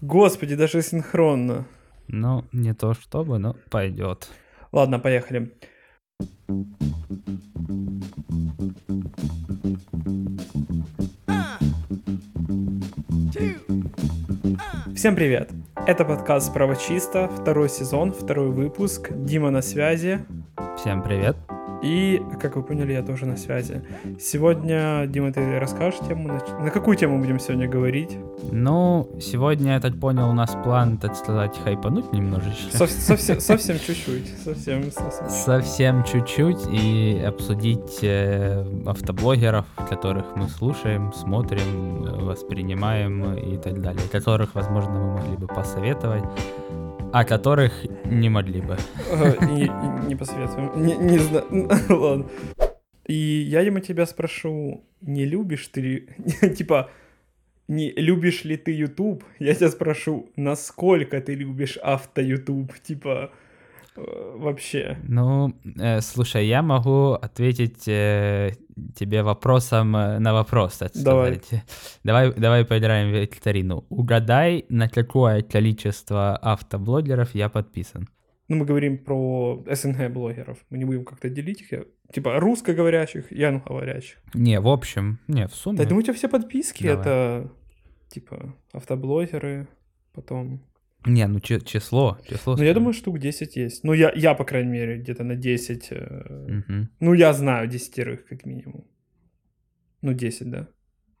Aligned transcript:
Господи, 0.00 0.54
даже 0.54 0.82
синхронно. 0.82 1.66
Ну, 2.06 2.44
не 2.52 2.72
то 2.72 2.94
чтобы, 2.94 3.38
но 3.38 3.56
пойдет. 3.70 4.28
Ладно, 4.70 4.98
поехали. 4.98 5.52
Всем 14.94 15.14
привет! 15.14 15.50
Это 15.86 16.04
подкаст 16.04 16.52
«Право 16.52 16.76
чисто», 16.76 17.28
второй 17.28 17.68
сезон, 17.68 18.12
второй 18.12 18.50
выпуск. 18.50 19.10
Дима 19.12 19.50
на 19.50 19.62
связи. 19.62 20.24
Всем 20.76 21.02
привет. 21.02 21.36
И, 21.82 22.20
как 22.40 22.56
вы 22.56 22.62
поняли, 22.62 22.92
я 22.92 23.02
тоже 23.02 23.26
на 23.26 23.36
связи. 23.36 23.82
Сегодня, 24.20 25.06
Дима, 25.06 25.32
ты 25.32 25.58
расскажешь 25.58 26.00
тему? 26.06 26.28
На, 26.28 26.64
на 26.64 26.70
какую 26.70 26.96
тему 26.96 27.18
будем 27.18 27.38
сегодня 27.38 27.68
говорить? 27.68 28.16
Ну, 28.50 29.08
сегодня, 29.20 29.74
я 29.74 29.80
так 29.80 29.98
понял, 29.98 30.28
у 30.30 30.32
нас 30.32 30.56
план, 30.64 30.98
так 30.98 31.14
сказать, 31.14 31.56
хайпануть 31.62 32.12
немножечко. 32.12 32.76
Сов, 32.76 32.90
совсем, 32.90 33.40
совсем 33.40 33.78
чуть-чуть. 33.78 34.28
Совсем, 34.44 34.90
совсем. 34.90 35.28
Совсем 35.28 36.04
чуть-чуть 36.04 36.66
и 36.70 37.22
обсудить 37.24 38.02
э, 38.02 38.64
автоблогеров, 38.86 39.66
которых 39.88 40.24
мы 40.34 40.48
слушаем, 40.48 41.12
смотрим, 41.12 42.26
воспринимаем 42.26 43.34
и 43.34 43.56
так 43.56 43.80
далее, 43.80 44.02
которых, 44.10 44.54
возможно, 44.54 44.92
мы 44.92 45.14
могли 45.14 45.36
бы 45.36 45.46
посоветовать 45.46 46.24
о 47.12 47.24
которых 47.24 47.72
не 48.04 48.28
могли 48.28 48.60
бы. 48.60 48.76
Не, 49.40 49.70
не 50.06 50.14
посоветуем. 50.14 50.70
Не, 50.76 50.96
не 50.96 51.18
знаю. 51.18 51.44
Ладно. 51.88 52.26
И 53.06 53.14
я 53.14 53.60
ему 53.60 53.80
тебя 53.80 54.06
спрошу, 54.06 54.84
не 55.00 55.24
любишь 55.24 55.68
ты, 55.68 56.08
типа, 56.56 56.90
не 57.68 57.92
любишь 57.92 58.44
ли 58.44 58.56
ты 58.56 58.72
YouTube? 58.72 59.24
Я 59.38 59.54
тебя 59.54 59.70
спрошу, 59.70 60.30
насколько 60.36 61.20
ты 61.20 61.34
любишь 61.34 61.78
авто 61.78 62.20
YouTube? 62.20 62.72
Типа, 62.82 63.30
Э, 63.98 64.36
вообще? 64.36 64.96
Ну, 65.08 65.52
э, 65.78 66.00
слушай, 66.00 66.46
я 66.46 66.62
могу 66.62 67.12
ответить 67.12 67.88
э, 67.88 68.52
тебе 68.94 69.22
вопросом 69.22 69.96
э, 69.96 70.18
на 70.18 70.32
вопрос, 70.32 70.78
так 70.78 70.92
давай. 70.94 71.34
сказать. 71.34 71.64
Давай, 72.04 72.32
давай 72.32 72.64
поиграем 72.64 73.10
в 73.10 73.20
викторину. 73.20 73.84
Угадай, 73.88 74.64
на 74.68 74.88
какое 74.88 75.42
количество 75.42 76.36
автоблогеров 76.36 77.34
я 77.34 77.48
подписан. 77.48 78.08
Ну, 78.48 78.56
мы 78.56 78.64
говорим 78.64 78.98
про 78.98 79.62
СНГ 79.70 80.10
блогеров. 80.10 80.58
Мы 80.70 80.78
не 80.78 80.84
будем 80.86 81.04
как-то 81.04 81.28
делить 81.28 81.60
их. 81.60 81.84
Типа 82.12 82.40
русскоговорящих 82.40 83.30
и 83.30 83.42
англоговорящих. 83.42 84.18
Не, 84.34 84.58
в 84.60 84.68
общем, 84.68 85.18
не, 85.28 85.46
в 85.46 85.54
сумме. 85.54 85.78
Да, 85.78 85.84
думаю, 85.84 86.00
у 86.00 86.02
тебя 86.02 86.14
все 86.14 86.28
подписки 86.28 86.86
давай. 86.86 87.00
это 87.00 87.52
типа 88.08 88.54
автоблогеры, 88.72 89.68
потом 90.14 90.62
не, 91.06 91.26
ну 91.26 91.40
число, 91.40 92.18
число. 92.28 92.56
Ну, 92.56 92.62
я 92.62 92.74
думаю, 92.74 92.92
штук 92.92 93.18
10 93.18 93.56
есть. 93.56 93.84
Ну, 93.84 93.92
я, 93.92 94.12
я 94.14 94.34
по 94.34 94.44
крайней 94.44 94.70
мере, 94.70 94.98
где-то 94.98 95.24
на 95.24 95.36
10. 95.36 95.88
Э... 95.90 96.62
Угу. 96.68 96.88
Ну, 97.00 97.12
я 97.14 97.32
знаю 97.32 97.68
десятерых, 97.68 98.26
как 98.26 98.44
минимум. 98.44 98.84
Ну, 100.02 100.12
10, 100.12 100.50
да. 100.50 100.68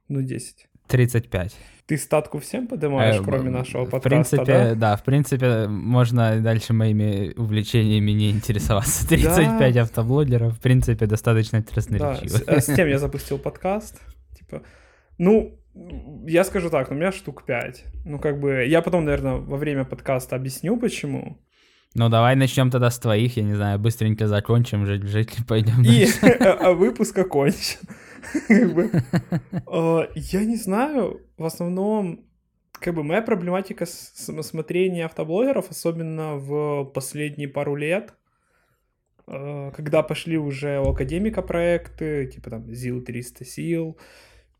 Ну, 0.08 0.22
10. 0.22 0.68
35. 0.88 1.56
Ты 1.86 1.96
статку 1.96 2.38
всем 2.38 2.66
поднимаешь, 2.66 3.16
э, 3.16 3.22
кроме 3.24 3.50
нашего 3.50 3.84
подкаста, 3.84 4.08
В 4.08 4.10
принципе, 4.10 4.44
да? 4.44 4.74
да, 4.74 4.96
в 4.96 5.04
принципе, 5.04 5.68
можно 5.68 6.38
дальше 6.40 6.72
моими 6.74 7.32
увлечениями 7.36 8.10
не 8.10 8.30
интересоваться. 8.30 9.08
35 9.08 9.74
да. 9.74 9.82
автоблогеров, 9.82 10.54
в 10.54 10.60
принципе, 10.60 11.06
достаточно 11.06 11.62
красноречиво. 11.62 12.44
Да, 12.46 12.60
с, 12.60 12.68
с 12.68 12.74
тем 12.74 12.88
я 12.88 12.98
запустил 12.98 13.38
подкаст. 13.38 14.00
Типа, 14.36 14.62
ну, 15.16 15.58
я 16.26 16.44
скажу 16.44 16.68
так, 16.68 16.90
у 16.90 16.94
меня 16.94 17.12
штук 17.12 17.44
5. 17.46 17.84
Ну, 18.04 18.18
как 18.18 18.38
бы, 18.38 18.66
я 18.66 18.82
потом, 18.82 19.04
наверное, 19.04 19.36
во 19.36 19.56
время 19.56 19.84
подкаста 19.84 20.36
объясню, 20.36 20.76
почему. 20.76 21.38
Ну, 21.94 22.08
давай 22.08 22.36
начнем 22.36 22.70
тогда 22.70 22.90
с 22.90 22.98
твоих, 22.98 23.36
я 23.36 23.42
не 23.42 23.54
знаю, 23.54 23.78
быстренько 23.78 24.26
закончим, 24.26 24.84
жить, 24.84 25.04
жить 25.04 25.36
пойдем 25.48 25.82
и, 25.82 26.06
А 26.40 26.72
выпуск 26.72 27.16
окончен. 27.18 27.78
А, 29.66 30.08
я 30.14 30.44
не 30.44 30.56
знаю, 30.56 31.20
в 31.36 31.44
основном, 31.44 32.26
как 32.72 32.94
бы 32.94 33.02
моя 33.02 33.22
проблематика 33.22 33.86
смотрения 33.86 35.04
автоблогеров, 35.04 35.70
особенно 35.70 36.36
в 36.36 36.84
последние 36.84 37.48
пару 37.48 37.76
лет, 37.76 38.14
а, 39.26 39.70
когда 39.72 40.02
пошли 40.02 40.38
уже 40.38 40.80
у 40.80 40.90
академика 40.90 41.42
проекты, 41.42 42.26
типа 42.26 42.50
там 42.50 42.74
ЗИЛ 42.74 43.02
300 43.02 43.44
сил, 43.44 43.98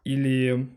или 0.04 0.68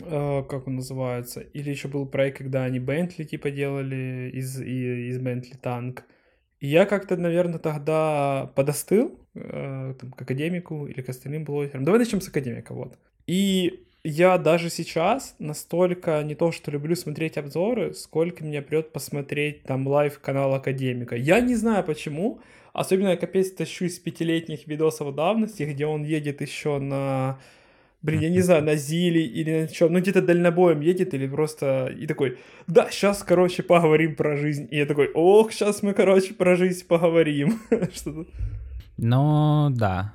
Э, 0.00 0.44
как 0.48 0.68
он 0.68 0.76
называется, 0.76 1.40
или 1.40 1.70
еще 1.70 1.88
был 1.88 2.06
проект, 2.06 2.38
когда 2.38 2.64
они 2.64 2.78
Бентли 2.78 3.24
типа 3.24 3.50
делали 3.50 4.30
из, 4.32 4.60
из 4.60 5.18
Бентли 5.18 5.56
танк. 5.56 6.04
Я 6.60 6.86
как-то, 6.86 7.16
наверное, 7.16 7.58
тогда 7.58 8.50
подостыл 8.54 9.18
э, 9.34 9.94
там, 10.00 10.10
к 10.12 10.22
академику 10.22 10.86
или 10.86 11.02
к 11.02 11.08
остальным 11.08 11.44
блогерам. 11.44 11.84
Давай 11.84 12.00
начнем 12.00 12.20
с 12.20 12.28
академика, 12.28 12.74
вот. 12.74 12.98
И 13.26 13.84
я 14.02 14.38
даже 14.38 14.70
сейчас 14.70 15.36
настолько 15.38 16.22
не 16.22 16.34
то, 16.34 16.50
что 16.50 16.70
люблю 16.70 16.96
смотреть 16.96 17.36
обзоры, 17.36 17.94
сколько 17.94 18.44
меня 18.44 18.62
прет 18.62 18.92
посмотреть 18.92 19.64
там 19.64 19.86
live 19.86 20.18
канал 20.20 20.54
Академика. 20.54 21.14
Я 21.14 21.40
не 21.40 21.54
знаю 21.54 21.84
почему, 21.84 22.40
особенно 22.72 23.10
я 23.10 23.16
капец 23.16 23.50
тащу 23.50 23.84
из 23.84 23.98
пятилетних 23.98 24.66
видосов 24.66 25.14
давности, 25.14 25.64
где 25.64 25.86
он 25.86 26.04
едет 26.04 26.40
еще 26.40 26.78
на 26.78 27.38
блин, 28.02 28.20
я 28.20 28.30
не 28.30 28.40
знаю, 28.40 28.64
на 28.64 28.76
Зиле 28.76 29.26
или 29.26 29.62
на 29.62 29.68
чем, 29.68 29.92
ну 29.92 30.00
где-то 30.00 30.22
дальнобоем 30.22 30.80
едет 30.80 31.14
или 31.14 31.26
просто 31.26 31.86
и 31.86 32.06
такой, 32.06 32.38
да, 32.66 32.90
сейчас, 32.90 33.22
короче, 33.22 33.62
поговорим 33.62 34.14
про 34.14 34.36
жизнь. 34.36 34.68
И 34.70 34.76
я 34.76 34.86
такой, 34.86 35.10
ох, 35.14 35.52
сейчас 35.52 35.82
мы, 35.82 35.94
короче, 35.94 36.34
про 36.34 36.56
жизнь 36.56 36.86
поговорим. 36.86 37.60
Что-то. 37.94 38.26
Ну, 38.96 39.68
да. 39.70 40.14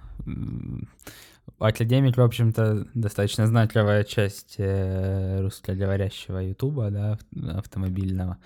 Академик, 1.60 2.18
в 2.18 2.22
общем-то, 2.22 2.88
достаточно 2.94 3.48
знаковая 3.48 4.04
часть 4.04 4.56
э, 4.58 5.40
русскоговорящего 5.42 6.40
ютуба, 6.40 6.90
да, 6.90 7.18
автомобильного. 7.58 8.38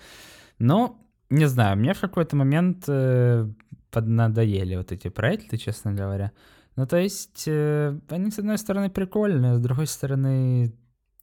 Но, 0.58 0.96
не 1.30 1.46
знаю, 1.46 1.76
мне 1.76 1.94
в 1.94 2.00
какой-то 2.00 2.36
момент 2.36 2.84
э, 2.86 3.48
поднадоели 3.90 4.76
вот 4.76 4.92
эти 4.92 5.08
проекты, 5.08 5.56
честно 5.56 5.92
говоря. 5.92 6.32
Ну, 6.78 6.86
то 6.86 6.96
есть, 6.96 7.42
э, 7.48 7.98
они, 8.08 8.30
с 8.30 8.38
одной 8.38 8.56
стороны, 8.56 8.88
прикольные, 8.88 9.56
с 9.56 9.58
другой 9.58 9.88
стороны, 9.88 10.72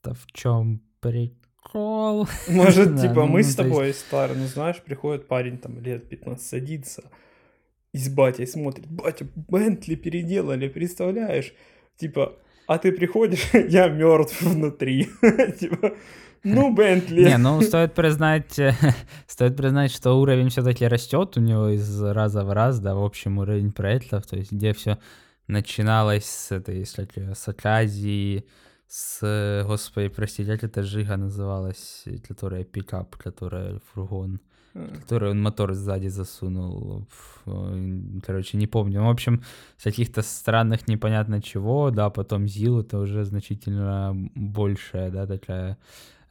да 0.03 0.11
в 0.11 0.25
чем 0.33 0.81
прикол? 0.99 2.27
Может, 2.49 2.99
типа, 2.99 3.25
мы 3.25 3.37
ну, 3.37 3.43
с 3.43 3.55
тобой 3.55 3.93
старые, 3.93 4.37
ну, 4.37 4.47
знаешь, 4.47 4.81
приходит 4.83 5.29
парень, 5.29 5.57
там, 5.57 5.79
лет 5.79 6.09
15, 6.09 6.45
садится, 6.45 7.03
и 7.93 7.97
с 7.97 8.09
батей 8.09 8.47
смотрит, 8.47 8.85
батя, 8.87 9.27
Бентли 9.47 9.95
переделали, 9.95 10.67
представляешь? 10.67 11.53
Типа, 11.95 12.33
а 12.67 12.77
ты 12.77 12.91
приходишь, 12.91 13.47
я 13.53 13.87
мертв 13.87 14.41
внутри. 14.41 15.07
типа, 15.57 15.93
ну, 16.43 16.75
Бентли. 16.75 17.23
Не, 17.23 17.37
ну, 17.37 17.61
стоит 17.61 17.93
признать, 17.93 18.59
стоит 19.25 19.55
признать, 19.55 19.93
что 19.93 20.19
уровень 20.19 20.49
все-таки 20.49 20.85
растет 20.85 21.37
у 21.37 21.39
него 21.39 21.69
из 21.69 22.03
раза 22.03 22.43
в 22.43 22.51
раз, 22.51 22.81
да, 22.81 22.93
в 22.93 23.01
общем, 23.01 23.37
уровень 23.37 23.71
проектов, 23.71 24.27
то 24.27 24.35
есть 24.35 24.51
где 24.51 24.73
все 24.73 24.97
начиналось 25.47 26.25
с 26.25 26.51
этой, 26.51 26.83
кстати, 26.83 27.33
с 27.33 27.47
Аказии, 27.47 28.45
с, 28.87 29.63
господи, 29.67 30.09
простите, 30.09 30.51
как 30.51 30.63
это 30.63 30.83
Жига 30.83 31.17
называлась, 31.17 32.05
которая 32.27 32.63
пикап, 32.63 33.15
которая 33.15 33.79
фургон, 33.93 34.39
который 34.73 35.31
он 35.31 35.41
мотор 35.41 35.73
сзади 35.73 36.07
засунул. 36.07 37.07
Короче, 38.25 38.57
не 38.57 38.67
помню. 38.67 39.03
В 39.03 39.09
общем, 39.09 39.43
с 39.77 39.83
каких-то 39.83 40.21
странных 40.21 40.87
непонятно 40.87 41.41
чего, 41.41 41.91
да, 41.91 42.09
потом 42.09 42.47
Зил 42.47 42.81
это 42.81 42.99
уже 42.99 43.23
значительно 43.25 44.13
большая, 44.35 45.11
да, 45.11 45.25
такая 45.25 45.77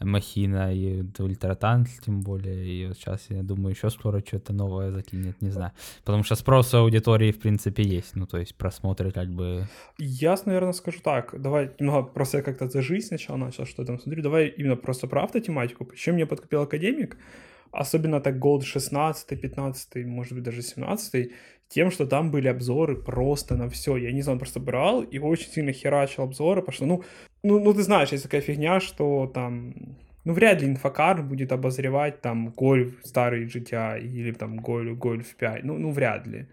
махина 0.04 0.75
и 0.75 1.04
ультратанк, 1.19 1.88
тем 2.04 2.21
более. 2.21 2.66
И 2.66 2.86
вот 2.86 2.97
сейчас, 2.97 3.27
я 3.30 3.42
думаю, 3.42 3.74
еще 3.74 3.91
скоро 3.91 4.22
что-то 4.24 4.53
новое 4.53 4.91
закинет, 4.91 5.41
не 5.42 5.51
знаю. 5.51 5.72
Потому 6.04 6.24
что 6.24 6.34
спрос 6.36 6.74
аудитории, 6.74 7.33
в 7.33 7.41
принципе, 7.41 7.83
есть. 7.83 8.16
Ну, 8.16 8.27
то 8.27 8.39
есть 8.39 8.54
просмотры 8.54 9.10
как 9.10 9.28
бы... 9.28 9.66
Я, 9.98 10.36
наверное, 10.45 10.72
скажу 10.72 11.01
так. 11.03 11.41
Давай 11.41 11.71
немного 11.78 12.09
просто 12.09 12.42
как-то 12.42 12.68
за 12.68 12.83
жизнь 12.83 13.06
сначала 13.09 13.36
начал, 13.36 13.66
что 13.66 13.84
там 13.84 13.98
смотрю. 13.98 14.22
Давай 14.22 14.48
именно 14.48 14.77
просто 14.77 15.06
про 15.06 15.24
автотематику. 15.24 15.84
Почему 15.84 16.16
мне 16.16 16.27
подкупил 16.27 16.62
академик? 16.62 17.16
Особенно 17.72 18.21
так 18.21 18.37
Gold 18.37 18.63
16, 18.63 19.41
15, 19.41 20.07
может 20.07 20.34
быть, 20.34 20.43
даже 20.43 20.63
17 20.63 21.33
тем, 21.69 21.91
что 21.91 22.07
там 22.07 22.31
были 22.31 22.49
обзоры 22.49 22.97
просто 22.97 23.57
на 23.57 23.69
все. 23.69 23.97
Я 23.97 24.13
не 24.13 24.22
знаю, 24.22 24.34
он 24.34 24.39
просто 24.39 24.61
брал 24.61 25.03
и 25.03 25.19
очень 25.19 25.51
сильно 25.51 25.72
херачил 25.72 26.22
обзоры, 26.22 26.61
потому 26.61 26.75
что, 26.75 26.87
ну, 26.87 27.05
ну, 27.43 27.59
ну 27.59 27.75
ты 27.75 27.83
знаешь, 27.83 28.13
есть 28.13 28.25
такая 28.25 28.41
фигня, 28.41 28.81
что 28.81 29.27
там, 29.27 29.75
ну, 30.25 30.33
вряд 30.33 30.63
ли 30.63 30.69
инфокар 30.69 31.22
будет 31.22 31.53
обозревать 31.53 32.21
там 32.21 32.51
гольф 32.51 33.01
старый 33.05 33.47
GTA 33.47 34.01
или 34.01 34.33
там 34.33 34.57
гольф, 34.57 34.99
гольф 34.99 35.34
5, 35.37 35.65
ну, 35.65 35.78
ну, 35.78 35.91
вряд 35.91 36.27
ли. 36.27 36.47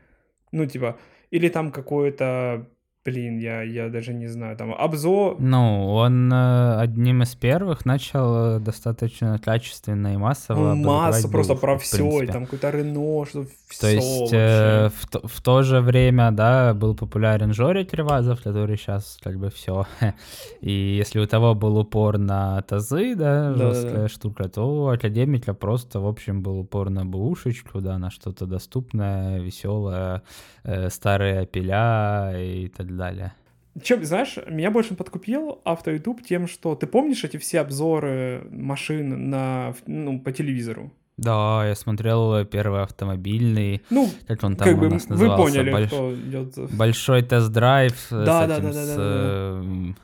Ну, 0.51 0.65
типа, 0.65 0.97
или 1.29 1.49
там 1.49 1.71
какое-то 1.71 2.67
блин, 3.05 3.39
я, 3.39 3.61
я 3.63 3.89
даже 3.89 4.13
не 4.13 4.27
знаю, 4.27 4.55
там 4.57 4.73
обзор... 4.73 5.37
Ну, 5.39 5.93
он 5.93 6.31
э, 6.31 6.75
одним 6.79 7.23
из 7.23 7.35
первых 7.35 7.85
начал 7.85 8.57
э, 8.57 8.59
достаточно 8.59 9.39
качественно 9.39 10.13
и 10.13 10.17
массово 10.17 10.75
Ну, 10.75 10.87
масса 10.87 11.27
просто 11.27 11.55
про 11.55 11.77
все, 11.77 12.27
там 12.27 12.45
какой-то 12.45 12.69
Рено, 12.69 13.25
что 13.25 13.45
То 13.79 13.89
есть 13.89 14.33
э, 14.33 14.89
в, 14.89 15.07
то, 15.07 15.27
в 15.27 15.41
то 15.41 15.61
же 15.63 15.81
время, 15.81 16.31
да, 16.31 16.73
был 16.73 16.95
популярен 16.95 17.53
Жорик 17.53 17.93
Ревазов, 17.93 18.41
который 18.41 18.77
сейчас 18.77 19.17
как 19.21 19.37
бы 19.37 19.49
все. 19.49 19.85
И 20.61 20.71
если 20.71 21.19
у 21.19 21.27
того 21.27 21.55
был 21.55 21.77
упор 21.77 22.17
на 22.17 22.61
тазы, 22.61 23.15
да, 23.15 23.53
жесткая 23.53 24.07
штука, 24.07 24.49
то 24.49 24.63
у 24.63 24.87
Академика 24.87 25.53
просто, 25.53 25.99
в 25.99 26.07
общем, 26.07 26.41
был 26.41 26.59
упор 26.59 26.89
на 26.89 27.05
бушечку, 27.05 27.81
да, 27.81 27.97
на 27.97 28.11
что-то 28.11 28.45
доступное, 28.45 29.39
веселое, 29.39 30.23
э, 30.63 30.89
старые 30.89 31.39
апеля 31.41 32.33
и 32.37 32.67
так 32.67 32.95
далее. 32.95 33.33
Чем, 33.81 34.03
знаешь, 34.03 34.37
меня 34.49 34.69
больше 34.69 34.95
подкупил 34.95 35.61
автоютуб 35.63 36.21
тем, 36.23 36.47
что 36.47 36.75
ты 36.75 36.87
помнишь 36.87 37.23
эти 37.23 37.37
все 37.37 37.61
обзоры 37.61 38.45
машин 38.51 39.29
на, 39.29 39.73
ну, 39.87 40.19
по 40.19 40.33
телевизору? 40.33 40.91
Да, 41.17 41.67
я 41.67 41.75
смотрел 41.75 42.33
э, 42.35 42.45
первый 42.45 42.81
автомобильный, 42.83 43.83
Ну, 43.89 44.09
как 44.27 44.43
он 44.43 44.55
там 44.55 44.67
как 44.67 44.81
у 44.81 44.89
нас 44.89 45.05
вы 45.05 45.09
назывался, 45.11 45.43
поняли, 45.43 45.71
больш- 45.71 45.87
кто 45.87 46.15
идет. 46.15 46.71
Большой 46.71 47.21
тест-драйв 47.21 47.93
э, 48.11 48.25
Да, 48.25 48.45
с 48.45 48.47
да, 48.47 48.55
этим, 48.55 48.63
да, 48.65 48.71
да, 48.73 48.83
с, 48.83 48.87
да, 48.87 48.95
да. 48.95 49.01
э, 49.03 49.61
м, 49.63 49.97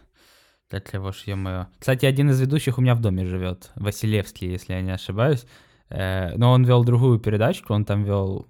как 0.69 0.93
его 0.93 1.11
ж, 1.11 1.23
ё-моё. 1.27 1.67
Кстати, 1.79 2.05
один 2.05 2.29
из 2.29 2.39
ведущих 2.41 2.77
у 2.77 2.81
меня 2.81 2.93
в 2.93 2.99
доме 3.01 3.25
живет, 3.25 3.71
Василевский, 3.75 4.51
если 4.51 4.73
я 4.73 4.81
не 4.81 4.91
ошибаюсь. 4.91 5.45
Э, 5.89 6.35
Но 6.35 6.51
он 6.51 6.65
вел 6.65 6.83
другую 6.83 7.19
передачку, 7.19 7.73
он 7.73 7.85
там 7.85 8.03
вел, 8.03 8.45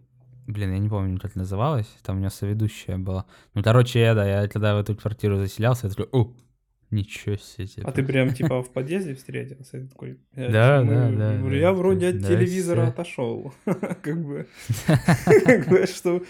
блин, 0.48 0.74
я 0.74 0.80
не 0.80 0.90
помню, 0.90 1.20
как 1.20 1.36
называлась, 1.36 1.88
там 2.04 2.18
у 2.18 2.20
него 2.20 2.32
соведущая 2.32 2.98
была. 2.98 3.26
Ну, 3.54 3.64
короче, 3.64 4.00
я, 4.02 4.14
да, 4.16 4.26
я 4.28 4.48
когда 4.48 4.76
в 4.76 4.80
эту 4.80 4.96
квартиру 4.96 5.38
заселялся, 5.38 5.88
я 5.88 5.94
такой, 5.94 6.10
о, 6.12 6.34
ничего 6.92 7.36
себе. 7.38 7.84
А 7.84 7.92
ты 7.92 8.04
прям 8.04 8.34
типа 8.34 8.64
в 8.64 8.70
подъезде 8.74 9.16
встретился? 9.16 9.88
Такой, 9.88 10.20
я, 10.36 10.50
Да, 10.50 10.84
да, 10.84 11.12
да, 11.12 11.38
говорю. 11.38 11.60
Я 11.60 11.74
вроде 11.74 12.10
от 12.10 12.26
телевизора 12.26 12.88
отошел. 12.88 13.54
Как 13.66 14.22
бы. 14.22 14.48
Что... 15.88 16.24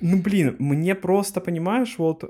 Ну, 0.00 0.20
блин, 0.20 0.56
мне 0.58 0.94
просто, 0.94 1.40
понимаешь, 1.40 1.96
вот... 1.98 2.24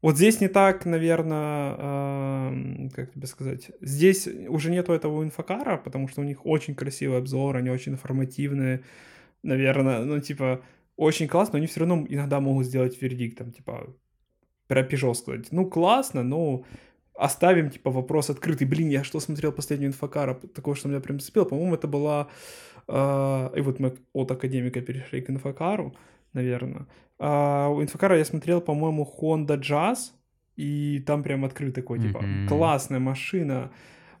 Вот 0.00 0.16
здесь 0.16 0.40
не 0.40 0.46
так, 0.46 0.86
наверное, 0.86 2.90
как 2.90 3.12
тебе 3.12 3.26
сказать, 3.26 3.72
здесь 3.80 4.28
уже 4.48 4.70
нету 4.70 4.92
этого 4.92 5.24
инфокара, 5.24 5.76
потому 5.76 6.06
что 6.06 6.20
у 6.20 6.24
них 6.24 6.46
очень 6.46 6.76
красивый 6.76 7.18
обзор, 7.18 7.56
они 7.56 7.70
очень 7.70 7.94
информативные, 7.94 8.84
наверное, 9.42 10.04
ну, 10.04 10.20
типа, 10.20 10.62
очень 10.94 11.26
классно, 11.26 11.54
но 11.54 11.58
они 11.58 11.66
все 11.66 11.80
равно 11.80 12.06
иногда 12.08 12.38
могут 12.38 12.66
сделать 12.66 12.96
вердикт, 13.02 13.38
там, 13.38 13.50
типа, 13.50 13.92
Peugeot 14.68 15.14
сказать, 15.14 15.52
ну, 15.52 15.66
классно, 15.66 16.22
но 16.22 16.64
оставим, 17.14 17.70
типа, 17.70 17.90
вопрос 17.90 18.30
открытый. 18.30 18.66
Блин, 18.66 18.90
я 18.90 19.04
что 19.04 19.20
смотрел 19.20 19.52
последнюю 19.52 19.88
инфокара, 19.90 20.34
такое, 20.34 20.74
что 20.74 20.88
меня 20.88 21.00
прям 21.00 21.18
зацепило, 21.20 21.44
по-моему, 21.44 21.74
это 21.74 21.88
была... 21.88 22.28
э, 22.88 23.50
и 23.56 23.60
вот 23.60 23.80
мы 23.80 23.94
от 24.12 24.30
академика 24.30 24.80
перешли 24.80 25.20
к 25.20 25.30
инфокару, 25.30 25.94
наверное. 26.32 26.86
А, 27.18 27.68
у 27.68 27.82
инфокара 27.82 28.16
я 28.16 28.24
смотрел, 28.24 28.60
по-моему, 28.60 29.04
Honda 29.20 29.58
Jazz, 29.58 30.12
и 30.56 31.00
там 31.06 31.22
прям 31.22 31.44
открыт 31.44 31.74
такой, 31.74 31.98
типа, 31.98 32.20
Мгм. 32.20 32.48
классная 32.48 33.00
машина, 33.00 33.70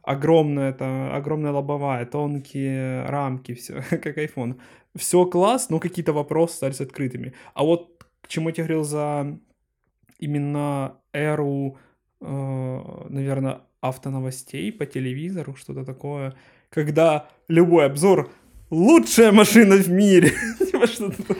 огромная, 0.02 0.70
это, 0.70 1.14
огромная 1.16 1.52
лобовая, 1.52 2.06
тонкие 2.06 3.04
рамки, 3.06 3.54
все, 3.54 3.74
как 3.90 4.18
iPhone. 4.18 4.54
Все 4.96 5.24
класс, 5.26 5.70
но 5.70 5.78
какие-то 5.78 6.12
вопросы 6.12 6.54
остались 6.54 6.80
открытыми. 6.80 7.32
А 7.54 7.62
вот 7.62 8.04
к 8.22 8.28
чему 8.28 8.48
я 8.48 8.54
тебе 8.54 8.64
говорил 8.64 8.84
за 8.84 9.38
именно 10.18 10.96
эру, 11.12 11.78
наверное, 12.20 13.60
автоновостей 13.80 14.72
по 14.72 14.86
телевизору, 14.86 15.54
что-то 15.54 15.84
такое, 15.84 16.34
когда 16.70 17.28
любой 17.48 17.86
обзор 17.86 18.30
лучшая 18.70 19.32
машина 19.32 19.76
в 19.76 19.88
мире. 19.88 20.32
Типа. 20.58 20.86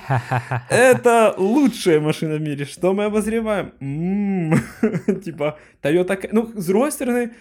Это 0.71 1.35
лучшая 1.37 2.01
машина 2.01 2.37
в 2.37 2.41
мире. 2.41 2.65
Что 2.65 2.93
мы 2.95 3.05
обозреваем? 3.05 3.73
М, 3.81 4.55
Типа, 5.25 5.59
Toyota... 5.83 6.29
Ну, 6.33 6.51
с 6.55 6.67
другой 6.67 6.93
стороны, 6.93 7.33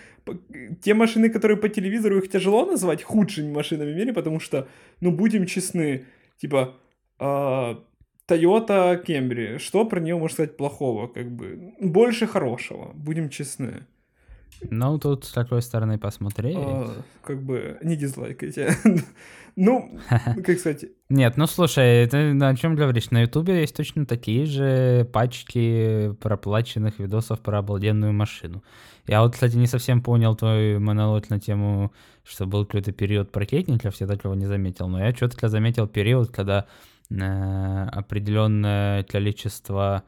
те 0.81 0.93
машины, 0.93 1.29
которые 1.29 1.57
по 1.57 1.69
телевизору, 1.69 2.17
их 2.17 2.29
тяжело 2.29 2.65
назвать 2.65 3.03
худшими 3.03 3.51
машинами 3.51 3.93
в 3.93 3.95
мире, 3.95 4.13
потому 4.13 4.39
что, 4.39 4.67
ну, 5.01 5.11
будем 5.11 5.45
честны, 5.45 6.05
типа, 6.37 6.75
а, 7.19 7.79
Toyota 8.27 9.03
Camry, 9.03 9.57
что 9.57 9.85
про 9.85 9.99
нее 9.99 10.17
можно 10.17 10.33
сказать 10.33 10.57
плохого, 10.57 11.07
как 11.07 11.31
бы, 11.31 11.73
больше 11.79 12.27
хорошего, 12.27 12.91
будем 12.93 13.29
честны. 13.29 13.85
Ну, 14.69 14.97
тут 14.97 15.25
с 15.25 15.31
такой 15.31 15.61
стороны 15.61 15.97
посмотреть. 15.99 16.57
А, 16.57 17.03
как 17.21 17.41
бы, 17.43 17.77
не 17.81 17.95
дизлайкайте. 17.95 18.75
Ну, 19.59 19.97
как 20.45 20.59
сказать, 20.59 20.85
Нет, 21.09 21.35
ну 21.35 21.47
слушай, 21.47 22.05
ты 22.05 22.31
на 22.35 22.55
чем 22.55 22.75
говоришь? 22.75 23.09
На 23.09 23.21
Ютубе 23.21 23.61
есть 23.61 23.75
точно 23.75 24.05
такие 24.05 24.45
же 24.45 25.09
пачки 25.11 26.13
проплаченных 26.21 26.99
видосов 26.99 27.39
про 27.39 27.57
обалденную 27.57 28.13
машину. 28.13 28.63
Я 29.07 29.23
вот, 29.23 29.33
кстати, 29.33 29.55
не 29.55 29.65
совсем 29.65 30.03
понял 30.03 30.35
твой 30.35 30.77
монолог 30.77 31.31
на 31.31 31.39
тему, 31.39 31.91
что 32.23 32.45
был 32.45 32.67
какой-то 32.67 32.91
период 32.91 33.31
прокетников, 33.31 33.99
я 33.99 34.05
такого 34.05 34.35
не 34.35 34.45
заметил. 34.45 34.89
Но 34.89 35.03
я 35.03 35.11
четко 35.11 35.49
заметил 35.49 35.87
период, 35.87 36.29
когда 36.29 36.67
определенное 37.09 39.03
количество 39.03 40.03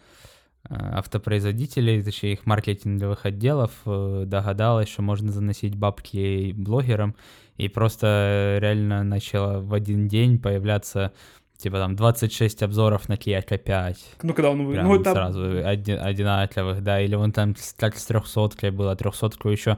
э, 0.70 0.76
автопроизводителей, 0.76 2.04
точнее 2.04 2.34
их 2.34 2.46
маркетинговых 2.46 3.26
отделов 3.26 3.72
э, 3.86 4.24
догадалось, 4.26 4.90
что 4.90 5.02
можно 5.02 5.32
заносить 5.32 5.76
бабки 5.76 6.52
блогерам, 6.56 7.16
и 7.58 7.68
просто 7.68 8.08
э, 8.08 8.60
реально 8.60 9.04
начало 9.04 9.60
в 9.62 9.74
один 9.74 10.08
день 10.08 10.40
появляться 10.40 11.14
типа 11.58 11.78
там 11.78 11.96
26 11.96 12.64
обзоров 12.64 13.10
на 13.10 13.14
Kia 13.14 13.46
K5. 13.46 13.98
ну, 14.24 14.34
когда 14.34 14.52
он... 14.52 14.72
Прям 14.72 14.88
Ну, 14.88 14.96
это... 15.00 15.12
сразу 15.12 15.42
оди- 15.42 15.92
одинаковых, 15.92 16.82
да, 16.82 17.02
или 17.02 17.16
вон 17.16 17.34
там 17.34 17.56
как 17.78 17.98
с 17.98 18.06
300 18.06 18.72
было, 18.72 18.96
300 18.96 19.50
еще 19.50 19.78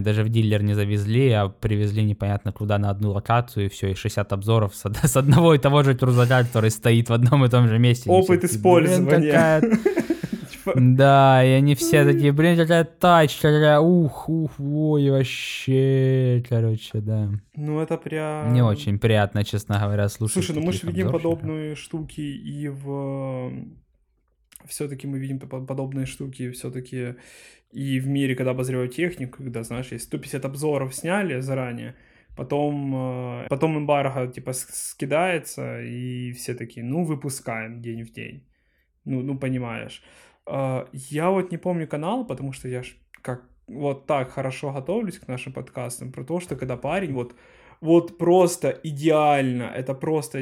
даже 0.00 0.24
в 0.24 0.28
дилер 0.28 0.62
не 0.62 0.74
завезли, 0.74 1.30
а 1.30 1.48
привезли 1.48 2.02
непонятно 2.04 2.52
куда 2.52 2.78
на 2.78 2.90
одну 2.90 3.12
локацию, 3.12 3.66
и 3.66 3.68
все, 3.68 3.90
и 3.90 3.94
60 3.94 4.32
обзоров 4.32 4.74
с, 4.74 4.84
с 5.02 5.16
одного 5.16 5.54
и 5.54 5.58
того 5.58 5.82
же 5.82 5.94
трузака, 5.94 6.44
который 6.44 6.70
стоит 6.70 7.08
в 7.08 7.12
одном 7.12 7.44
и 7.44 7.48
том 7.48 7.68
же 7.68 7.78
месте. 7.78 8.10
Опыт 8.10 8.44
все 8.44 8.48
такие, 8.48 8.62
«Блин, 8.62 8.86
использования». 8.86 9.62
да, 10.74 11.44
и 11.44 11.50
они 11.50 11.74
все 11.74 12.04
такие, 12.04 12.32
блин, 12.32 12.56
какая 12.56 12.84
тачка, 12.84 13.52
какая, 13.52 13.80
ух, 13.80 14.28
ух, 14.28 14.52
ой, 14.58 15.10
вообще, 15.10 16.42
короче, 16.48 17.00
да. 17.00 17.30
Ну, 17.54 17.80
это 17.80 17.96
прям... 17.96 18.52
Не 18.52 18.62
очень 18.62 18.98
приятно, 18.98 19.44
честно 19.44 19.78
говоря, 19.78 20.08
слушать 20.08 20.44
Слушай, 20.44 20.56
ну 20.56 20.66
мы 20.66 20.72
же 20.72 20.86
видим 20.86 21.10
подобные 21.10 21.74
штуки 21.74 22.20
и 22.20 22.68
в... 22.68 23.52
Все-таки 24.66 25.06
мы 25.06 25.18
видим 25.18 25.38
по- 25.38 25.60
подобные 25.60 26.06
штуки 26.06 26.50
все-таки 26.50 27.16
и 27.74 28.00
в 28.00 28.08
мире, 28.08 28.36
когда 28.36 28.52
обозревают 28.52 28.94
технику, 28.94 29.38
когда, 29.38 29.62
знаешь, 29.62 29.92
есть 29.92 30.04
150 30.04 30.44
обзоров 30.44 30.94
сняли 30.94 31.40
заранее, 31.40 31.94
потом, 32.36 32.94
э, 32.94 33.46
потом 33.48 33.76
эмбарго, 33.76 34.28
типа, 34.28 34.52
скидается, 34.52 35.82
и 35.82 36.32
все 36.32 36.54
такие, 36.54 36.86
ну, 36.86 37.04
выпускаем 37.04 37.82
день 37.82 38.04
в 38.04 38.12
день. 38.12 38.46
Ну, 39.04 39.22
ну 39.22 39.38
понимаешь. 39.38 40.02
А, 40.46 40.88
Я 40.92 41.30
вот 41.30 41.50
не 41.50 41.58
помню 41.58 41.88
канал, 41.88 42.26
потому 42.26 42.52
что 42.52 42.68
я 42.68 42.82
ж 42.82 42.96
как 43.22 43.42
вот 43.66 44.06
так 44.06 44.30
хорошо 44.30 44.72
готовлюсь 44.72 45.18
к 45.18 45.28
нашим 45.28 45.52
подкастам, 45.52 46.12
про 46.12 46.24
то, 46.24 46.40
что 46.40 46.56
когда 46.56 46.76
парень 46.76 47.12
вот 47.12 47.34
вот 47.80 48.18
просто 48.18 48.80
идеально, 48.84 49.64
это 49.64 49.94
просто, 49.94 50.38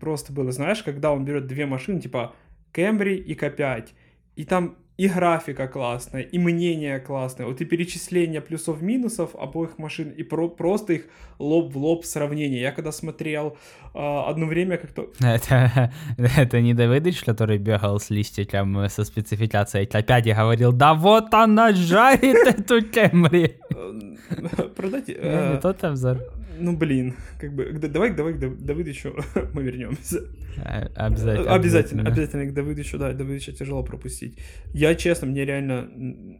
просто 0.00 0.32
было, 0.32 0.50
знаешь, 0.50 0.82
когда 0.82 1.12
он 1.12 1.24
берет 1.24 1.46
две 1.46 1.66
машины, 1.66 2.00
типа 2.00 2.34
Camry 2.72 3.14
и 3.14 3.34
K5, 3.34 3.88
и 4.36 4.44
там 4.44 4.76
и 5.00 5.08
графика 5.08 5.66
классная, 5.66 6.20
и 6.20 6.38
мнение 6.38 7.00
классное, 7.00 7.46
вот 7.46 7.62
и 7.62 7.64
перечисление 7.64 8.42
плюсов-минусов 8.42 9.34
обоих 9.34 9.78
машин, 9.78 10.10
и 10.10 10.22
про- 10.22 10.48
просто 10.50 10.92
их 10.92 11.06
лоб 11.38 11.72
в 11.72 11.78
лоб 11.78 12.04
сравнение. 12.04 12.60
Я 12.60 12.72
когда 12.72 12.92
смотрел 12.92 13.56
а, 13.94 14.28
одно 14.28 14.44
время 14.44 14.76
как-то... 14.76 15.08
Это, 15.20 15.90
это 16.18 16.60
не 16.60 16.74
Давидыч, 16.74 17.24
который 17.24 17.56
бегал 17.56 17.98
с 17.98 18.10
листиком 18.10 18.78
э, 18.78 18.88
со 18.90 19.04
спецификацией 19.04 19.88
опять 19.90 20.26
и 20.26 20.32
говорил, 20.34 20.72
да 20.72 20.92
вот 20.92 21.32
она 21.32 21.72
жарит 21.72 22.46
эту 22.58 22.82
Кемри. 22.82 23.56
э, 23.70 24.68
Продать... 24.76 25.08
Не 25.08 25.14
э, 25.14 25.60
обзор. 25.82 26.18
Ну, 26.58 26.76
блин, 26.76 27.14
как 27.38 27.54
бы, 27.54 27.72
давай, 27.72 28.14
давай 28.14 28.34
к 28.34 28.38
Давыдычу 28.38 29.14
мы 29.54 29.62
вернемся. 29.62 30.20
Э, 30.56 30.86
Обязательно. 30.94 31.54
Обязательно, 31.54 32.02
обязательно 32.02 32.46
к 32.46 32.54
Давыдычу, 32.54 32.98
да, 32.98 33.12
Давыдыча 33.12 33.52
тяжело 33.52 33.82
пропустить. 33.84 34.38
Я, 34.74 34.94
честно, 34.94 35.28
мне 35.28 35.44
реально 35.44 35.88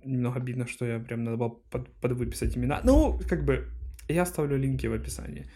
немного 0.04 0.40
обидно, 0.40 0.66
что 0.66 0.84
я 0.84 0.98
прям 0.98 1.24
надо 1.24 1.36
было 1.36 1.50
под, 1.70 1.88
подвыписать 2.00 2.56
имена. 2.56 2.80
Ну, 2.84 3.20
как 3.28 3.44
бы, 3.44 3.68
я 4.08 4.22
оставлю 4.22 4.56
линки 4.56 4.86
в 4.86 4.92
описании. 4.92 5.46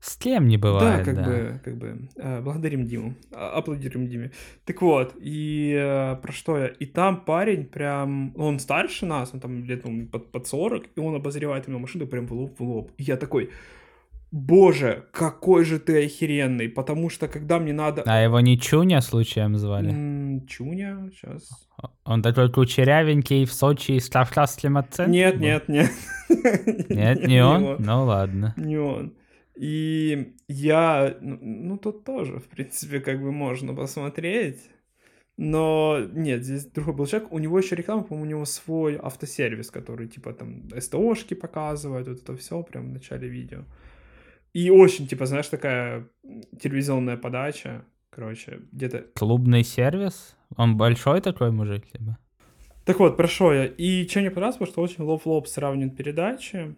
С 0.00 0.16
кем 0.16 0.46
не 0.46 0.56
бывает, 0.56 0.98
да, 0.98 1.04
как 1.04 1.16
да. 1.16 1.24
бы, 1.24 1.60
как 1.64 1.76
бы, 1.78 2.08
э, 2.16 2.40
благодарим 2.40 2.86
Диму, 2.86 3.14
а- 3.32 3.58
аплодируем 3.58 4.08
Диме. 4.08 4.30
Так 4.64 4.82
вот, 4.82 5.14
и 5.18 5.74
э, 5.76 6.16
про 6.16 6.32
что 6.32 6.58
я? 6.58 6.66
И 6.66 6.86
там 6.86 7.24
парень 7.24 7.64
прям, 7.64 8.32
он 8.36 8.58
старше 8.58 9.06
нас, 9.06 9.30
он 9.32 9.40
там 9.40 9.64
лет 9.64 9.84
ну, 9.84 10.06
под, 10.06 10.30
под 10.30 10.46
40, 10.46 10.84
и 10.94 11.00
он 11.00 11.14
обозревает 11.14 11.66
мою 11.66 11.80
машину 11.80 12.06
прям 12.06 12.26
в 12.26 12.32
лоб 12.32 12.58
в 12.58 12.62
лоб. 12.62 12.92
И 12.98 13.02
я 13.02 13.16
такой, 13.16 13.50
боже, 14.30 15.06
какой 15.12 15.64
же 15.64 15.78
ты 15.78 16.04
охеренный, 16.04 16.68
потому 16.68 17.10
что 17.10 17.26
когда 17.26 17.58
мне 17.58 17.72
надо... 17.72 18.02
А 18.06 18.20
его 18.20 18.40
не 18.40 18.58
Чуня 18.58 19.00
случаем 19.00 19.56
звали? 19.56 20.44
Чуня, 20.46 21.10
сейчас. 21.12 21.48
Он 22.04 22.22
такой 22.22 22.52
кучерявенький 22.52 23.44
в 23.44 23.52
Сочи 23.52 23.92
из 23.92 24.08
Кавказским 24.08 24.76
акцентом? 24.76 25.12
Нет, 25.12 25.40
нет, 25.40 25.68
нет. 25.68 25.90
Нет, 26.88 27.26
не 27.26 27.44
он? 27.44 27.76
Ну 27.78 28.04
ладно. 28.04 28.52
Не 28.56 28.78
он. 28.78 29.14
И 29.56 30.34
я, 30.48 31.16
ну, 31.20 31.38
ну, 31.40 31.78
тут 31.78 32.04
тоже, 32.04 32.38
в 32.38 32.44
принципе, 32.48 33.00
как 33.00 33.20
бы 33.22 33.32
можно 33.32 33.74
посмотреть. 33.74 34.70
Но 35.38 35.98
нет, 36.12 36.44
здесь 36.44 36.66
другой 36.66 36.94
был 36.94 37.06
человек. 37.06 37.32
У 37.32 37.38
него 37.38 37.58
еще 37.58 37.76
реклама, 37.76 38.02
по-моему, 38.02 38.26
у 38.26 38.30
него 38.30 38.44
свой 38.44 38.96
автосервис, 38.96 39.70
который 39.70 40.08
типа 40.08 40.32
там 40.32 40.68
СТОшки 40.78 41.34
показывает, 41.34 42.08
вот 42.08 42.22
это 42.22 42.36
все 42.36 42.62
прям 42.62 42.88
в 42.88 42.92
начале 42.92 43.28
видео. 43.28 43.64
И 44.54 44.70
очень, 44.70 45.06
типа, 45.06 45.26
знаешь, 45.26 45.48
такая 45.48 46.08
телевизионная 46.58 47.18
подача. 47.18 47.84
Короче, 48.08 48.60
где-то 48.72 49.04
Клубный 49.14 49.62
сервис? 49.62 50.36
Он 50.56 50.78
большой 50.78 51.20
такой 51.20 51.50
мужик, 51.50 51.86
типа? 51.86 52.16
Так 52.86 53.00
вот, 53.00 53.16
про 53.16 53.28
я. 53.54 53.66
И 53.66 54.08
что 54.08 54.20
мне 54.20 54.30
понравилось, 54.30 54.56
потому 54.56 54.72
что 54.72 54.80
очень 54.80 55.04
лоб 55.04 55.22
в 55.22 55.26
лоб 55.26 55.48
сравнивает 55.48 55.96
передачи. 55.96 56.74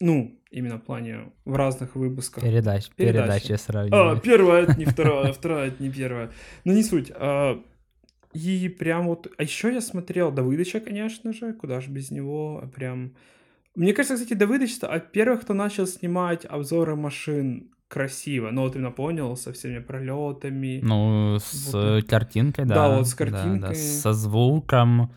Ну, 0.00 0.40
именно 0.50 0.78
в 0.78 0.82
плане 0.82 1.32
в 1.44 1.54
разных 1.54 1.94
выпусках. 1.96 2.42
Передач, 2.42 2.88
Передачи. 2.96 3.46
передачи 3.46 3.52
А, 3.52 3.58
сравнивать. 3.58 4.22
первая 4.22 4.62
это 4.64 4.78
не 4.78 4.84
вторая, 4.86 5.32
вторая 5.32 5.68
это 5.68 5.82
не 5.82 5.90
первая. 5.90 6.30
Но 6.64 6.72
не 6.72 6.82
суть. 6.82 7.12
А, 7.14 7.62
и 8.32 8.68
прям 8.68 9.06
вот... 9.06 9.28
А 9.38 9.42
еще 9.42 9.72
я 9.72 9.80
смотрел 9.80 10.32
Давыдыча, 10.32 10.80
конечно 10.80 11.32
же, 11.32 11.52
куда 11.52 11.80
же 11.80 11.90
без 11.90 12.10
него. 12.10 12.68
Прям... 12.74 13.14
Мне 13.76 13.92
кажется, 13.92 14.16
кстати, 14.16 14.34
Давыдыч 14.34 14.78
а 14.82 14.98
первых, 14.98 15.42
кто 15.42 15.54
начал 15.54 15.86
снимать 15.86 16.44
обзоры 16.44 16.96
машин 16.96 17.70
красиво. 17.88 18.50
Ну, 18.50 18.62
вот 18.62 18.74
именно 18.74 18.90
понял, 18.90 19.36
со 19.36 19.52
всеми 19.52 19.78
пролетами. 19.78 20.80
Ну, 20.82 21.38
с 21.40 21.72
Вот 21.72 22.08
картинкой, 22.08 22.64
да. 22.64 22.74
Да, 22.74 22.96
вот 22.96 23.06
с 23.06 23.14
да, 23.14 23.24
да, 23.26 23.30
картинкой. 23.30 23.76
Со 23.76 24.12
звуком, 24.12 25.12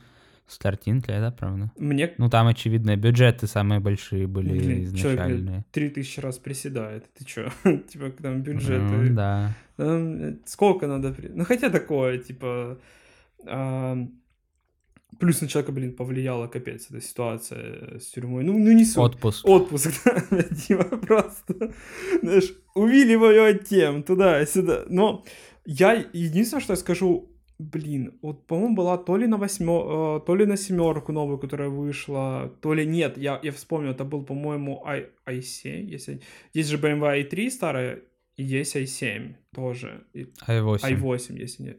с 0.47 0.57
картинкой, 0.57 1.19
да, 1.19 1.31
правда? 1.31 1.71
Мне 1.77 2.13
Ну, 2.17 2.29
там, 2.29 2.47
очевидно, 2.47 2.95
бюджеты 2.95 3.47
самые 3.47 3.79
большие 3.79 4.27
были 4.27 4.57
Блин, 4.57 4.83
изначальные. 4.83 5.65
три 5.71 5.89
тысячи 5.89 6.19
раз 6.19 6.37
приседает. 6.37 7.05
Ты 7.13 7.25
чё? 7.25 7.49
типа, 7.89 8.11
там 8.11 8.41
бюджеты. 8.41 8.79
Ну, 8.79 9.15
да. 9.15 9.53
Там, 9.75 10.39
сколько 10.45 10.87
надо... 10.87 11.13
Ну, 11.33 11.43
хотя 11.43 11.69
такое, 11.69 12.17
типа... 12.19 12.79
а, 13.45 14.07
Плюс 15.19 15.41
на 15.41 15.47
человека, 15.47 15.71
блин, 15.71 15.95
повлияла 15.95 16.47
капец 16.47 16.87
эта 16.89 17.01
ситуация 17.01 17.99
с 17.99 18.05
тюрьмой. 18.07 18.43
Ну, 18.43 18.53
ну 18.57 18.71
не 18.71 18.85
суть. 18.85 18.97
Отпуск. 18.97 19.47
Отпуск, 19.47 19.89
да, 20.05 20.43
Дима, 20.49 20.83
просто, 20.83 21.73
знаешь, 22.21 22.53
увиливаю 22.75 23.49
от 23.49 23.65
тем, 23.65 24.03
туда-сюда. 24.03 24.85
Но 24.89 25.25
я, 25.65 25.93
единственное, 26.13 26.61
что 26.61 26.73
я 26.73 26.77
скажу, 26.77 27.31
блин, 27.59 28.17
вот, 28.21 28.45
по-моему, 28.47 28.75
была 28.75 28.97
то 28.97 29.17
ли 29.17 29.27
на 29.27 29.37
восьмё, 29.37 30.17
э, 30.17 30.25
то 30.25 30.35
ли 30.35 30.45
на 30.45 30.57
семерку 30.57 31.11
новую, 31.11 31.39
которая 31.39 31.69
вышла, 31.69 32.53
то 32.61 32.73
ли 32.73 32.85
нет, 32.85 33.17
я, 33.17 33.39
я 33.43 33.51
вспомнил, 33.51 33.91
это 33.91 34.03
был, 34.03 34.23
по-моему, 34.23 34.83
i, 34.85 35.09
i7, 35.25 35.93
если... 35.93 36.21
Есть 36.53 36.69
же 36.69 36.77
BMW 36.77 37.27
i3 37.27 37.49
старая, 37.49 38.01
и 38.35 38.43
есть 38.43 38.75
i7 38.75 39.35
тоже, 39.55 40.05
и 40.13 40.27
i8. 40.47 40.79
i8, 40.79 41.39
если 41.39 41.63
не, 41.63 41.77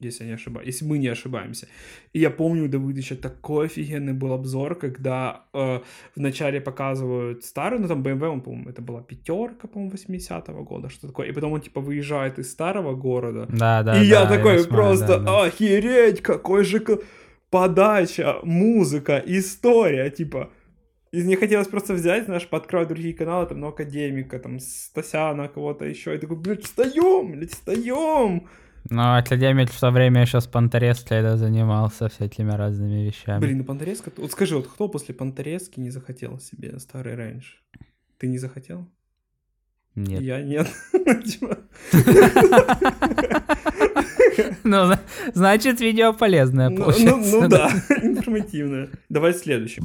если 0.00 0.24
я 0.24 0.28
не 0.28 0.34
ошибаюсь, 0.34 0.66
если 0.66 0.84
мы 0.84 0.98
не 0.98 1.08
ошибаемся. 1.08 1.68
И 2.12 2.20
я 2.20 2.30
помню 2.30 2.64
у 2.64 2.68
Давыдыча 2.68 3.16
такой 3.16 3.66
офигенный 3.66 4.12
был 4.12 4.32
обзор, 4.32 4.74
когда 4.74 5.46
э, 5.54 5.80
вначале 6.14 6.60
показывают 6.60 7.44
старый, 7.44 7.78
ну 7.78 7.88
там 7.88 8.02
BMW, 8.02 8.28
он, 8.28 8.40
по-моему, 8.40 8.68
это 8.68 8.82
была 8.82 9.02
пятерка, 9.02 9.68
по-моему, 9.68 9.94
80-го 9.94 10.64
года, 10.64 10.90
что 10.90 11.06
такое. 11.06 11.28
И 11.28 11.32
потом 11.32 11.52
он 11.52 11.60
типа 11.60 11.80
выезжает 11.80 12.38
из 12.38 12.50
старого 12.50 12.94
города. 12.94 13.46
Да, 13.48 13.82
да, 13.82 14.02
и 14.02 14.10
да, 14.10 14.22
я 14.22 14.26
такой 14.26 14.58
восьмая, 14.58 14.68
просто, 14.68 15.06
да, 15.06 15.18
да. 15.18 15.44
охереть, 15.44 16.20
какой 16.20 16.64
же 16.64 16.82
подача, 17.50 18.36
музыка, 18.42 19.22
история, 19.24 20.10
типа. 20.10 20.50
И 21.12 21.22
мне 21.22 21.36
хотелось 21.36 21.68
просто 21.68 21.94
взять, 21.94 22.24
знаешь, 22.26 22.46
подкрывать 22.46 22.88
другие 22.88 23.14
каналы, 23.14 23.46
там, 23.46 23.60
ну, 23.60 23.68
Академика, 23.68 24.38
там, 24.38 24.58
Стасяна, 24.60 25.48
кого-то 25.48 25.86
еще. 25.86 26.14
И 26.14 26.18
такой, 26.18 26.36
блядь, 26.36 26.64
встаем, 26.64 27.32
блядь, 27.32 27.52
встаем. 27.52 28.46
Ну, 28.90 29.16
академик 29.16 29.70
в 29.70 29.80
то 29.80 29.90
время 29.90 30.22
еще 30.22 30.40
с 30.40 30.46
Панторезкой 30.46 31.22
да, 31.22 31.36
занимался 31.36 32.08
всякими 32.08 32.52
разными 32.52 33.06
вещами. 33.06 33.40
Блин, 33.40 33.58
ну 33.58 33.64
Панторезка... 33.64 34.12
Вот 34.16 34.32
скажи, 34.32 34.56
вот 34.56 34.66
кто 34.68 34.88
после 34.88 35.14
Панторезки 35.14 35.80
не 35.80 35.90
захотел 35.90 36.38
себе 36.38 36.78
старый 36.78 37.16
рейндж? 37.16 37.54
Ты 38.18 38.28
не 38.28 38.38
захотел? 38.38 38.88
Нет. 39.94 40.20
Я 40.20 40.42
нет. 40.42 40.68
Ну, 44.64 44.86
зна- 44.86 45.00
значит, 45.32 45.80
видео 45.80 46.12
полезное 46.12 46.68
ну, 46.68 46.76
получается. 46.76 47.36
ну, 47.36 47.42
ну 47.42 47.48
да, 47.48 47.70
информативное. 48.02 48.90
Давай 49.08 49.32
следующий. 49.32 49.80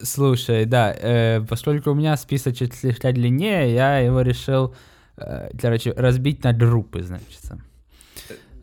Слушай, 0.00 0.66
да, 0.66 0.94
э, 0.94 1.40
поскольку 1.48 1.90
у 1.90 1.94
меня 1.94 2.16
списочек 2.16 2.74
слегка 2.74 3.12
длиннее, 3.12 3.74
я 3.74 3.98
его 3.98 4.20
решил, 4.20 4.74
э, 5.16 5.50
короче, 5.60 5.92
разбить 5.96 6.44
на 6.44 6.52
группы, 6.52 7.02
значит. 7.02 7.40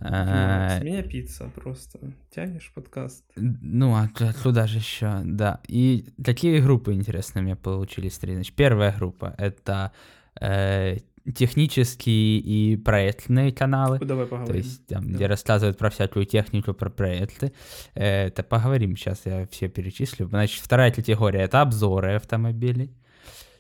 Э, 0.02 0.80
С 0.80 0.84
меня 0.84 1.04
пицца 1.04 1.50
просто. 1.56 2.00
Тянешь 2.34 2.72
подкаст. 2.74 3.24
Ну, 3.36 3.94
а 3.96 4.08
т- 4.08 4.34
куда 4.44 4.68
же 4.68 4.80
еще? 4.80 5.22
Да. 5.24 5.60
И 5.68 6.06
какие 6.24 6.60
группы, 6.60 6.94
интересно, 6.94 7.42
у 7.42 7.44
меня 7.44 7.56
получились 7.56 8.18
три. 8.18 8.34
Значит, 8.34 8.56
первая 8.56 8.92
группа— 8.98 9.34
это 9.38 9.92
э, 10.40 10.98
технические 11.36 12.40
и 12.40 12.78
проектные 12.78 13.52
каналы. 13.52 14.00
Давай 14.00 14.26
То 14.26 14.32
поговорим. 14.32 14.56
есть 14.58 14.86
там, 14.88 15.04
Да. 15.08 15.14
где 15.16 15.28
рассказывают 15.28 15.78
про 15.78 15.90
всякую 15.90 16.26
технику, 16.26 16.74
про 16.74 16.90
проекты. 16.90 17.54
Э, 17.94 18.28
Это 18.28 18.42
поговорим, 18.44 18.96
сейчас 18.98 19.22
я 19.26 19.46
все 19.52 19.70
перечислю. 19.70 20.28
Значит, 20.28 20.62
вторая 20.64 20.92
категория— 20.92 21.42
это 21.42 21.62
обзоры 21.62 22.16
автомобилей. 22.16 22.96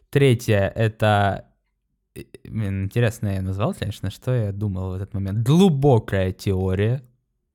Третья— 0.10 0.72
это... 0.76 1.46
Интересно 2.44 3.30
я 3.36 3.42
назвал, 3.42 3.74
конечно, 3.74 4.12
что 4.12 4.34
я 4.34 4.52
думал 4.52 4.92
в 4.92 4.96
этот 4.96 5.14
момент. 5.14 5.40
Глубокая 5.40 6.32
теория. 6.32 7.02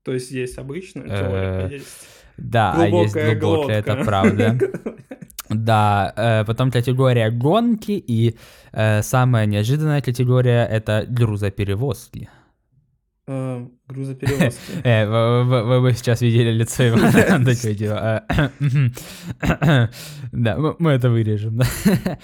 То 0.02 0.12
есть 0.12 0.30
есть 0.30 0.58
обычная 0.58 1.04
Э, 1.04 1.08
теория, 1.08 1.66
а 1.66 1.68
есть 1.68 1.86
Да, 2.36 2.72
а 2.72 2.86
есть 2.86 3.12
глубокая 3.14 3.36
глубокая, 3.36 3.78
это 3.80 4.04
правда. 4.04 4.58
Да, 5.48 6.12
э, 6.16 6.44
потом 6.44 6.72
категория 6.72 7.30
гонки 7.30 7.92
и 7.92 8.36
э, 8.72 9.02
самая 9.02 9.46
неожиданная 9.46 10.02
категория 10.02 10.66
это 10.66 11.06
грузоперевозки. 11.08 12.28
Э, 13.28 13.66
Грузоперевозки. 13.88 14.61
Э, 14.85 15.42
вы, 15.42 15.80
бы 15.80 15.92
сейчас 15.95 16.21
видели 16.21 16.52
лицо 16.52 16.85
его. 16.85 16.97
Типа, 17.75 18.25
э, 18.28 19.88
Да, 20.33 20.56
мы 20.56 20.76
мы 20.78 20.92
это 20.92 21.11
вырежем. 21.11 21.61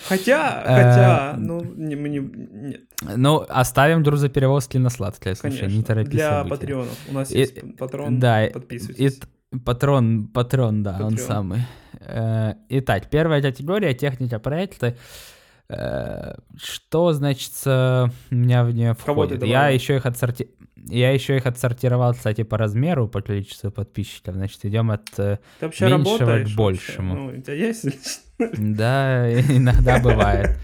Хотя, 0.09 0.63
Э, 0.65 0.75
хотя, 0.77 1.35
ну, 1.39 1.65
не- 1.65 1.97
мы 1.97 2.09
не... 2.09 2.79
Ну, 3.17 3.45
оставим 3.49 4.05
грузоперевозки 4.05 4.79
на 4.79 4.91
сладкое, 4.91 5.35
слушай, 5.35 5.67
не 5.73 5.83
торопись 5.83 6.13
Для 6.13 6.45
патреонов. 6.45 6.97
У 7.11 7.15
нас 7.15 7.33
есть 7.33 7.77
патрон, 7.77 8.21
подписывайтесь. 8.21 9.21
Патрон, 9.65 10.29
патрон, 10.29 10.83
да, 10.83 10.99
он 11.03 11.19
самый. 11.19 11.63
Итак, 12.69 13.11
первая 13.11 13.43
категория 13.43 13.93
техника 13.95 14.39
проекта. 14.39 14.95
Что, 15.69 17.13
значит, 17.13 17.53
у 17.67 18.11
меня 18.31 18.63
в 18.65 18.73
нее 18.73 18.95
входит? 18.95 19.43
Я 19.43 19.69
еще 19.69 19.97
их 19.97 20.07
отсорти... 20.07 20.49
Я 20.89 21.13
еще 21.13 21.37
их 21.37 21.47
отсортировал, 21.47 22.13
кстати, 22.13 22.43
по 22.43 22.59
размеру, 22.59 23.09
по 23.09 23.21
количеству 23.23 23.71
подписчиков. 23.71 24.35
Значит, 24.35 24.65
идем 24.65 24.91
от... 24.91 25.09
э, 25.19 25.39
Ты 25.61 25.67
вообще 25.67 25.89
меньшего 25.89 26.45
к 26.45 26.49
большему. 26.57 27.15
вообще? 27.15 27.33
Ну, 27.35 27.39
у 27.39 27.43
тебя 27.43 27.55
есть? 27.55 27.87
Да, 28.59 29.33
иногда 29.33 30.01
бывает. 30.01 30.59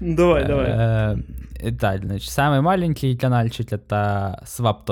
Давай, 0.00 0.46
давай. 0.46 0.66
Э, 0.68 1.16
Итак, 1.62 2.02
значит, 2.04 2.30
самый 2.30 2.62
маленький 2.62 3.14
каналчик 3.18 3.70
это 3.72 4.42
swap. 4.46 4.86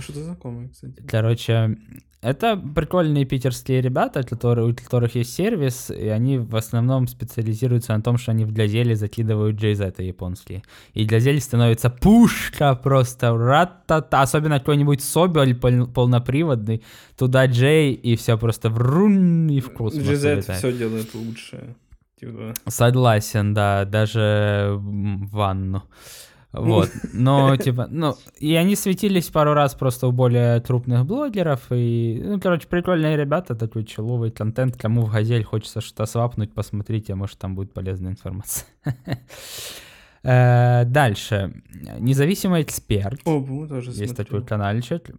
А 0.00 0.02
что-то 0.02 0.24
знакомое, 0.24 0.68
кстати. 0.68 1.02
Короче, 1.06 1.76
это 2.22 2.56
прикольные 2.56 3.24
питерские 3.24 3.80
ребята, 3.80 4.22
которые, 4.22 4.66
у 4.68 4.74
которых 4.74 5.14
есть 5.14 5.34
сервис, 5.34 5.90
и 5.90 6.08
они 6.08 6.38
в 6.38 6.56
основном 6.56 7.06
специализируются 7.06 7.94
на 7.96 8.02
том, 8.02 8.18
что 8.18 8.32
они 8.32 8.44
в 8.44 8.52
глазели 8.52 8.94
закидывают 8.94 9.56
JZ 9.60 10.02
японские. 10.02 10.62
И 10.94 11.04
глазель 11.04 11.40
становится 11.40 11.90
пушка 11.90 12.74
просто, 12.74 13.36
ратата, 13.36 14.22
особенно 14.22 14.58
какой-нибудь 14.58 15.02
Соболь 15.02 15.54
пол- 15.54 15.86
полноприводный, 15.86 16.82
туда 17.16 17.46
Джей, 17.46 17.92
и 17.92 18.16
все 18.16 18.38
просто 18.38 18.70
врун 18.70 19.48
и 19.48 19.60
в 19.60 19.70
космос 19.72 20.06
улетает. 20.06 20.44
все 20.44 20.72
делает 20.72 21.14
лучше. 21.14 21.74
Типа. 22.18 22.54
Согласен, 22.66 23.54
да, 23.54 23.86
даже 23.86 24.76
ванну. 24.78 25.84
Вот, 26.52 26.90
но, 27.12 27.56
типа, 27.56 27.86
ну, 27.90 28.16
и 28.38 28.54
они 28.56 28.74
светились 28.74 29.28
пару 29.28 29.54
раз 29.54 29.74
просто 29.74 30.08
у 30.08 30.12
более 30.12 30.60
крупных 30.60 31.06
блогеров, 31.06 31.66
и, 31.70 32.20
ну, 32.24 32.40
короче, 32.40 32.66
прикольные 32.66 33.16
ребята, 33.16 33.54
такой 33.54 33.84
человый 33.84 34.30
контент, 34.30 34.76
кому 34.76 35.02
в 35.02 35.12
«Газель» 35.12 35.44
хочется 35.44 35.80
что-то 35.80 36.06
свапнуть, 36.06 36.52
посмотрите, 36.52 37.14
может, 37.14 37.38
там 37.38 37.54
будет 37.54 37.72
полезная 37.72 38.12
информация. 38.12 38.66
Э, 40.22 40.84
Дальше. 40.84 41.62
Независимый 41.98 42.62
эксперт. 42.62 43.20
О, 43.24 43.66
тоже 43.66 43.90
Есть 43.92 44.16
такой 44.16 44.44
каналчик. 44.44 45.10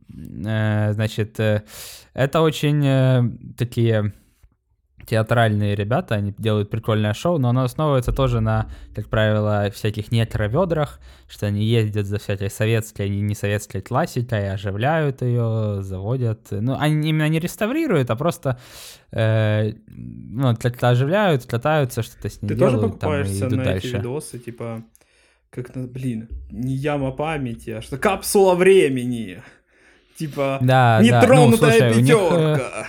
Э, 0.46 0.94
Значит, 0.94 1.40
э, 1.40 1.64
это 2.14 2.42
очень 2.42 3.56
такие 3.58 4.14
театральные 5.12 5.75
ребята, 5.75 6.15
они 6.15 6.34
делают 6.38 6.70
прикольное 6.70 7.13
шоу, 7.13 7.38
но 7.38 7.50
оно 7.50 7.63
основывается 7.63 8.13
тоже 8.13 8.39
на, 8.39 8.70
как 8.96 9.10
правило, 9.10 9.70
всяких 9.70 10.10
некроведрах, 10.10 11.01
что 11.27 11.48
они 11.48 11.65
ездят 11.65 12.06
за 12.06 12.18
всякой 12.18 12.50
советской 12.50 13.10
и 13.10 13.20
не 13.20 13.36
советской 13.36 13.82
классикой, 13.82 14.53
оживляют 14.53 15.22
ее, 15.22 15.80
заводят. 15.82 16.48
Ну, 16.51 16.77
они 16.80 17.10
именно 17.10 17.27
не 17.27 17.39
реставрируют, 17.39 18.10
а 18.10 18.15
просто 18.15 18.58
э, 19.12 19.74
ну, 19.88 20.56
как-то 20.56 20.88
оживляют, 20.88 21.46
катаются, 21.46 22.03
что-то 22.03 22.30
с 22.30 22.41
ней 22.41 22.48
Ты 22.48 22.56
тоже 22.56 22.77
делают, 22.77 23.00
там, 23.01 23.12
и 23.12 23.18
покупаешься 23.18 23.48
идут 23.48 23.58
на 23.58 23.63
дальше. 23.65 23.88
эти 23.88 23.96
видосы, 23.98 24.39
типа, 24.39 24.84
как 25.50 25.75
на, 25.75 25.88
блин, 25.88 26.30
не 26.50 26.74
яма 26.74 27.12
памяти, 27.12 27.72
а 27.72 27.82
что 27.82 27.98
капсула 27.98 28.56
времени. 28.56 29.44
Типа, 30.18 30.58
Да, 30.62 31.00
да, 31.00 31.00
ну, 31.01 31.06
нетронутая 31.06 31.94
слушай, 31.94 32.01
них, 32.01 32.15
э, 32.15 32.56
пятерка. 32.56 32.88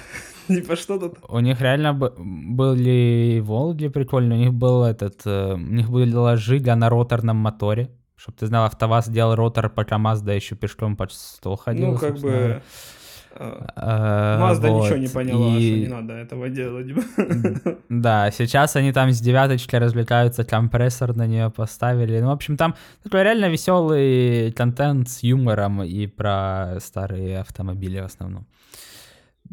Типа, 0.49 0.77
что 0.77 0.99
тут? 0.99 1.19
У 1.29 1.39
них 1.41 1.61
реально 1.61 1.93
были 1.95 3.41
Волги 3.41 3.89
прикольные, 3.89 4.39
у 4.39 4.43
них 4.43 4.55
был 4.55 4.85
этот, 4.85 5.21
э, 5.25 5.55
у 5.55 5.57
них 5.59 5.91
была 5.91 6.37
жига 6.37 6.75
на 6.77 6.89
роторном 6.89 7.37
моторе, 7.37 7.91
чтобы 8.17 8.37
ты 8.39 8.47
знал, 8.47 8.65
АвтоВАЗ 8.67 9.09
делал 9.09 9.35
ротор, 9.35 9.69
пока 9.71 9.99
Мазда 9.99 10.33
еще 10.33 10.55
пешком 10.57 10.97
по 10.97 11.07
стол 11.11 11.57
ходила. 11.57 11.93
Ну, 11.93 11.99
как 11.99 12.19
бы... 12.19 12.63
а, 13.35 14.37
Э, 14.37 14.41
Мазда 14.41 14.69
ничего 14.71 14.89
вот, 14.89 14.99
не 14.99 15.09
поняла, 15.09 15.57
и- 15.59 15.71
что 15.71 15.79
не 15.81 15.87
надо 15.89 16.13
этого 16.15 16.49
делать. 16.51 16.87
Да, 17.89 18.31
сейчас 18.31 18.77
они 18.77 18.93
там 18.93 19.11
с 19.11 19.21
девяточкой 19.21 19.81
развлекаются, 19.81 20.45
компрессор 20.45 21.17
на 21.17 21.27
нее 21.27 21.51
поставили. 21.51 22.21
Ну, 22.21 22.29
в 22.29 22.33
общем, 22.33 22.57
там 22.57 22.75
такой 23.03 23.23
реально 23.23 23.49
веселый 23.49 24.53
контент 24.53 25.09
с 25.09 25.23
юмором 25.23 25.83
и 25.83 26.07
про 26.07 26.77
старые 26.81 27.39
автомобили 27.41 28.01
в 28.01 28.05
основном. 28.05 28.47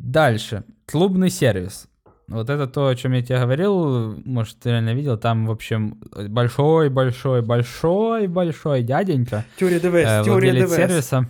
Дальше. 0.01 0.63
Клубный 0.85 1.29
сервис. 1.29 1.87
Вот 2.27 2.49
это 2.49 2.67
то, 2.67 2.87
о 2.87 2.95
чем 2.95 3.11
я 3.13 3.21
тебе 3.21 3.39
говорил, 3.39 4.15
может, 4.23 4.59
ты 4.59 4.69
реально 4.69 4.93
видел, 4.93 5.17
там, 5.17 5.45
в 5.47 5.51
общем, 5.51 5.99
большой-большой-большой-большой 6.29 8.83
дяденька, 8.83 9.43
э, 9.59 9.79
ДВС, 9.79 10.25
теория 10.25 10.51
владелец 10.51 10.69
ДВС. 10.69 10.75
сервиса. 10.75 11.25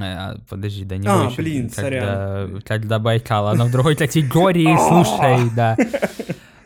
Э, 0.00 0.34
Подожди, 0.48 0.84
да 0.84 0.96
не 0.98 1.06
А, 1.08 1.22
больше, 1.24 1.36
блин, 1.38 1.68
когда, 1.70 1.82
сорян. 1.82 2.60
когда 2.64 2.98
Байкал, 2.98 3.48
оно 3.48 3.64
в 3.66 3.72
другой 3.72 3.96
категории, 3.96 4.76
слушай, 4.88 5.50
да. 5.56 5.76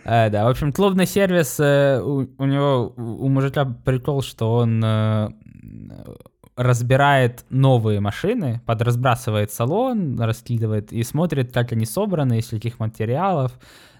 Э, 0.04 0.28
Да, 0.30 0.44
в 0.44 0.48
общем, 0.48 0.72
клубный 0.72 1.06
сервис, 1.06 1.58
э, 1.60 2.00
у 2.02 2.28
у 2.38 2.44
него, 2.44 2.92
у 2.96 3.26
у 3.26 3.28
мужика 3.28 3.64
прикол, 3.64 4.22
что 4.22 4.54
он 4.56 4.82
э, 4.84 5.28
разбирает 6.56 7.44
новые 7.50 8.00
машины, 8.00 8.62
подразбрасывает 8.64 9.52
салон, 9.52 10.18
раскидывает 10.18 10.92
и 10.92 11.02
смотрит, 11.02 11.52
как 11.52 11.72
они 11.72 11.84
собраны, 11.84 12.38
из 12.38 12.48
каких 12.48 12.78
материалов, 12.78 13.52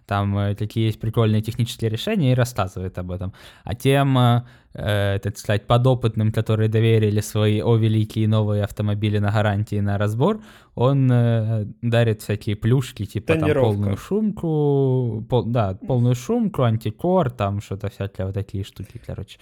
там 0.07 0.39
э, 0.39 0.55
какие 0.55 0.87
есть 0.87 1.01
прикольные 1.01 1.43
технические 1.43 1.91
решения 1.91 2.33
и 2.33 2.35
рассказывает 2.35 2.99
об 2.99 3.11
этом. 3.11 3.33
А 3.65 3.75
тем, 3.75 4.17
э, 4.19 4.43
э, 4.75 5.19
так 5.23 5.37
сказать, 5.37 5.67
подопытным, 5.67 6.33
которые 6.33 6.69
доверили 6.69 7.21
свои 7.21 7.61
о 7.61 7.77
великие 7.77 8.29
новые 8.29 8.63
автомобили 8.63 9.19
на 9.19 9.33
гарантии 9.33 9.81
на 9.81 9.99
разбор, 9.99 10.41
он 10.75 11.11
э, 11.11 11.67
дарит 11.83 12.23
всякие 12.23 12.57
плюшки, 12.57 13.05
типа 13.05 13.35
там 13.35 13.53
полную 13.53 13.97
шумку, 13.97 15.25
пол- 15.29 15.45
да, 15.45 15.75
полную 15.87 16.15
шумку, 16.15 16.63
антикор, 16.63 17.31
там 17.31 17.61
что-то 17.61 17.89
всякое, 17.89 18.27
вот 18.27 18.35
такие 18.35 18.65
штуки, 18.65 19.01
короче. 19.07 19.39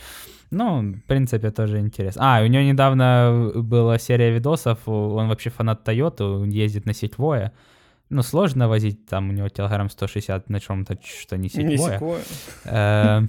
Ну, 0.51 0.93
в 0.93 1.03
принципе, 1.07 1.51
тоже 1.51 1.81
интересно. 1.81 2.39
А, 2.39 2.43
у 2.43 2.47
него 2.47 2.63
недавно 2.63 3.53
была 3.57 3.99
серия 3.99 4.31
видосов, 4.31 4.79
он 4.87 5.29
вообще 5.29 5.51
фанат 5.51 5.87
Toyota, 5.87 6.43
он 6.43 6.51
ездит 6.51 6.87
на 6.87 6.95
сетвое. 6.95 7.53
Ну, 8.11 8.23
сложно 8.23 8.69
возить, 8.69 9.07
там 9.07 9.31
у 9.31 9.33
него 9.33 9.49
килограмм 9.49 9.89
160 9.89 10.51
на 10.51 10.61
чем-то, 10.61 10.99
что 11.03 11.37
не 11.37 11.49
Не 11.55 11.77
сетвое. 11.79 13.29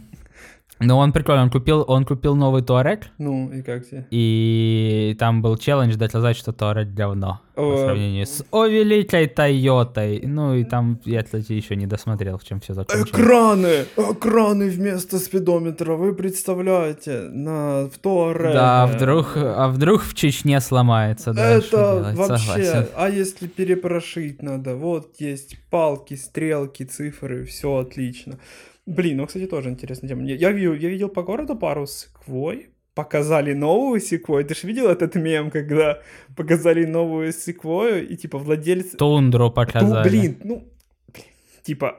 Но 0.79 0.97
он 0.97 1.13
прикольный, 1.13 1.43
он 1.43 1.49
купил, 1.49 1.85
он 1.87 2.03
купил 2.03 2.35
новый 2.35 2.61
Туарек, 2.61 3.07
Ну, 3.17 3.49
и 3.49 3.61
как 3.61 3.87
тебе? 3.87 4.05
и 4.11 5.15
там 5.17 5.41
был 5.41 5.55
челлендж 5.57 5.95
доказать, 5.95 6.35
что 6.35 6.51
Туарек 6.51 6.89
говно 6.89 7.39
по 7.55 7.61
О. 7.73 7.77
сравнению 7.77 8.25
с 8.25 8.43
о 8.51 8.65
великой 8.65 9.27
Тойотой. 9.27 10.21
Ну 10.25 10.53
и 10.55 10.65
там 10.65 10.99
я, 11.05 11.23
кстати, 11.23 11.53
еще 11.53 11.77
не 11.77 11.87
досмотрел, 11.87 12.37
в 12.37 12.43
чем 12.43 12.59
все 12.59 12.73
закончилось. 12.73 13.09
Экраны! 13.09 13.85
Экраны 13.95 14.69
вместо 14.69 15.17
спидометра, 15.17 15.93
вы 15.93 16.13
представляете? 16.13 17.21
На 17.31 17.85
в 17.87 17.97
Туареге. 17.97 18.53
Да, 18.53 18.85
вдруг, 18.87 19.37
а 19.37 19.69
вдруг 19.69 20.01
в 20.03 20.13
Чечне 20.13 20.59
сломается, 20.59 21.33
да, 21.33 21.51
Это 21.51 22.13
вообще, 22.15 22.37
согласен. 22.65 22.87
а 22.97 23.09
если 23.09 23.47
перепрошить 23.47 24.41
надо, 24.41 24.75
вот 24.75 25.15
есть 25.19 25.57
палки, 25.69 26.15
стрелки, 26.15 26.83
цифры, 26.83 27.45
все 27.45 27.77
отлично. 27.77 28.37
Блин, 28.85 29.17
ну, 29.17 29.25
кстати, 29.25 29.47
тоже 29.47 29.69
интересная 29.69 30.09
тема. 30.09 30.23
Я, 30.23 30.35
я 30.35 30.51
видел, 30.51 30.73
я 30.73 30.89
видел 30.89 31.09
по 31.09 31.23
городу 31.23 31.55
пару 31.55 31.87
секвой, 31.87 32.69
показали 32.93 33.53
новую 33.53 33.99
секвой. 33.99 34.43
Ты 34.43 34.53
же 34.53 34.67
видел 34.67 34.87
этот 34.87 35.15
мем, 35.15 35.49
когда 35.51 35.99
показали 36.35 36.85
новую 36.85 37.33
секвою, 37.33 38.07
и 38.07 38.15
типа 38.15 38.37
владелец... 38.37 38.91
Тундру 38.97 39.51
показали. 39.51 40.09
блин, 40.09 40.37
ну, 40.43 40.63
блин, 41.11 41.25
типа, 41.63 41.95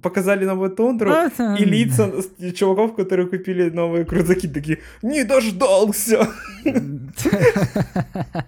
показали 0.00 0.44
новую 0.44 0.70
тундру, 0.70 1.10
и 1.58 1.64
лица 1.64 2.10
чуваков, 2.54 2.94
которые 2.94 3.26
купили 3.28 3.70
новые 3.70 4.04
крузаки, 4.04 4.48
такие, 4.48 4.78
не 5.02 5.24
дождался. 5.24 6.28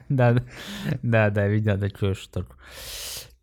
Да, 0.09 0.45
да, 1.03 1.31
да, 1.31 1.49
видел 1.49 1.79
такую 1.79 2.15
штуку. 2.15 2.55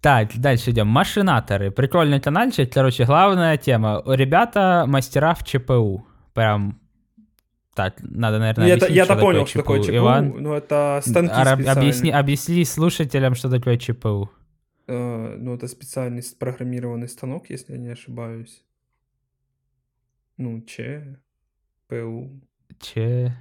Так, 0.08 0.38
дальше 0.39 0.72
идем. 0.72 0.88
Машинаторы. 0.88 1.70
Прикольный 1.70 2.22
каналчик. 2.22 2.72
Короче, 2.72 3.04
главная 3.04 3.58
тема. 3.58 4.02
Ребята 4.06 4.86
мастера 4.88 5.34
в 5.34 5.43
ЧПУ. 5.43 6.06
Прям 6.34 6.80
так, 7.76 7.96
надо, 8.00 8.39
наверное, 8.39 8.74
объяснить, 8.74 8.96
я-то 8.96 9.13
что 9.15 9.22
понял, 9.22 9.39
такое 9.39 9.46
что 9.50 9.60
такое 9.60 9.84
ЧПУ, 9.84 9.96
Иван, 9.98 10.30
ну 10.41 10.54
это 10.54 11.02
станки 11.06 11.34
специальные. 11.34 11.72
объясни, 11.72 12.10
объясни 12.10 12.63
слушателям, 12.63 13.36
что 13.36 13.50
такое 13.50 13.78
ЧПУ. 13.78 14.30
Э, 14.88 15.36
ну, 15.38 15.56
это 15.56 15.67
специальный 15.67 16.24
с- 16.24 16.34
программированный 16.34 17.10
станок, 17.10 17.50
если 17.50 17.74
я 17.74 17.78
не 17.78 17.89
ошибаюсь. 17.89 18.63
Ну, 20.38 20.62
Ч, 20.62 21.17
ПУ. 21.89 22.32
ЧПУ. 22.80 23.34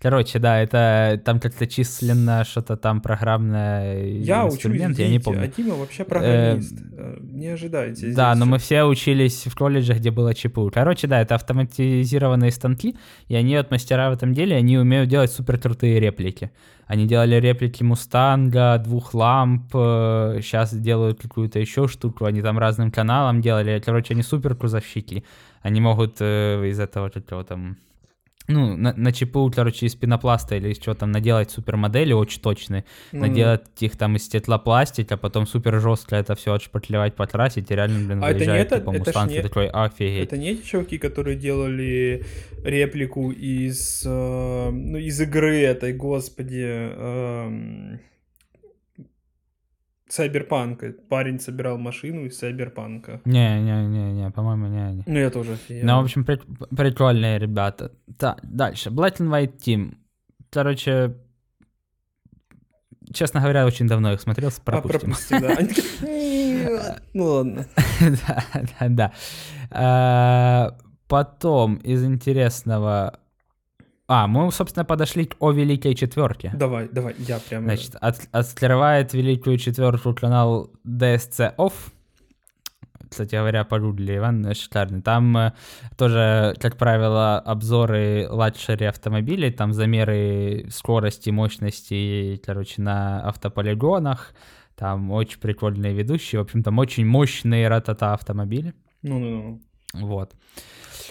Короче, 0.00 0.38
да, 0.38 0.60
это 0.60 1.20
там 1.24 1.40
как-то 1.40 1.66
численно 1.66 2.44
что-то 2.44 2.76
там 2.76 3.00
программное 3.00 4.04
Я 4.04 4.44
учусь, 4.44 4.56
инструмент, 4.56 4.98
я 4.98 5.08
не 5.08 5.18
помню. 5.18 5.44
а 5.44 5.46
Дима 5.46 5.74
вообще 5.76 6.04
программист. 6.04 6.74
Э, 6.92 7.16
Не 7.22 7.48
ожидайте. 7.48 8.12
Да, 8.12 8.34
но 8.34 8.44
мы 8.44 8.58
всё. 8.58 8.66
все 8.66 8.84
учились 8.84 9.46
в 9.46 9.54
колледже, 9.56 9.94
где 9.94 10.10
было 10.10 10.34
ЧПУ. 10.34 10.70
Короче, 10.74 11.06
да, 11.06 11.22
это 11.22 11.36
автоматизированные 11.36 12.50
станки, 12.50 12.96
и 13.28 13.34
они 13.34 13.54
от 13.56 13.70
мастера 13.70 14.10
в 14.10 14.12
этом 14.12 14.34
деле, 14.34 14.56
они 14.56 14.76
умеют 14.76 15.08
делать 15.08 15.32
супер 15.32 15.58
крутые 15.58 16.00
реплики. 16.00 16.50
Они 16.86 17.06
делали 17.06 17.36
реплики 17.36 17.82
Мустанга, 17.82 18.76
двух 18.78 19.14
ламп, 19.14 19.70
сейчас 19.72 20.74
делают 20.74 21.22
какую-то 21.22 21.58
еще 21.58 21.88
штуку, 21.88 22.24
они 22.26 22.42
там 22.42 22.58
разным 22.58 22.90
каналам 22.90 23.40
делали. 23.40 23.80
Короче, 23.82 24.12
они 24.14 24.22
супер 24.22 24.54
крузовщики. 24.54 25.24
Они 25.62 25.80
могут 25.80 26.16
э, 26.20 26.66
из 26.68 26.80
этого 26.80 27.08
какого 27.08 27.44
там 27.44 27.76
ну, 28.48 28.76
на, 28.76 28.92
на 28.96 29.12
ЧПУ, 29.12 29.50
короче, 29.54 29.86
из 29.86 29.94
пенопласта 29.94 30.56
или 30.56 30.70
из 30.70 30.78
чего 30.78 30.94
там 30.94 31.12
наделать 31.12 31.50
супермодели 31.50 32.12
очень 32.12 32.40
точные, 32.40 32.84
Ну, 33.12 33.20
наделать 33.20 33.62
их 33.80 33.96
там 33.96 34.16
из 34.16 34.24
стеклопластика, 34.24 35.16
потом 35.16 35.46
супер 35.46 35.80
жестко 35.80 36.16
это 36.16 36.34
все 36.34 36.54
отшпаклевать, 36.54 37.14
покрасить, 37.14 37.70
и 37.70 37.74
реально, 37.74 38.06
блин, 38.06 38.24
А 38.24 38.30
это 38.30 38.32
не 38.32 38.38
выезжает 38.38 38.66
это- 38.72 38.78
типа 38.80 38.90
это 38.90 38.98
Мустанг, 38.98 39.30
не- 39.32 39.42
такой, 39.42 39.68
офигеть. 39.68 40.24
Это 40.24 40.36
не 40.36 40.50
эти 40.50 40.66
чуваки, 40.66 40.98
которые 40.98 41.36
делали 41.36 42.24
реплику 42.64 43.30
из, 43.30 44.02
э, 44.04 44.70
ну, 44.70 44.98
из 44.98 45.20
игры 45.20 45.60
этой, 45.60 45.92
господи, 45.92 46.64
эм, 46.66 48.00
Сайберпанка. 50.12 50.92
Парень 51.08 51.38
собирал 51.40 51.78
машину 51.78 52.26
из 52.26 52.38
Сайберпанка. 52.38 53.20
Не-не-не-не, 53.24 54.30
по-моему, 54.30 54.66
не 54.66 54.78
они. 54.84 55.02
Ну, 55.06 55.18
я 55.18 55.30
тоже 55.30 55.52
офигел. 55.52 55.86
Ну, 55.86 56.00
в 56.00 56.04
общем, 56.04 56.24
прик- 56.24 56.76
прикольные 56.76 57.38
ребята. 57.38 57.92
Так, 58.18 58.40
дальше. 58.42 58.90
Black 58.90 59.18
and 59.18 59.28
White 59.30 59.56
Team. 59.58 59.94
Короче, 60.50 61.14
честно 63.12 63.40
говоря, 63.40 63.64
очень 63.66 63.86
давно 63.86 64.12
их 64.12 64.20
смотрел, 64.20 64.48
А, 64.50 64.60
пропустим. 64.60 65.00
пропусти, 65.00 65.38
да. 65.38 66.06
Нет. 66.06 67.02
Ну 67.14 67.24
ладно. 67.24 67.66
Да, 68.00 68.44
да, 68.80 68.88
да. 68.88 69.12
А, 69.70 70.76
Потом 71.08 71.76
из 71.76 72.04
интересного... 72.04 73.19
А, 74.12 74.26
мы, 74.26 74.50
собственно, 74.50 74.84
подошли 74.84 75.26
к 75.26 75.36
о 75.38 75.52
Великой 75.52 75.94
Четверке. 75.94 76.50
Давай, 76.52 76.88
давай, 76.88 77.14
я 77.18 77.38
прям... 77.38 77.62
Значит, 77.62 77.94
от, 78.00 78.16
открывает 78.32 79.14
Великую 79.14 79.56
Четверку 79.56 80.12
канал 80.14 80.68
DSC 80.84 81.54
Off. 81.56 81.74
Кстати 83.08 83.36
говоря, 83.36 83.62
погугли, 83.62 84.16
Иван 84.16 84.52
шикарный. 84.52 85.00
Там 85.00 85.36
э, 85.36 85.52
тоже, 85.96 86.56
как 86.58 86.76
правило, 86.76 87.38
обзоры 87.38 88.26
luxury 88.28 88.86
автомобилей, 88.86 89.52
там 89.52 89.72
замеры 89.72 90.66
скорости, 90.70 91.30
мощности, 91.30 92.42
короче, 92.44 92.82
на 92.82 93.20
автополигонах. 93.20 94.34
Там 94.74 95.12
очень 95.12 95.38
прикольные 95.38 95.94
ведущие. 95.94 96.40
В 96.40 96.42
общем, 96.46 96.64
там 96.64 96.80
очень 96.80 97.06
мощные 97.06 97.68
ратата 97.68 98.12
автомобили. 98.12 98.74
Ну-ну-ну. 99.02 99.60
Вот. 99.92 100.32
Э, 100.32 100.36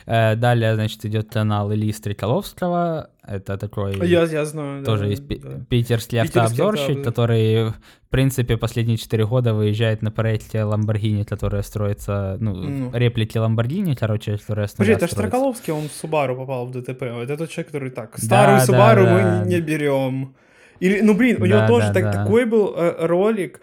далее, 0.05 0.75
значит, 0.75 1.03
идет 1.05 1.29
канал 1.31 1.71
Ильи 1.73 1.91
Стреколовского. 1.93 3.09
Это 3.27 3.57
такой... 3.57 3.95
Я, 4.07 4.23
я 4.23 4.45
знаю. 4.45 4.83
Тоже 4.83 5.03
да, 5.03 5.09
есть 5.09 5.27
да. 5.27 5.59
питерский 5.69 6.19
автообзорщик, 6.21 6.81
автообзор. 6.81 7.05
который, 7.05 7.65
в 7.69 8.09
принципе, 8.09 8.57
последние 8.57 8.97
4 8.97 9.25
года 9.27 9.53
выезжает 9.53 10.01
на 10.01 10.09
проекте 10.11 10.59
Lamborghini, 10.59 11.25
которая 11.25 11.61
строится, 11.61 12.37
ну, 12.39 12.53
Ну. 12.55 12.91
реплики 12.93 13.37
Lamborghini, 13.37 13.95
короче, 13.95 14.37
которая 14.37 14.67
Подожди, 14.67 14.93
это. 14.93 15.07
Строколовский, 15.07 15.73
он 15.73 15.89
в 15.89 15.91
Субару 15.91 16.35
попал 16.35 16.65
в 16.65 16.71
ДТП. 16.71 17.03
Это 17.03 17.37
тот 17.37 17.49
человек, 17.49 17.67
который 17.67 17.91
так, 17.91 18.11
Да, 18.17 18.23
старую 18.25 18.57
да, 18.59 18.65
Субару 18.65 19.03
да. 19.05 19.41
мы 19.43 19.47
не 19.49 19.61
берем. 19.61 20.33
Или, 20.79 21.01
ну 21.01 21.13
блин, 21.13 21.41
у 21.41 21.45
него 21.45 21.59
Да, 21.59 21.67
тоже 21.67 21.87
да, 21.87 21.93
так- 21.93 22.03
да. 22.05 22.23
такой 22.23 22.45
был 22.45 22.73
э, 22.75 23.05
ролик, 23.05 23.61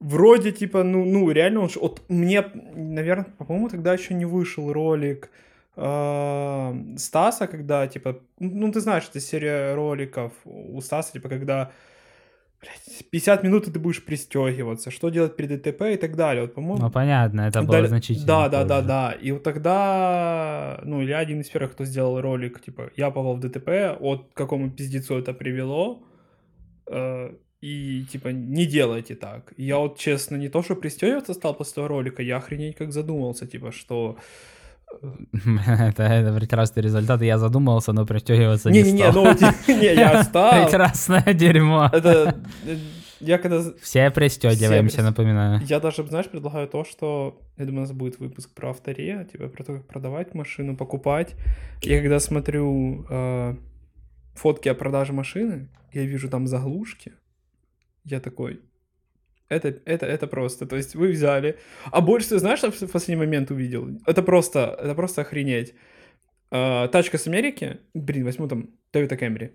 вроде 0.00 0.52
типа, 0.52 0.82
ну, 0.84 1.04
ну 1.04 1.30
реально 1.30 1.60
он, 1.62 1.70
ж- 1.70 1.76
вот 1.80 2.02
мне, 2.08 2.44
наверное, 2.76 3.26
по-моему, 3.38 3.68
тогда 3.68 3.94
еще 3.94 4.14
не 4.14 4.26
вышел 4.26 4.72
ролик 4.72 5.30
э, 5.76 6.94
Стаса, 6.96 7.46
когда, 7.46 7.86
типа, 7.86 8.20
ну, 8.38 8.70
ты 8.72 8.80
знаешь, 8.80 9.08
это 9.08 9.20
серия 9.20 9.74
роликов 9.74 10.32
у 10.44 10.80
Стаса, 10.80 11.12
типа, 11.12 11.28
когда 11.28 11.70
блядь, 12.62 13.10
50 13.10 13.42
минут 13.44 13.68
и 13.68 13.70
ты 13.70 13.78
будешь 13.80 14.04
пристегиваться, 14.04 14.90
что 14.90 15.10
делать 15.10 15.36
при 15.36 15.46
ДТП 15.46 15.82
и 15.82 15.96
так 15.96 16.16
далее. 16.16 16.42
Вот, 16.42 16.54
по-моему, 16.54 16.84
Ну, 16.84 16.90
понятно, 16.90 17.42
это 17.42 17.60
было 17.62 17.72
Далее- 17.72 17.88
значительно 17.88 18.26
Да, 18.26 18.48
да, 18.48 18.64
да, 18.64 18.82
да. 18.82 19.12
И 19.12 19.32
вот 19.32 19.42
тогда, 19.42 20.80
ну, 20.84 21.02
Илья 21.02 21.18
один 21.18 21.40
из 21.40 21.48
первых, 21.48 21.72
кто 21.72 21.84
сделал 21.84 22.20
ролик, 22.20 22.60
типа, 22.60 22.90
я 22.96 23.10
попал 23.10 23.36
в 23.36 23.40
ДТП, 23.40 23.96
от 24.00 24.30
какому 24.34 24.70
пиздецу 24.70 25.18
это 25.18 25.34
привело, 25.34 26.02
э, 26.86 27.34
и, 27.60 28.04
типа, 28.12 28.28
не 28.28 28.66
делайте 28.66 29.14
так. 29.14 29.52
И 29.56 29.64
я 29.64 29.78
вот, 29.78 29.98
честно, 29.98 30.36
не 30.36 30.48
то, 30.48 30.62
что 30.62 30.76
пристегиваться 30.76 31.34
стал 31.34 31.54
после 31.54 31.74
того 31.74 31.88
ролика, 31.88 32.22
я 32.22 32.36
охренеть 32.36 32.76
как 32.76 32.92
задумался, 32.92 33.46
типа, 33.46 33.72
что... 33.72 34.16
это, 35.68 36.02
это 36.02 36.32
прекрасный 36.38 36.82
результат, 36.82 37.22
я 37.22 37.38
задумался, 37.38 37.92
но 37.92 38.06
пристегиваться 38.06 38.70
не 38.70 38.82
Не-не-не, 38.82 39.10
стал. 39.10 39.24
ну, 39.24 39.34
ти- 39.34 39.72
не, 39.74 39.94
я 39.94 40.22
стал. 40.24 40.64
Прекрасное 40.64 41.34
дерьмо. 41.34 41.88
Это... 41.92 42.34
э, 42.66 42.76
Я 43.20 43.38
когда... 43.38 43.62
Все 43.80 44.10
пристегиваемся, 44.10 44.96
Все 44.98 45.02
напоминаю. 45.02 45.60
Я 45.68 45.80
даже, 45.80 46.06
знаешь, 46.06 46.28
предлагаю 46.28 46.68
то, 46.68 46.84
что, 46.84 47.40
я 47.58 47.64
думаю, 47.64 47.84
у 47.84 47.86
нас 47.88 47.92
будет 47.92 48.20
выпуск 48.20 48.50
про 48.54 48.70
авторе, 48.70 49.26
типа 49.32 49.48
про 49.48 49.64
то, 49.64 49.72
как 49.74 49.86
продавать 49.86 50.34
машину, 50.34 50.76
покупать. 50.76 51.34
Я 51.82 52.00
когда 52.00 52.20
смотрю 52.20 53.06
э, 53.10 53.54
фотки 54.34 54.68
о 54.70 54.74
продаже 54.74 55.12
машины, 55.12 55.68
я 55.92 56.04
вижу 56.04 56.28
там 56.28 56.46
заглушки, 56.46 57.12
я 58.04 58.18
такой, 58.20 58.60
это, 59.54 59.68
это, 59.84 60.06
это 60.06 60.26
просто, 60.26 60.66
то 60.66 60.76
есть 60.76 60.94
вы 60.94 61.12
взяли, 61.12 61.56
а 61.90 62.00
больше 62.00 62.28
ты 62.30 62.38
знаешь, 62.38 62.58
что 62.58 62.70
в 62.70 62.92
последний 62.92 63.24
момент 63.26 63.50
увидел? 63.50 63.88
Это 64.06 64.22
просто, 64.22 64.58
это 64.82 64.94
просто 64.94 65.20
охренеть. 65.22 65.74
Э, 66.50 66.88
тачка 66.88 67.18
с 67.18 67.26
Америки, 67.26 67.78
блин, 67.94 68.24
возьму 68.24 68.48
там 68.48 68.68
Toyota 68.92 69.18
Camry. 69.18 69.50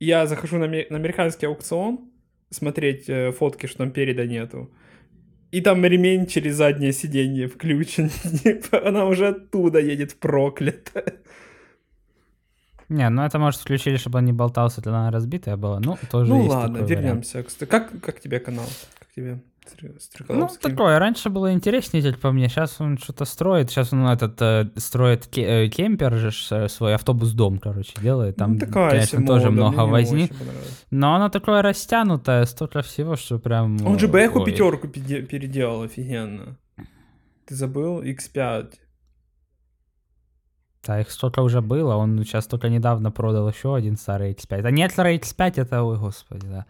Я 0.00 0.26
захожу 0.26 0.58
на, 0.58 0.66
на 0.66 0.96
американский 0.96 1.46
аукцион, 1.46 1.98
смотреть 2.50 3.08
э, 3.08 3.32
фотки, 3.32 3.66
что 3.66 3.78
там 3.78 3.90
переда 3.90 4.26
нету. 4.26 4.70
И 5.52 5.60
там 5.62 5.84
ремень 5.84 6.26
через 6.26 6.56
заднее 6.56 6.92
сиденье 6.92 7.46
включен. 7.48 8.10
Она 8.84 9.06
уже 9.06 9.28
оттуда 9.28 9.78
едет 9.78 10.14
проклята. 10.20 11.02
Не, 12.88 13.10
ну 13.10 13.22
это, 13.22 13.38
может, 13.38 13.60
включили, 13.60 13.96
чтобы 13.96 14.18
он 14.18 14.24
не 14.26 14.32
болтался, 14.32 14.80
тогда 14.82 15.00
она 15.00 15.10
разбитая 15.10 15.56
была. 15.56 15.80
Ну, 15.80 15.98
тоже 16.10 16.30
Ну 16.30 16.42
ладно, 16.42 16.82
вариант. 16.82 16.90
вернемся. 16.90 17.42
Кстати, 17.42 17.68
Как, 17.68 18.00
как 18.00 18.20
тебе 18.20 18.38
канал? 18.38 18.66
Тебе 19.16 19.42
Стр- 19.66 19.88
Ну, 19.88 19.98
Стрекаловский? 19.98 20.70
такое, 20.70 20.98
раньше 21.00 21.28
было 21.28 21.52
интереснее, 21.52 22.00
как 22.12 22.20
по 22.20 22.30
мне, 22.30 22.48
сейчас 22.48 22.80
он 22.80 22.98
что-то 22.98 23.24
строит, 23.24 23.68
сейчас 23.70 23.92
он 23.92 24.06
этот 24.06 24.40
э, 24.40 24.70
строит 24.76 25.26
ке- 25.26 25.64
э, 25.64 25.68
кемпер 25.68 26.14
же 26.14 26.30
э, 26.50 26.68
свой 26.68 26.94
автобус-дом, 26.94 27.58
короче, 27.58 27.92
делает, 28.00 28.36
там, 28.36 28.52
Ну, 28.52 28.58
такая 28.60 28.90
конечно, 28.90 29.18
себе 29.18 29.26
тоже 29.26 29.50
мода, 29.50 29.70
много 29.72 29.90
возни, 29.90 30.30
но 30.92 31.16
оно 31.16 31.30
такое 31.30 31.62
растянутое, 31.62 32.44
столько 32.44 32.82
всего, 32.82 33.16
что 33.16 33.40
прям... 33.40 33.84
Он 33.84 33.98
же 33.98 34.06
Бэху 34.06 34.44
пятерку 34.44 34.86
переде- 34.86 35.22
переделал 35.22 35.82
офигенно. 35.82 36.58
Ты 37.46 37.54
забыл? 37.56 38.02
X5. 38.02 38.72
Да, 40.86 41.00
их 41.00 41.10
столько 41.10 41.40
уже 41.40 41.60
было, 41.60 41.96
он 41.96 42.22
сейчас 42.22 42.46
только 42.46 42.68
недавно 42.68 43.10
продал 43.10 43.48
еще 43.48 43.74
один 43.74 43.96
старый 43.96 44.32
X5. 44.34 44.62
А 44.64 44.70
нет 44.70 44.92
X5, 44.96 45.54
это, 45.56 45.82
ой, 45.82 45.98
господи, 45.98 46.46
да. 46.46 46.66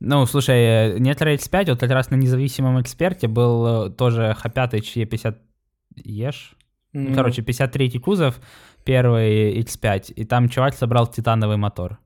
Ну, 0.00 0.26
слушай, 0.26 0.98
нет 1.00 1.20
X5, 1.20 1.70
вот 1.70 1.80
как 1.80 1.90
раз 1.90 2.10
на 2.10 2.16
независимом 2.16 2.80
эксперте 2.80 3.28
был 3.28 3.86
э, 3.86 3.90
тоже 3.90 4.36
Х5 4.42 4.72
E50 4.72 5.36
Еш, 6.04 6.56
Ну, 6.92 7.14
короче, 7.14 7.42
53 7.42 7.98
кузов, 7.98 8.40
первый 8.84 9.60
X5, 9.60 10.12
и 10.12 10.24
там 10.24 10.48
чувак 10.48 10.74
собрал 10.74 11.06
титановый 11.06 11.56
мотор. 11.56 11.98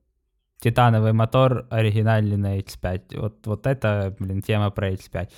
Титановый 0.61 1.13
мотор 1.13 1.67
оригинальный 1.69 2.37
на 2.37 2.59
X5. 2.59 3.19
Вот, 3.19 3.47
вот 3.47 3.65
это, 3.65 4.15
блин, 4.19 4.41
тема 4.41 4.71
про 4.71 4.91
X5. 4.91 5.29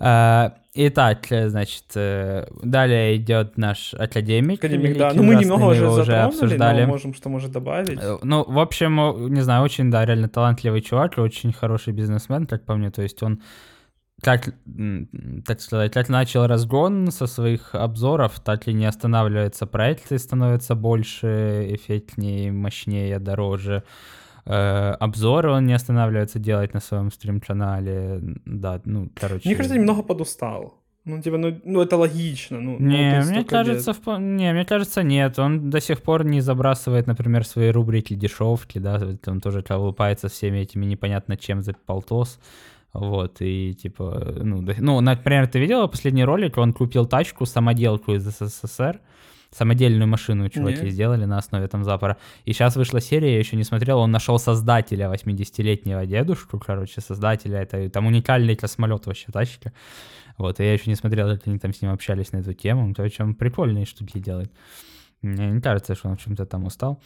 А, 0.00 0.54
Итак, 0.80 1.26
значит, 1.30 1.86
э, 1.96 2.46
далее 2.62 3.16
идет 3.16 3.58
наш 3.58 3.94
академик. 3.94 4.60
Академик, 4.60 4.96
да. 4.96 5.10
Ну, 5.12 5.24
мы 5.24 5.34
немного 5.34 5.64
уже 5.64 5.90
затронули, 5.90 6.26
обсуждали. 6.28 6.82
но 6.82 6.88
можем 6.88 7.14
что 7.14 7.28
может 7.28 7.50
добавить. 7.50 7.98
Э, 8.00 8.18
Ну, 8.22 8.44
в 8.46 8.60
общем, 8.60 9.34
не 9.34 9.40
знаю, 9.40 9.64
очень, 9.64 9.90
да, 9.90 10.06
реально 10.06 10.28
талантливый 10.28 10.80
чувак, 10.80 11.18
очень 11.18 11.52
хороший 11.52 11.92
бизнесмен, 11.92 12.46
как 12.46 12.64
по 12.64 12.76
мне. 12.76 12.92
То 12.92 13.02
есть 13.02 13.20
он, 13.24 13.42
как, 14.22 14.54
так 15.44 15.60
сказать, 15.60 15.92
как 15.92 16.08
начал 16.08 16.46
разгон 16.46 17.10
со 17.10 17.26
своих 17.26 17.74
обзоров, 17.74 18.38
так 18.38 18.68
и 18.68 18.72
не 18.72 18.86
останавливается. 18.86 19.66
Проекты 19.66 20.16
становятся 20.16 20.76
больше, 20.76 21.66
эффектнее, 21.70 22.52
мощнее, 22.52 23.18
дороже. 23.18 23.82
Э, 24.50 24.96
обзоры 24.98 25.50
он 25.50 25.66
не 25.66 25.74
останавливается 25.74 26.38
делать 26.38 26.74
на 26.74 26.80
своем 26.80 27.10
стрим-канале. 27.10 28.20
Да, 28.46 28.80
ну, 28.86 29.10
короче... 29.14 29.46
Мне 29.48 29.56
кажется, 29.56 29.76
немного 29.78 30.02
подустал. 30.02 30.74
Ну, 31.04 31.20
типа, 31.22 31.36
ну, 31.38 31.60
ну 31.64 31.82
это 31.82 31.96
логично. 31.96 32.60
Ну, 32.60 32.76
ну, 32.78 32.86
Не, 32.86 33.20
ты 33.22 33.30
мне 33.30 33.44
кажется, 33.44 33.90
лет. 33.90 34.00
впо- 34.00 34.18
не, 34.18 34.52
мне 34.52 34.64
кажется, 34.64 35.02
нет. 35.02 35.38
Он 35.38 35.70
до 35.70 35.80
сих 35.80 36.00
пор 36.02 36.24
не 36.24 36.40
забрасывает, 36.40 37.06
например, 37.06 37.44
свои 37.44 37.70
рубрики 37.70 38.14
дешевки, 38.14 38.78
да, 38.78 39.00
он 39.26 39.40
тоже 39.40 39.62
колупается 39.62 40.28
всеми 40.28 40.58
этими 40.58 40.86
непонятно 40.86 41.36
чем 41.36 41.62
за 41.62 41.74
полтос. 41.86 42.38
Вот, 42.94 43.36
и 43.40 43.74
типа, 43.74 44.34
ну, 44.42 44.62
да- 44.62 44.74
ну, 44.78 45.00
например, 45.00 45.46
ты 45.46 45.60
видела 45.60 45.86
последний 45.88 46.24
ролик, 46.24 46.56
он 46.56 46.72
купил 46.72 47.06
тачку, 47.06 47.46
самоделку 47.46 48.14
из 48.14 48.24
СССР, 48.24 49.00
самодельную 49.50 50.06
машину 50.06 50.48
чуваки 50.48 50.84
Не. 50.84 50.90
сделали 50.90 51.24
на 51.24 51.38
основе 51.38 51.66
там 51.68 51.84
запора. 51.84 52.18
И 52.44 52.52
сейчас 52.52 52.76
вышла 52.76 53.00
серия, 53.00 53.32
я 53.32 53.38
еще 53.38 53.56
не 53.56 53.64
смотрел, 53.64 53.98
он 53.98 54.10
нашел 54.10 54.38
создателя 54.38 55.10
80-летнего 55.12 56.06
дедушку, 56.06 56.58
короче, 56.58 57.00
создателя, 57.00 57.60
это 57.62 57.88
там 57.90 58.06
уникальный 58.06 58.56
космолет 58.56 59.06
вообще 59.06 59.32
тачка. 59.32 59.72
Вот, 60.36 60.60
и 60.60 60.64
я 60.64 60.72
еще 60.72 60.90
не 60.90 60.96
смотрел, 60.96 61.28
как 61.28 61.46
они 61.46 61.58
там 61.58 61.72
с 61.72 61.82
ним 61.82 61.90
общались 61.90 62.32
на 62.32 62.38
эту 62.38 62.52
тему. 62.52 62.94
То 62.94 63.04
есть 63.04 63.18
он 63.20 63.34
прикольные 63.34 63.86
штуки 63.86 64.18
делает. 64.18 64.52
Мне 65.20 65.50
не 65.50 65.60
кажется, 65.60 65.94
что 65.94 66.08
он 66.08 66.16
в 66.16 66.22
чем-то 66.22 66.46
там 66.46 66.64
устал. 66.64 67.02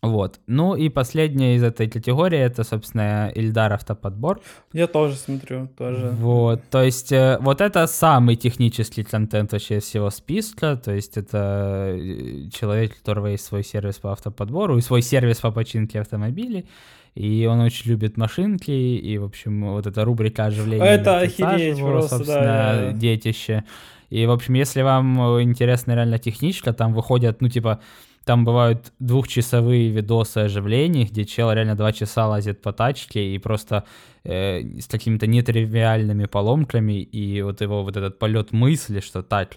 Вот. 0.00 0.38
Ну 0.46 0.76
и 0.76 0.88
последняя 0.88 1.56
из 1.56 1.64
этой 1.64 1.88
категории, 1.88 2.38
это, 2.38 2.62
собственно, 2.62 3.32
Ильдар 3.34 3.72
Автоподбор. 3.72 4.40
Я 4.72 4.86
тоже 4.86 5.16
смотрю, 5.16 5.68
тоже. 5.76 6.10
Вот, 6.10 6.62
то 6.70 6.82
есть 6.82 7.10
э, 7.10 7.38
вот 7.40 7.60
это 7.60 7.86
самый 7.88 8.36
технический 8.36 9.02
контент 9.02 9.52
вообще 9.52 9.80
всего 9.80 10.10
списка, 10.10 10.76
то 10.76 10.92
есть 10.92 11.16
это 11.16 11.96
э, 11.98 12.48
человек, 12.52 12.92
у 12.92 12.98
которого 12.98 13.26
есть 13.26 13.44
свой 13.44 13.64
сервис 13.64 13.96
по 13.96 14.12
автоподбору 14.12 14.78
и 14.78 14.82
свой 14.82 15.02
сервис 15.02 15.38
по 15.38 15.50
починке 15.50 16.00
автомобилей, 16.00 16.68
и 17.16 17.46
он 17.50 17.58
очень 17.58 17.90
любит 17.90 18.16
машинки, 18.16 18.70
и, 18.70 19.18
в 19.18 19.24
общем, 19.24 19.72
вот 19.72 19.88
эта 19.88 20.04
рубрика 20.04 20.44
оживления 20.44 20.84
Это 20.84 21.22
мертвеца 21.22 21.48
охереть 21.48 21.78
его, 21.78 21.88
просто, 21.88 22.16
собственно, 22.18 22.44
да. 22.44 22.92
детище. 22.92 23.64
И, 24.10 24.24
в 24.26 24.30
общем, 24.30 24.54
если 24.54 24.82
вам 24.82 25.20
э, 25.20 25.42
интересна 25.42 25.96
реально 25.96 26.20
техничка, 26.20 26.72
там 26.72 26.94
выходят, 26.94 27.40
ну, 27.40 27.48
типа, 27.48 27.80
там 28.28 28.44
бывают 28.44 28.92
двухчасовые 28.98 29.88
видосы 29.88 30.38
оживлений, 30.44 31.04
где 31.10 31.24
чел 31.24 31.50
реально 31.50 31.74
два 31.76 31.92
часа 31.92 32.26
лазит 32.28 32.60
по 32.60 32.72
тачке 32.74 33.34
и 33.34 33.38
просто 33.38 33.84
э, 34.24 34.60
с 34.80 34.86
какими-то 34.86 35.26
нетривиальными 35.26 36.26
поломками, 36.26 37.00
и 37.00 37.40
вот 37.40 37.62
его 37.62 37.82
вот 37.82 37.96
этот 37.96 38.18
полет 38.18 38.52
мысли, 38.52 39.00
что 39.00 39.22
так, 39.22 39.56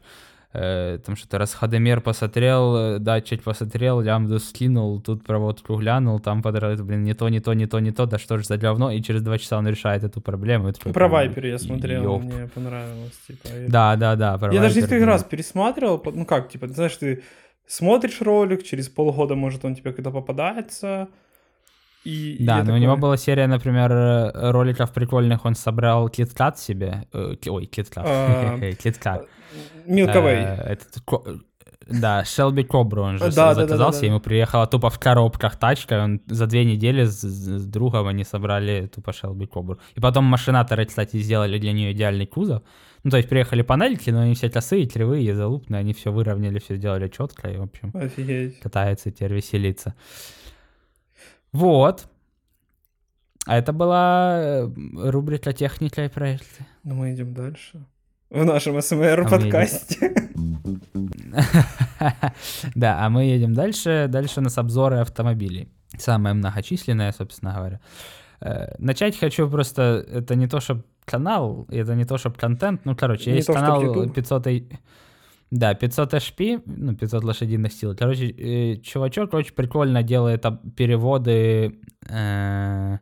э, 0.54 1.00
там 1.06 1.18
что-то 1.18 1.38
расходомер 1.38 2.00
посмотрел, 2.00 2.76
э, 2.78 3.00
датчик 3.00 3.44
посмотрел, 3.44 4.00
лямбду 4.00 4.40
скинул, 4.40 5.02
тут 5.02 5.26
проводку 5.26 5.76
глянул, 5.76 6.20
там 6.22 6.42
подряд, 6.42 6.82
блин, 6.82 7.04
не 7.04 7.14
то, 7.14 7.28
не 7.28 7.42
то, 7.42 7.54
не 7.54 7.68
то, 7.68 7.80
не 7.80 7.92
то, 7.92 8.06
да 8.06 8.18
что 8.20 8.38
же 8.38 8.46
за 8.46 8.58
говно, 8.58 8.90
и 8.92 9.02
через 9.02 9.22
два 9.22 9.38
часа 9.38 9.58
он 9.58 9.68
решает 9.68 10.06
эту 10.06 10.22
проблему. 10.22 10.72
такой 10.72 10.94
Про 10.94 11.10
прям, 11.10 11.12
Вайпер 11.12 11.46
я 11.46 11.60
смотрел, 11.60 12.04
ёп. 12.04 12.24
мне 12.24 12.48
понравилось. 12.56 13.20
Типа, 13.28 13.48
и- 13.50 13.68
Да, 13.68 13.98
да, 13.98 14.16
да. 14.16 14.38
про 14.38 14.54
Я 14.54 14.62
даже 14.62 14.76
Viper, 14.76 14.82
несколько 14.84 15.06
да. 15.06 15.12
раз 15.12 15.24
пересматривал, 15.26 16.02
ну 16.16 16.26
как, 16.26 16.50
типа, 16.50 16.68
ты 16.68 16.74
знаешь, 16.74 16.96
ты 16.96 17.22
смотришь 17.72 18.22
ролик, 18.22 18.64
через 18.64 18.90
полгода, 18.90 19.36
может, 19.36 19.66
он 19.66 19.76
тебе 19.76 19.94
когда 19.94 20.12
попадается, 20.12 21.08
и... 22.04 22.38
Да, 22.40 22.64
но 22.64 22.74
у 22.74 22.78
него 22.78 22.94
такой, 22.96 23.02
была 23.02 23.18
серия, 23.18 23.48
например, 23.48 23.92
э, 23.92 24.52
роликов 24.52 24.92
прикольных, 24.92 25.46
он 25.46 25.56
собрал 25.56 26.10
киткат 26.10 26.60
себе, 26.60 27.06
э, 27.14 27.36
ой, 27.48 27.66
киткат, 27.66 28.06
А. 28.08 28.58
Э, 29.88 30.74
этот 30.74 31.02
ко- 31.06 31.24
да, 31.88 32.24
Шелби 32.26 32.64
Кобру 32.64 33.04
он 33.04 33.18
же 33.18 33.32
Да, 33.32 33.54
заказался, 33.54 34.00
да, 34.02 34.02
да. 34.02 34.08
ему 34.08 34.20
приехала 34.20 34.66
тупо 34.68 34.90
в 34.90 35.00
коробках 35.00 35.58
тачка, 35.58 36.04
он 36.04 36.22
за 36.28 36.48
две 36.48 36.64
недели 36.66 37.06
с- 37.06 37.22
с 37.22 37.66
другом 37.66 38.08
они 38.08 38.24
собрали 38.24 38.88
тупо 38.88 39.12
Шелби 39.14 39.46
Кобру. 39.46 39.78
И 39.96 40.00
потом 40.00 40.24
машинаторы, 40.26 40.86
кстати, 40.86 41.18
сделали 41.18 41.60
для 41.60 41.74
нее 41.74 41.92
идеальный 41.92 42.26
кузов. 42.28 42.62
Ну, 43.04 43.10
то 43.10 43.18
есть 43.18 43.30
приехали 43.30 43.64
панельки, 43.64 44.12
но 44.12 44.22
они 44.22 44.36
все 44.36 44.50
косые, 44.50 44.86
кривые, 44.88 45.36
залупные, 45.36 45.80
они 45.80 45.94
все 45.94 46.12
выровняли, 46.12 46.60
все 46.60 46.76
сделали 46.76 47.08
четко, 47.08 47.50
и, 47.50 47.58
в 47.58 47.64
общем, 47.64 47.92
Офигеть. 47.96 48.60
катается 48.60 49.12
теперь, 49.12 49.34
веселится. 49.34 49.96
Вот. 51.52 52.08
А 53.48 53.58
это 53.58 53.74
была 53.74 54.40
э, 54.40 54.70
рубрика 55.10 55.52
«Техника 55.52 56.06
и 56.06 56.10
проекты». 56.10 56.66
Ну, 56.84 56.96
мы 56.96 57.14
идем 57.14 57.34
дальше. 57.34 57.84
В 58.30 58.46
нашем 58.46 58.78
А 58.78 58.82
СМР-подкасте. 58.82 60.32
Да, 62.76 63.06
а 63.06 63.10
мы 63.10 63.26
едем 63.26 63.54
дальше. 63.54 64.08
Дальше 64.10 64.40
у 64.40 64.44
нас 64.44 64.58
обзоры 64.58 64.98
автомобилей. 64.98 65.70
Самое 65.98 66.34
многочисленное, 66.36 67.12
собственно 67.12 67.54
говоря. 67.56 67.80
Э, 68.42 68.76
Начать 68.80 69.18
хочу 69.18 69.50
просто... 69.50 70.06
Это 70.12 70.36
не 70.36 70.48
то, 70.48 70.60
чтобы 70.60 70.84
канал, 71.12 71.66
это 71.70 71.96
не 71.96 72.06
то, 72.06 72.18
чтобы 72.18 72.36
контент. 72.38 72.82
Ну, 72.86 72.96
короче, 72.96 73.30
Не 73.32 73.38
есть 73.38 73.48
то, 73.48 73.54
канал 73.54 73.82
YouTube. 73.82 74.14
500... 74.14 74.48
и- 74.48 74.68
Да, 75.52 75.74
500 75.74 76.14
HP, 76.14 76.62
ну, 76.66 76.96
500 76.96 77.24
лошадиных 77.24 77.74
сил. 77.74 77.96
Короче, 77.96 78.30
э, 78.30 78.76
чувачок 78.82 79.34
очень 79.34 79.54
прикольно 79.54 80.02
делает 80.04 80.46
переводы... 80.76 81.80
э, 82.10 82.98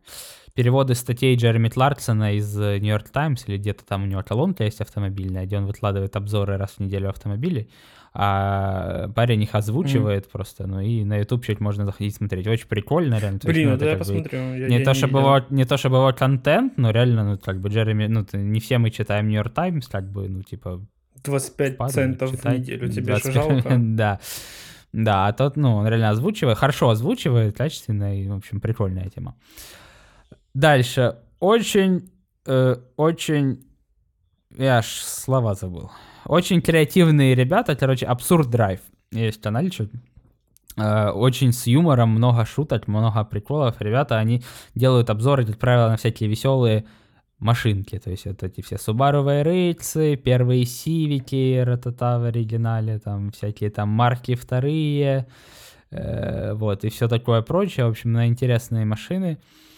переводы 0.56 0.95
статей 0.95 1.36
Джереми 1.36 1.69
Кларксона 1.69 2.34
из 2.36 2.60
э, 2.60 2.80
York 2.80 3.10
Times, 3.12 3.45
или 3.48 3.58
где-то 3.58 3.86
там 3.86 4.04
у 4.04 4.06
него 4.08 4.24
колонка 4.24 4.63
есть 4.65 4.82
автомобильная, 4.82 5.45
где 5.45 5.58
он 5.58 5.65
выкладывает 5.67 6.15
обзоры 6.15 6.58
раз 6.58 6.72
в 6.72 6.80
неделю 6.80 7.10
автомобилей, 7.10 7.69
а 8.13 9.10
парень 9.15 9.43
их 9.43 9.54
озвучивает 9.56 10.30
просто, 10.32 10.67
ну 10.67 10.80
и 10.80 11.04
на 11.04 11.17
YouTube 11.17 11.45
чуть 11.45 11.60
можно 11.60 11.86
заходить 11.86 12.15
смотреть. 12.15 12.48
Очень 12.48 12.67
прикольно, 12.67 13.19
реально. 13.19 13.36
Есть, 13.36 13.45
Блин, 13.45 13.69
ну, 13.72 13.78
да, 13.78 13.86
я 13.86 13.91
как 13.98 14.00
бы 14.00 14.13
посмотрю. 14.13 14.39
я- 14.56 14.67
Не 14.67 14.80
я 14.80 14.86
то, 14.86 14.91
видел. 14.93 15.08
его, 15.19 15.45
не 15.50 15.65
то, 15.65 15.78
чтобы 15.78 15.98
его 15.98 16.13
контент, 16.13 16.78
но 16.78 16.91
реально, 16.91 17.24
ну, 17.32 17.38
как 17.38 17.60
бы 17.62 17.69
Джереми, 17.69 18.08
ну, 18.08 18.26
не 18.34 18.60
все 18.60 18.78
мы 18.78 18.89
читаем 18.89 19.28
New 19.28 19.36
York 19.41 19.54
Times, 19.54 19.88
как 19.88 20.10
бы, 20.12 20.28
ну, 20.28 20.41
типа, 20.43 20.82
25 21.24 21.78
падает, 21.78 21.93
центов 21.95 22.32
в 22.32 22.38
читать 22.38 22.60
неделю. 22.60 22.88
Тебе 22.89 23.17
что 23.17 23.32
25 23.32 23.34
жалко? 23.63 23.76
Да. 23.80 24.19
Да, 24.91 25.28
а 25.28 25.34
тот, 25.34 25.56
ну, 25.56 25.76
он 25.76 25.88
реально 25.88 26.10
озвучивает, 26.10 26.58
хорошо 26.58 26.89
озвучивает, 26.89 27.56
качественно, 27.56 28.19
и, 28.19 28.28
в 28.28 28.34
общем, 28.34 28.60
прикольная 28.60 29.08
тема. 29.10 29.36
Дальше. 30.54 31.15
Очень, 31.39 32.10
э, 32.48 32.76
очень... 32.98 33.63
Я 34.58 34.80
аж 34.80 34.88
слова 34.88 35.54
забыл. 35.54 35.91
Очень 36.30 36.62
креативные 36.62 37.34
ребята, 37.34 37.76
короче, 37.76 38.06
Абсурд 38.06 38.52
Драйв. 38.52 38.82
Есть 39.12 39.42
каналчик. 39.42 39.89
Э, 40.78 41.10
Очень 41.10 41.52
с 41.52 41.65
юмором, 41.65 42.10
много 42.10 42.46
шуток, 42.46 42.88
много 42.88 43.24
приколов. 43.24 43.82
Ребята, 43.82 44.20
они 44.20 44.44
делают 44.76 45.10
обзоры, 45.10 45.44
как 45.44 45.58
правило, 45.58 45.89
на 45.89 45.98
всякие 45.98 46.30
веселые 46.30 46.86
машинки. 47.39 47.98
То 47.98 48.12
есть 48.12 48.28
это 48.28 48.46
эти 48.46 48.62
все 48.62 48.76
Subaru 48.76 49.24
Вейрейцы, 49.24 50.18
первые 50.18 50.65
Сивики, 50.65 51.58
Ратата 51.65 52.20
в 52.20 52.26
оригинале, 52.26 53.00
там 53.00 53.32
всякие 53.32 53.72
там 53.72 53.89
марки 53.89 54.36
вторые, 54.36 55.26
э, 55.89 56.54
вот, 56.54 56.86
и 56.86 56.89
все 56.89 57.08
такое 57.08 57.42
прочее. 57.42 57.88
В 57.88 57.89
общем, 57.89 58.12
на 58.12 58.28
интересные 58.28 58.86
машины. 58.86 59.39
Э, 59.39 59.68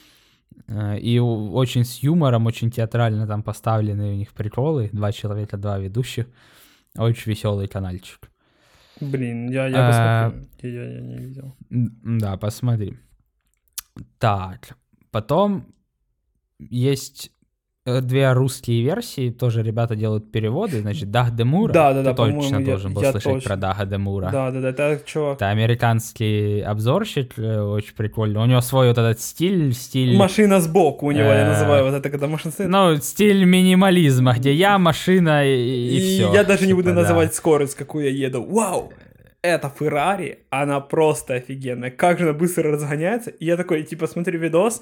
И 1.02 1.20
у- 1.20 1.52
очень 1.54 1.84
с 1.84 1.98
юмором, 2.04 2.46
очень 2.46 2.72
театрально 2.72 3.28
там 3.28 3.44
поставлены 3.44 4.12
у 4.14 4.16
них 4.16 4.32
приколы. 4.34 4.90
Два 4.94 5.12
человека, 5.12 5.58
два 5.58 5.78
ведущих. 5.80 6.28
Очень 6.98 7.32
веселый 7.32 7.68
каналчик. 7.68 8.30
Блин, 9.02 9.50
я, 9.50 9.68
я 9.68 9.88
А, 9.88 10.30
посмотрю. 10.30 10.72
Я, 10.72 10.94
я 10.94 11.02
не 11.02 11.18
видел. 11.18 11.56
Да, 11.70 12.38
посмотри. 12.38 12.98
Так, 14.20 14.78
потом 15.12 15.74
есть 16.60 17.32
э, 17.41 17.41
две 17.86 18.32
русские 18.34 18.84
версии, 18.84 19.32
тоже 19.32 19.64
ребята 19.64 19.96
делают 19.96 20.32
переводы, 20.32 20.82
значит, 20.82 21.10
Даг 21.10 21.36
Демура. 21.36 21.74
Да-да-да, 21.74 22.12
Ты 22.12 22.16
точно 22.18 22.34
по-моему, 22.42 22.60
я- 22.60 22.66
должен 22.66 22.94
был 22.94 23.02
я 23.02 23.12
слышать 23.12 23.34
точно. 23.34 23.48
про 23.50 23.56
Дага 23.56 23.86
Демура. 23.86 24.30
Да, 24.32 24.52
да, 24.52 24.72
да, 24.72 24.90
это 24.90 25.04
чувак. 25.08 25.36
Это 25.38 25.50
американский 25.50 26.62
обзорщик, 26.62 27.34
э, 27.40 27.60
очень 27.62 27.96
прикольный. 27.96 28.40
У 28.40 28.46
него 28.46 28.62
свой 28.62 28.90
вот 28.90 28.98
этот 29.00 29.20
стиль, 29.20 29.74
стиль... 29.74 30.16
Машина 30.16 30.62
сбоку 30.62 31.08
у 31.08 31.12
него, 31.12 31.24
я 31.24 31.42
Э, 31.46 31.50
называю 31.50 31.86
вот 31.86 31.94
это, 31.96 32.10
когда 32.12 32.28
машина 32.28 32.52
стоит. 32.52 32.70
Ну, 32.70 32.96
стиль 32.98 33.46
минимализма, 33.46 34.36
где 34.36 34.54
я, 34.54 34.78
машина 34.78 35.44
и, 35.48 35.98
и, 35.98 36.00
все. 36.00 36.34
я 36.34 36.44
даже 36.44 36.68
не 36.68 36.74
буду 36.74 36.94
называть 36.94 37.34
скорость, 37.34 37.76
какую 37.76 38.06
я 38.06 38.28
еду. 38.28 38.44
Вау! 38.44 38.94
Это 39.42 39.72
Феррари, 39.80 40.46
она 40.52 40.80
просто 40.82 41.34
офигенная. 41.34 41.90
Как 41.90 42.20
же 42.20 42.26
она 42.30 42.34
быстро 42.34 42.72
разгоняется. 42.72 43.32
И 43.32 43.46
я 43.46 43.58
такой, 43.58 43.82
типа, 43.82 44.06
смотрю 44.06 44.40
видос, 44.40 44.82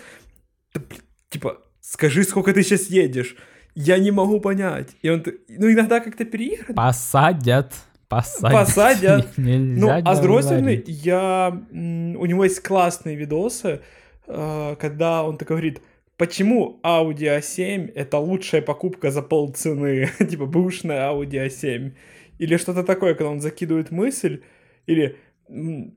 да, 0.74 0.82
блин, 0.82 1.02
типа, 1.30 1.60
скажи, 1.90 2.24
сколько 2.24 2.54
ты 2.54 2.64
сейчас 2.64 2.88
едешь. 2.88 3.36
Я 3.76 3.98
не 3.98 4.12
могу 4.12 4.40
понять. 4.40 4.90
И 5.02 5.10
он, 5.10 5.24
ну, 5.48 5.72
иногда 5.72 6.00
как-то 6.00 6.26
переигрывает. 6.26 6.76
Посадят. 6.76 7.74
Посадят. 8.08 8.52
Посадят. 8.52 9.28
Ну, 9.38 9.90
а 9.90 10.16
с 10.16 10.20
другой 10.20 10.44
стороны, 10.44 10.84
я... 10.86 11.50
У 11.72 12.26
него 12.26 12.44
есть 12.44 12.62
классные 12.62 13.16
видосы, 13.16 13.82
э, 14.28 14.76
когда 14.80 15.24
он 15.24 15.38
такой 15.38 15.58
говорит, 15.58 15.82
почему 16.18 16.80
Audi 16.84 17.40
A7 17.40 17.92
это 17.96 18.18
лучшая 18.18 18.62
покупка 18.62 19.12
за 19.12 19.22
полцены, 19.22 20.10
типа 20.30 20.46
бэушная 20.46 21.10
Audi 21.12 21.48
A7. 21.48 21.92
Или 22.40 22.58
что-то 22.58 22.84
такое, 22.84 23.14
когда 23.14 23.32
он 23.32 23.42
закидывает 23.42 23.92
мысль, 23.92 24.42
или 24.86 25.18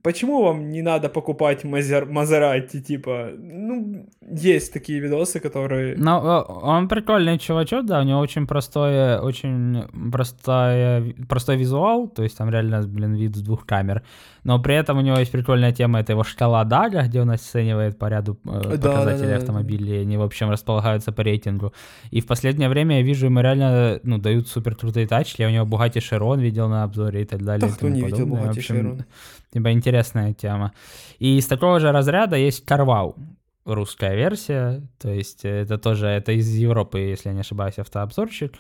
почему 0.03 0.43
вам 0.43 0.71
не 0.71 0.83
надо 0.83 1.09
покупать 1.09 1.65
Мазер- 1.65 2.07
Мазерати, 2.07 2.81
типа, 2.81 3.31
ну, 3.39 4.07
есть 4.31 4.73
такие 4.73 5.01
видосы, 5.01 5.41
которые... 5.41 5.97
Ну, 5.97 6.11
э, 6.11 6.45
он 6.63 6.89
прикольный 6.89 7.39
чувачок, 7.39 7.85
да, 7.87 8.01
у 8.01 8.05
него 8.05 8.21
очень 8.21 8.47
простое, 8.47 9.21
очень 9.21 9.85
простая, 10.11 11.15
простой 11.29 11.57
визуал, 11.57 12.09
то 12.09 12.23
есть 12.23 12.39
там 12.39 12.51
реально, 12.51 12.83
блин, 12.87 13.15
вид 13.15 13.37
с 13.37 13.43
двух 13.43 13.67
камер. 13.67 14.03
Но 14.45 14.59
при 14.59 14.75
этом 14.75 14.99
у 14.99 15.01
него 15.01 15.19
есть 15.19 15.31
прикольная 15.31 15.73
тема, 15.73 16.01
это 16.01 16.13
его 16.13 16.25
шкала 16.25 16.65
Дага, 16.65 17.03
где 17.03 17.21
он 17.21 17.31
оценивает 17.31 17.99
по 17.99 18.09
ряду 18.09 18.39
э, 18.45 18.77
Да, 18.77 18.91
показателей 18.91 19.29
да, 19.29 19.35
да, 19.35 19.37
автомобилей, 19.37 20.03
они, 20.03 20.17
в 20.17 20.23
общем, 20.23 20.51
располагаются 20.51 21.13
по 21.13 21.23
рейтингу. 21.23 21.73
И 22.11 22.21
в 22.21 22.27
последнее 22.27 22.69
время 22.69 22.99
я 22.99 23.03
вижу, 23.03 23.27
ему 23.27 23.41
реально, 23.41 24.01
ну, 24.03 24.19
дают 24.19 24.49
супер 24.49 24.75
крутые 24.75 25.07
тачки, 25.07 25.43
я 25.43 25.49
у 25.49 25.51
него 25.51 25.67
Bugatti 25.67 25.99
Chiron 25.99 26.41
видел 26.41 26.69
на 26.69 26.83
обзоре 26.83 27.23
и 27.23 27.25
так 27.25 27.43
далее. 27.43 27.69
Да 27.69 27.69
и 27.69 27.77
кто 27.77 27.89
не 27.89 28.03
видел 28.03 28.27
Bugatti 28.27 28.59
Chiron? 28.59 29.05
Типа 29.53 29.71
интересная 29.73 30.33
тема. 30.33 30.73
И 31.19 31.39
из 31.39 31.47
такого 31.47 31.79
же 31.79 31.93
разряда 31.93 32.37
есть 32.37 32.65
Карвау, 32.65 33.17
русская 33.65 34.15
версия. 34.17 34.83
То 34.99 35.11
есть 35.11 35.45
это 35.45 35.79
тоже, 35.79 36.07
это 36.07 36.33
из 36.33 36.49
Европы, 36.55 36.99
если 36.99 37.29
я 37.29 37.35
не 37.35 37.41
ошибаюсь, 37.41 37.79
автообзорщик. 37.79 38.55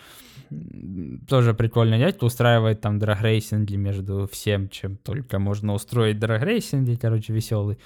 Тоже 1.28 1.54
прикольный 1.54 1.98
дядька, 1.98 2.24
устраивает 2.24 2.80
там 2.80 2.98
драгрейсинги 2.98 3.76
между 3.76 4.28
всем, 4.30 4.68
чем 4.68 4.96
только 4.96 5.38
можно 5.38 5.74
устроить 5.74 6.18
драгрейсинги, 6.18 6.96
короче, 6.96 7.32
веселый. 7.32 7.78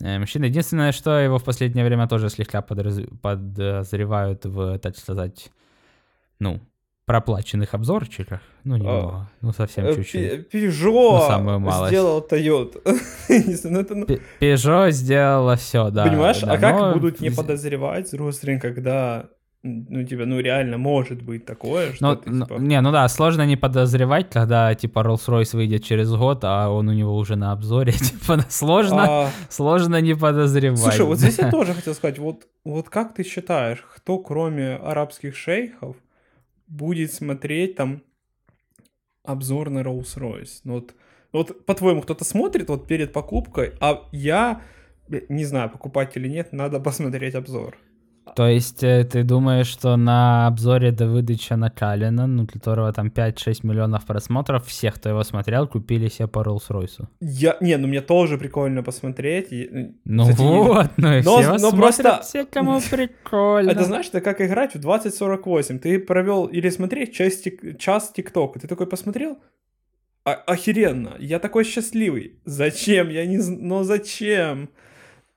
э, 0.00 0.18
Мужчина. 0.18 0.44
Единственное, 0.46 0.92
что 0.92 1.18
его 1.18 1.38
в 1.38 1.44
последнее 1.44 1.84
время 1.86 2.06
тоже 2.08 2.28
слегка 2.28 2.60
подраз- 2.60 3.08
подозревают 3.22 4.44
в, 4.44 4.78
так 4.78 4.96
сказать, 4.96 5.50
ну, 6.38 6.60
проплаченных 7.06 7.74
обзорчиках. 7.74 8.40
Ну, 8.64 8.76
немного, 8.76 9.30
ну, 9.40 9.52
совсем 9.52 9.86
э, 9.86 9.94
чуть-чуть. 9.96 10.48
Пежо 10.50 11.18
Ну, 11.18 11.26
самую 11.26 11.58
малость. 11.58 11.90
сделал. 11.90 12.26
Не 12.30 13.70
ну 13.70 13.80
это, 13.80 13.94
ну, 13.94 14.06
Пе- 14.06 14.20
Peugeot 14.40 14.90
сделала 14.92 15.56
все, 15.56 15.90
да. 15.90 16.06
Понимаешь, 16.06 16.40
да, 16.40 16.52
а 16.52 16.58
как 16.58 16.78
но 16.78 16.92
будут 16.94 17.20
не 17.20 17.30
подозревать, 17.30 18.08
с 18.08 18.10
другой 18.12 18.32
стороны, 18.32 18.60
когда 18.60 19.28
ну, 19.64 20.02
типа, 20.04 20.24
ну, 20.24 20.40
реально 20.40 20.76
может 20.76 21.22
быть 21.22 21.44
такое, 21.46 21.92
что 21.92 22.04
Ну, 22.04 22.16
ты, 22.16 22.30
ну, 22.30 22.46
типа, 22.46 22.58
не, 22.58 22.80
ну 22.80 22.90
да, 22.90 23.06
сложно 23.06 23.46
не 23.46 23.56
подозревать, 23.56 24.28
когда, 24.28 24.74
типа, 24.74 25.00
Rolls-Royce 25.00 25.54
выйдет 25.56 25.84
через 25.84 26.12
год, 26.12 26.40
а 26.42 26.68
он 26.68 26.88
у 26.88 26.92
него 26.92 27.16
уже 27.16 27.36
на 27.36 27.52
обзоре. 27.52 27.92
Типа, 27.92 28.40
сложно, 28.48 29.26
а, 29.26 29.30
сложно 29.50 30.00
не 30.00 30.14
подозревать. 30.14 30.80
Слушай, 30.80 31.06
вот 31.06 31.18
здесь 31.18 31.38
я 31.38 31.50
тоже 31.52 31.74
хотел 31.74 31.94
сказать, 31.94 32.18
вот, 32.18 32.48
вот 32.64 32.88
как 32.88 33.14
ты 33.14 33.22
считаешь, 33.22 33.84
кто, 33.96 34.18
кроме 34.18 34.74
арабских 34.74 35.36
шейхов, 35.36 35.94
будет 36.72 37.12
смотреть 37.12 37.76
там 37.76 38.02
обзор 39.24 39.70
на 39.70 39.80
Rolls-Royce? 39.80 40.60
Ну, 40.64 40.74
вот, 40.74 40.94
вот 41.32 41.66
по-твоему, 41.66 42.02
кто-то 42.02 42.24
смотрит 42.24 42.68
вот 42.68 42.86
перед 42.86 43.12
покупкой, 43.12 43.74
а 43.80 44.08
я, 44.12 44.62
не 45.28 45.44
знаю, 45.44 45.70
покупать 45.70 46.16
или 46.16 46.28
нет, 46.28 46.52
надо 46.52 46.80
посмотреть 46.88 47.34
обзор. 47.34 47.76
То 48.36 48.46
есть 48.48 48.82
э, 48.84 49.04
ты 49.04 49.24
думаешь, 49.24 49.66
что 49.66 49.96
на 49.96 50.46
обзоре 50.46 50.90
Давыдыча 50.90 51.56
Накалина, 51.56 52.26
ну, 52.26 52.46
которого 52.46 52.92
там 52.92 53.08
5-6 53.08 53.66
миллионов 53.66 54.04
просмотров, 54.06 54.66
всех, 54.66 54.94
кто 54.94 55.08
его 55.10 55.22
смотрел, 55.24 55.66
купили 55.66 56.08
себе 56.08 56.28
по 56.28 56.40
Rolls-Royce? 56.42 57.06
Я, 57.20 57.56
не, 57.60 57.76
ну 57.76 57.88
мне 57.88 58.00
тоже 58.00 58.38
прикольно 58.38 58.82
посмотреть. 58.82 59.52
и, 59.52 59.92
Ну 60.04 60.22
кстати, 60.24 60.40
вот, 60.40 60.90
ну 60.96 61.12
и 61.12 61.22
но- 61.22 61.38
все 61.40 61.58
но 61.58 61.70
просто- 61.72 62.20
все, 62.22 62.44
кому 62.46 62.80
прикольно. 62.90 63.70
Это 63.70 63.84
знаешь, 63.84 64.08
это 64.08 64.20
как 64.20 64.40
играть 64.40 64.74
в 64.74 64.78
2048. 64.78 65.78
Ты 65.78 65.98
провел 65.98 66.46
или 66.46 66.70
смотреть 66.70 67.12
час, 67.14 67.42
тик- 67.44 67.76
час 67.78 68.12
ТикТока. 68.12 68.60
Ты 68.60 68.68
такой 68.68 68.86
посмотрел? 68.86 69.38
А- 70.24 70.34
охеренно. 70.46 71.16
Я 71.18 71.38
такой 71.38 71.64
счастливый. 71.64 72.40
Зачем? 72.44 73.08
Я 73.10 73.26
не 73.26 73.38
знаю. 73.38 73.60
Ну 73.62 73.82
зачем? 73.84 74.68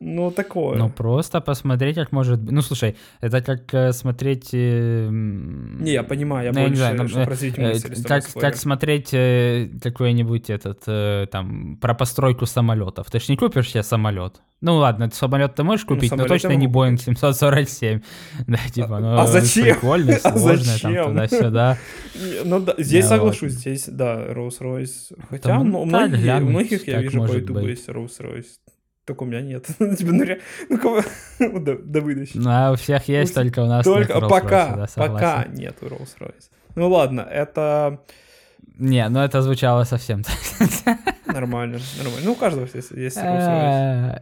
Ну 0.01 0.29
такое. 0.29 0.77
Ну, 0.77 0.89
просто 0.89 1.39
посмотреть, 1.39 1.95
как 1.95 2.11
может 2.11 2.39
быть. 2.39 2.51
Ну, 2.51 2.61
слушай, 2.61 2.97
это 3.21 3.41
как 3.41 3.73
э, 3.73 3.93
смотреть... 3.93 4.49
э, 4.51 5.07
не, 5.09 5.93
я 5.93 6.03
понимаю, 6.03 6.47
я 6.47 6.51
ну, 6.51 6.59
не 6.59 6.65
больше, 6.67 6.77
знаю, 6.77 6.97
ну, 6.97 7.07
чтобы 7.07 7.23
э, 7.23 7.27
развить 7.27 7.57
мысль. 7.57 8.03
как, 8.03 8.25
как 8.33 8.55
смотреть 8.57 9.13
э, 9.13 9.69
какой-нибудь 9.81 10.49
этот, 10.49 11.31
там, 11.31 11.77
про 11.77 11.93
постройку 11.93 12.45
самолетов. 12.45 13.09
Ты 13.09 13.21
ж 13.21 13.29
не 13.29 13.37
купишь 13.37 13.71
себе 13.71 13.83
самолет. 13.83 14.41
Ну 14.59 14.75
ладно, 14.75 15.09
самолет 15.13 15.55
ты 15.55 15.63
можешь 15.63 15.85
Ну, 15.87 15.95
купить, 15.95 16.11
но 16.11 16.17
самолет 16.17 16.31
я 16.31 16.49
точно 16.49 16.55
не 16.59 16.67
Boeing 16.67 16.97
747. 16.97 18.01
Да, 18.47 18.57
типа, 18.73 18.99
ну, 18.99 19.17
а 19.17 19.27
зачем? 19.27 19.63
прикольно, 19.63 20.15
А 20.23 20.37
сложно, 20.37 20.65
там, 20.81 20.93
зачем? 20.93 21.05
туда-сюда. 21.05 21.77
Не, 22.15 22.43
Ну 22.43 22.59
да, 22.59 22.75
здесь 22.77 23.05
соглашусь, 23.05 23.53
здесь, 23.53 23.85
да, 23.87 24.25
Rolls-Royce. 24.27 25.17
Хотя 25.29 25.59
ну, 25.59 25.63
ну, 25.63 25.81
у 25.81 25.85
многих, 25.85 26.85
я 26.85 27.01
вижу 27.01 27.21
по 27.21 27.31
быть. 27.31 27.69
есть 27.69 27.87
Rolls-Royce. 27.87 28.45
Только 29.05 29.23
у 29.23 29.25
меня 29.27 29.41
нет. 29.41 29.65
Типа, 29.97 30.11
ну, 30.11 30.23
ре- 30.23 30.41
ну 30.69 30.77
кого? 30.79 31.01
Ну, 31.39 31.59
Да- 31.63 31.77
Давыдыч. 31.77 32.31
Ну, 32.33 32.49
а 32.49 32.71
у 32.71 32.75
всех 32.75 33.07
есть, 33.07 33.35
Ну, 33.35 33.43
только 33.43 33.59
у 33.61 33.67
нас 33.67 33.85
Только 33.85 34.13
нет 34.13 34.23
Rolls-Royce, 34.23 34.29
пока, 34.29 34.75
да, 34.75 34.87
пока 34.95 35.45
нету 35.49 35.85
Rolls-Royce. 35.85 36.49
Ну 36.75 36.89
ладно, 36.89 37.21
это 37.21 37.99
Не, 38.77 39.07
ну 39.09 39.19
это 39.19 39.41
звучало 39.41 39.83
совсем 39.83 40.23
так. 40.23 40.35
нормально, 41.27 41.79
нормально. 41.97 42.21
Ну, 42.25 42.31
у 42.31 42.35
каждого 42.35 42.67
есть, 42.73 42.91
есть 42.91 43.17
Rolls-Royce. 43.17 44.15
Э, 44.15 44.19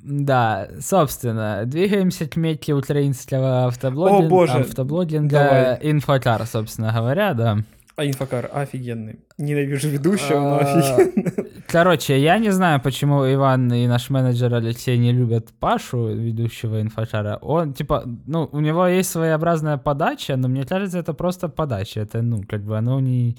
Да, 0.00 0.68
собственно, 0.80 1.62
двигаемся 1.64 2.28
к 2.28 2.36
меке 2.36 2.74
украинского 2.74 3.66
автоблогинга. 3.68 4.26
О, 4.26 4.28
боже, 4.28 4.52
автоблогинга 4.58 5.38
давай. 5.38 5.78
Инфокар, 5.90 6.46
собственно 6.46 6.92
говоря, 6.92 7.32
да. 7.32 7.58
А 7.96 8.04
инфокар 8.04 8.50
офигенный. 8.52 9.20
Ненавижу 9.38 9.88
ведущего, 9.88 10.40
но 10.40 10.56
А, 10.56 10.58
офигенный. 10.60 11.32
Короче, 11.68 12.18
я 12.20 12.38
не 12.38 12.50
знаю, 12.50 12.80
почему 12.80 13.24
Иван 13.32 13.72
и 13.72 13.86
наш 13.86 14.10
менеджер 14.10 14.52
Алексей 14.54 14.98
не 14.98 15.12
любят 15.12 15.52
Пашу, 15.60 16.08
ведущего 16.08 16.80
инфокара. 16.80 17.38
Он, 17.40 17.72
типа, 17.72 18.02
ну, 18.26 18.48
у 18.52 18.60
него 18.60 18.86
есть 18.88 19.10
своеобразная 19.10 19.76
подача, 19.78 20.36
но 20.36 20.48
мне 20.48 20.64
кажется, 20.64 20.98
это 20.98 21.14
просто 21.14 21.48
подача. 21.48 22.00
Это, 22.00 22.20
ну, 22.22 22.42
как 22.48 22.62
бы 22.64 22.76
оно 22.76 22.98
не... 23.00 23.36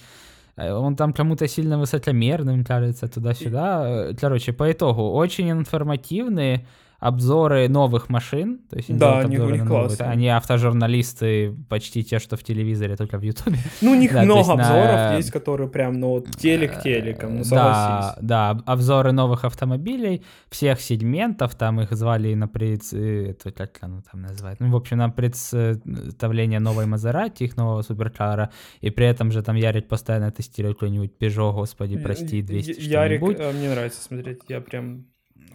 э, 0.56 0.72
Он 0.72 0.96
там 0.96 1.12
кому-то 1.12 1.48
сильно 1.50 1.78
высокомерным 1.78 2.64
кажется, 2.64 3.08
туда-сюда. 3.10 4.14
Короче, 4.20 4.54
по 4.54 4.72
итогу, 4.72 5.12
очень 5.12 5.52
информативные 5.52 6.66
обзоры 7.08 7.68
новых 7.70 8.10
машин. 8.10 8.60
То 8.70 8.78
есть 8.78 8.90
они 8.90 9.00
Да, 9.00 9.20
они- 9.20 9.36
обзоры 9.36 9.52
у 9.52 9.56
них 9.56 9.64
на 9.64 9.70
новые. 9.70 9.88
классно. 9.88 10.10
Они 10.10 10.28
автожурналисты 10.30 11.56
почти 11.70 12.04
те, 12.04 12.20
что 12.20 12.36
в 12.38 12.44
телевизоре, 12.44 12.96
только 12.96 13.18
в 13.18 13.22
Ютубе. 13.22 13.58
Ну, 13.82 13.92
у 13.92 13.96
них 13.96 14.14
Да, 14.14 14.24
много 14.24 14.40
есть 14.40 14.50
на- 14.50 14.54
обзоров 14.56 15.18
есть, 15.18 15.32
которые 15.32 15.70
прям, 15.70 16.00
ну, 16.00 16.10
вот 16.10 16.32
телек 16.38 16.82
телеком, 16.84 17.38
ну, 17.38 17.44
Да, 17.44 17.44
согласись. 17.46 18.18
да, 18.22 18.50
об- 18.50 18.62
обзоры 18.66 19.12
новых 19.12 19.46
автомобилей, 19.46 20.24
всех 20.50 20.82
сегментов, 20.82 21.56
там 21.56 21.82
их 21.82 21.92
звали 21.92 22.34
на 22.36 22.48
пред... 22.48 22.82
э, 22.94 23.32
Это 23.32 23.52
как 23.52 23.78
оно 23.82 24.02
там 24.12 24.22
называют? 24.22 24.60
Ну, 24.60 24.72
в 24.72 24.76
общем, 24.76 24.98
на 24.98 25.10
представление 25.10 26.60
новой 26.60 26.86
Мазерати, 26.86 27.44
их 27.44 27.58
нового 27.58 27.82
суперкара, 27.84 28.50
и 28.82 28.90
при 28.90 29.06
этом 29.08 29.32
же 29.32 29.42
там 29.44 29.56
Ярик 29.56 29.88
постоянно 29.88 30.32
тестирует 30.32 30.78
какой-нибудь 30.78 31.12
Peugeot, 31.20 31.54
господи, 31.54 31.98
прости, 31.98 32.42
200 32.42 32.82
Я- 32.82 33.04
Ярик, 33.06 33.22
э, 33.40 33.52
мне 33.54 33.70
нравится 33.70 34.02
смотреть, 34.02 34.40
я 34.50 34.62
прям... 34.62 35.06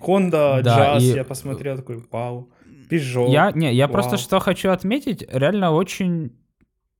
Honda, 0.00 0.62
Да, 0.62 0.96
Jazz, 0.96 1.02
и- 1.02 1.14
я 1.14 1.24
посмотрел, 1.24 1.76
такой, 1.76 2.02
вау. 2.10 2.50
Peugeot. 2.90 3.30
Я, 3.30 3.52
не, 3.52 3.72
я 3.72 3.86
просто 3.88 4.10
Вау. 4.12 4.18
что 4.18 4.40
хочу 4.40 4.70
отметить, 4.70 5.24
реально 5.32 5.70
очень, 5.70 6.32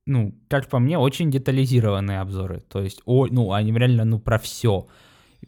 ну, 0.05 0.33
как 0.47 0.67
по 0.69 0.79
мне, 0.79 0.97
очень 0.97 1.29
детализированные 1.31 2.21
обзоры. 2.21 2.61
То 2.69 2.81
есть, 2.81 3.01
о, 3.05 3.27
ну, 3.27 3.51
они 3.51 3.71
реально, 3.73 4.05
ну, 4.05 4.19
про 4.19 4.37
все. 4.37 4.85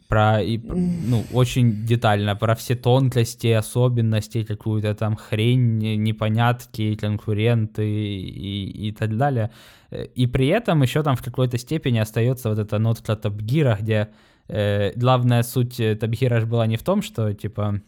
Про, 0.08 0.42
и, 0.42 0.58
ну, 0.58 1.24
очень 1.32 1.86
детально, 1.86 2.36
про 2.36 2.54
все 2.54 2.74
тонкости, 2.74 3.46
особенности, 3.46 4.42
какую-то 4.44 4.94
там 4.94 5.16
хрень, 5.16 5.78
не- 5.78 5.96
непонятки, 5.96 6.94
конкуренты 6.96 7.86
и, 7.88 8.88
и 8.88 8.92
так 8.92 9.16
далее. 9.16 9.50
Э, 9.90 10.04
И 10.16 10.26
при 10.26 10.48
этом 10.48 10.82
еще 10.82 11.02
там 11.02 11.14
в 11.16 11.22
какой-то 11.22 11.58
степени 11.58 11.98
остается 12.00 12.48
вот 12.50 12.58
эта 12.58 12.78
нотка 12.78 13.14
Топгира, 13.16 13.78
где 13.80 14.08
э, 14.48 14.92
главная 14.96 15.42
суть 15.42 15.80
э, 15.80 15.94
Топгира 15.96 16.40
ж 16.40 16.44
была 16.44 16.66
не 16.66 16.76
в 16.76 16.82
том, 16.82 17.02
что, 17.02 17.32
типа, 17.32 17.80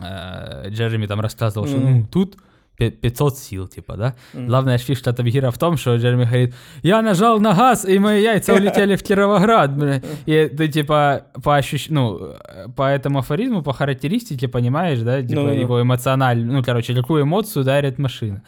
э, 0.00 0.68
Джереми 0.70 1.06
там 1.06 1.20
рассказывал, 1.20 1.66
что, 1.66 1.76
Мгм. 1.78 1.90
ну, 2.00 2.06
тут 2.06 2.36
пе- 2.78 2.90
500 2.90 3.38
сил, 3.38 3.68
типа, 3.68 3.96
да? 3.96 4.14
Мгм. 4.34 4.46
Главная 4.46 4.78
фишка 4.78 5.12
Топгира 5.12 5.50
в 5.50 5.58
том, 5.58 5.76
что 5.76 5.96
Джереми 5.96 6.24
говорит, 6.24 6.54
я 6.82 7.02
нажал 7.02 7.40
на 7.40 7.52
газ, 7.54 7.84
и 7.84 7.98
мои 7.98 8.22
яйца 8.22 8.54
улетели 8.54 8.96
в 8.96 9.02
Кировоград, 9.02 9.76
бля». 9.76 10.00
И 10.26 10.48
ты, 10.48 10.68
типа, 10.68 11.26
по 11.44 11.56
ощущ... 11.56 11.88
ну, 11.90 12.18
э, 12.18 12.68
по 12.76 12.82
этому 12.88 13.18
афоризму, 13.18 13.62
по 13.62 13.72
характеристике 13.72 14.48
понимаешь, 14.48 15.00
да, 15.00 15.22
типа, 15.22 15.40
Ну-ну-ну. 15.42 15.60
его 15.60 15.82
эмоционально, 15.82 16.52
ну, 16.52 16.62
короче, 16.62 16.94
какую 16.94 17.22
эмоцию 17.22 17.64
дарит 17.64 17.98
машина. 17.98 18.42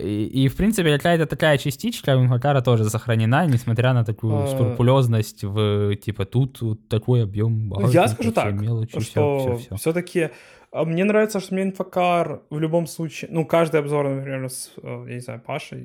И, 0.00 0.44
и, 0.44 0.48
в 0.48 0.56
принципе, 0.56 0.96
какая-то 0.96 1.26
такая 1.26 1.58
частичка 1.58 2.16
у 2.16 2.22
Инфокара 2.24 2.60
тоже 2.60 2.84
сохранена, 2.84 3.46
несмотря 3.46 3.92
на 3.92 4.04
такую 4.04 4.42
А. 4.42 4.46
скрупулезность 4.46 5.44
в, 5.44 5.94
типа, 5.96 6.24
тут 6.24 6.60
вот 6.60 6.88
такой 6.88 7.22
объем 7.24 7.68
багажника, 7.68 8.02
Я 8.02 8.08
скажу 8.08 8.32
так, 8.32 8.52
мелочи, 8.54 9.00
что 9.00 9.00
всё, 9.00 9.38
всё, 9.38 9.56
всё. 9.56 9.76
все-таки 9.76 10.30
мне 10.72 11.04
нравится, 11.04 11.40
что 11.40 11.54
мне 11.54 11.62
инфокар 11.64 12.42
в 12.50 12.58
любом 12.60 12.86
случае, 12.86 13.30
ну, 13.32 13.46
каждый 13.46 13.80
обзор, 13.80 14.08
например, 14.08 14.48
с, 14.48 14.70
э, 14.82 15.04
я 15.08 15.14
не 15.14 15.20
знаю, 15.20 15.40
Пашей, 15.46 15.80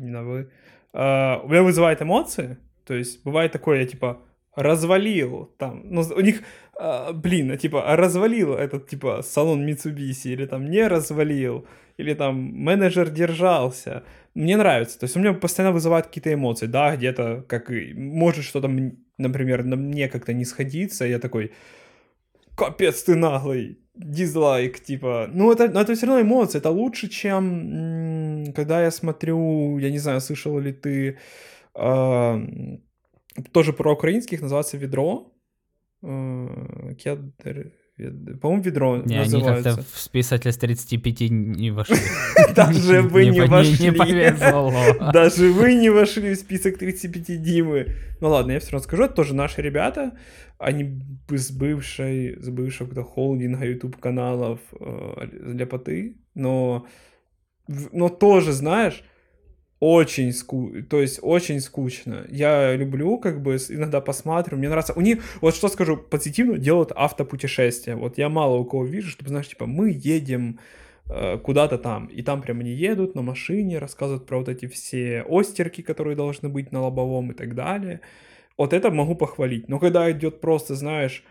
не 0.00 0.10
на 0.10 0.22
вы, 0.22 0.48
э, 0.94 1.36
у 1.44 1.48
меня 1.48 1.62
вызывает 1.62 2.00
эмоции, 2.02 2.56
то 2.86 2.94
есть 2.94 3.24
бывает 3.24 3.52
такое, 3.52 3.80
я 3.80 3.86
типа 3.86 4.18
развалил 4.56 5.50
там, 5.58 5.82
ну, 5.84 6.02
у 6.16 6.20
них, 6.20 6.42
э, 6.80 7.12
блин, 7.12 7.56
типа 7.58 7.82
развалил 7.96 8.54
этот, 8.54 8.88
типа, 8.88 9.22
салон 9.22 9.66
Mitsubishi, 9.68 10.32
или 10.32 10.46
там 10.46 10.70
не 10.70 10.86
развалил, 10.88 11.66
или 11.98 12.14
там 12.14 12.36
менеджер 12.36 13.10
держался. 13.10 14.04
Мне 14.34 14.56
нравится. 14.56 14.98
То 14.98 15.04
есть 15.04 15.16
у 15.16 15.20
меня 15.20 15.34
постоянно 15.34 15.74
вызывает 15.74 16.06
какие-то 16.06 16.32
эмоции. 16.32 16.66
Да, 16.66 16.96
где-то 16.96 17.44
как 17.48 17.70
может 17.94 18.44
что-то, 18.44 18.70
например, 19.18 19.64
на 19.64 19.76
мне 19.76 20.08
как-то 20.08 20.32
не 20.32 20.44
сходиться. 20.44 21.04
Я 21.04 21.18
такой, 21.18 21.52
капец 22.56 23.02
ты 23.02 23.16
наглый, 23.16 23.78
дизлайк, 23.94 24.80
типа. 24.80 25.28
Ну, 25.32 25.52
это, 25.52 25.68
но 25.68 25.80
это 25.80 25.94
все 25.94 26.06
равно 26.06 26.22
эмоции. 26.22 26.58
Это 26.58 26.70
лучше, 26.70 27.08
чем 27.08 28.52
когда 28.54 28.82
я 28.82 28.90
смотрю, 28.90 29.78
я 29.78 29.90
не 29.90 29.98
знаю, 29.98 30.20
слышал 30.20 30.58
ли 30.58 30.72
ты, 30.72 31.18
а, 31.74 32.40
тоже 33.52 33.72
про 33.72 33.92
украинских, 33.92 34.40
называется 34.40 34.76
«Ведро». 34.76 35.32
Э, 36.02 36.94
Кедр... 36.98 37.72
По-моему, 38.40 38.62
«Ведро» 38.62 38.96
Не, 39.04 39.18
они 39.18 39.32
как-то 39.42 39.50
называется. 39.54 39.84
в 39.92 39.98
список 39.98 40.46
из 40.46 40.56
35 40.56 41.20
не 41.30 41.70
вошли. 41.72 41.96
Даже 42.54 43.02
вы 43.02 43.26
не 43.26 43.40
вошли. 43.40 43.90
Даже 45.12 45.50
вы 45.52 45.74
не 45.74 45.90
вошли 45.90 46.34
в 46.34 46.36
список 46.38 46.78
35 46.78 47.42
Димы. 47.42 47.86
Ну 48.20 48.28
ладно, 48.28 48.52
я 48.52 48.60
все 48.60 48.70
равно 48.72 48.84
скажу, 48.84 49.02
это 49.04 49.14
тоже 49.14 49.34
наши 49.34 49.62
ребята. 49.62 50.12
Они 50.58 51.00
с 51.28 51.50
бывшей, 51.50 52.40
с 52.40 52.48
бывшего 52.48 53.02
холдинга 53.02 53.64
YouTube 53.64 53.96
каналов 53.96 54.60
э, 54.80 55.26
ляпоты, 55.54 56.16
но, 56.34 56.86
в- 57.68 57.88
но 57.92 58.08
тоже, 58.08 58.52
знаешь, 58.52 59.02
очень 59.80 60.32
ску... 60.32 60.72
то 60.88 61.00
есть 61.00 61.20
очень 61.22 61.60
скучно. 61.60 62.26
Я 62.30 62.74
люблю, 62.74 63.18
как 63.18 63.42
бы, 63.42 63.56
иногда 63.68 64.00
посмотрю, 64.00 64.58
мне 64.58 64.68
нравится. 64.68 64.92
У 64.94 65.00
них, 65.00 65.22
вот 65.40 65.54
что 65.54 65.68
скажу, 65.68 65.96
позитивно 65.96 66.58
делают 66.58 66.92
автопутешествия. 66.94 67.94
Вот 67.94 68.18
я 68.18 68.28
мало 68.28 68.56
у 68.56 68.64
кого 68.64 68.84
вижу, 68.84 69.10
чтобы, 69.10 69.28
знаешь, 69.28 69.48
типа, 69.48 69.66
мы 69.66 69.90
едем 69.90 70.58
э, 71.08 71.38
куда-то 71.38 71.78
там. 71.78 72.06
И 72.06 72.22
там 72.22 72.42
прям 72.42 72.60
они 72.60 72.72
едут 72.72 73.14
на 73.14 73.22
машине, 73.22 73.78
рассказывают 73.78 74.26
про 74.26 74.38
вот 74.38 74.48
эти 74.48 74.66
все 74.66 75.24
остерки, 75.28 75.82
которые 75.82 76.16
должны 76.16 76.48
быть 76.48 76.72
на 76.72 76.82
лобовом 76.82 77.30
и 77.30 77.34
так 77.34 77.54
далее. 77.54 78.00
Вот 78.56 78.72
это 78.72 78.90
могу 78.90 79.14
похвалить. 79.14 79.68
Но 79.68 79.78
когда 79.78 80.10
идет 80.10 80.40
просто, 80.40 80.74
знаешь, 80.74 81.22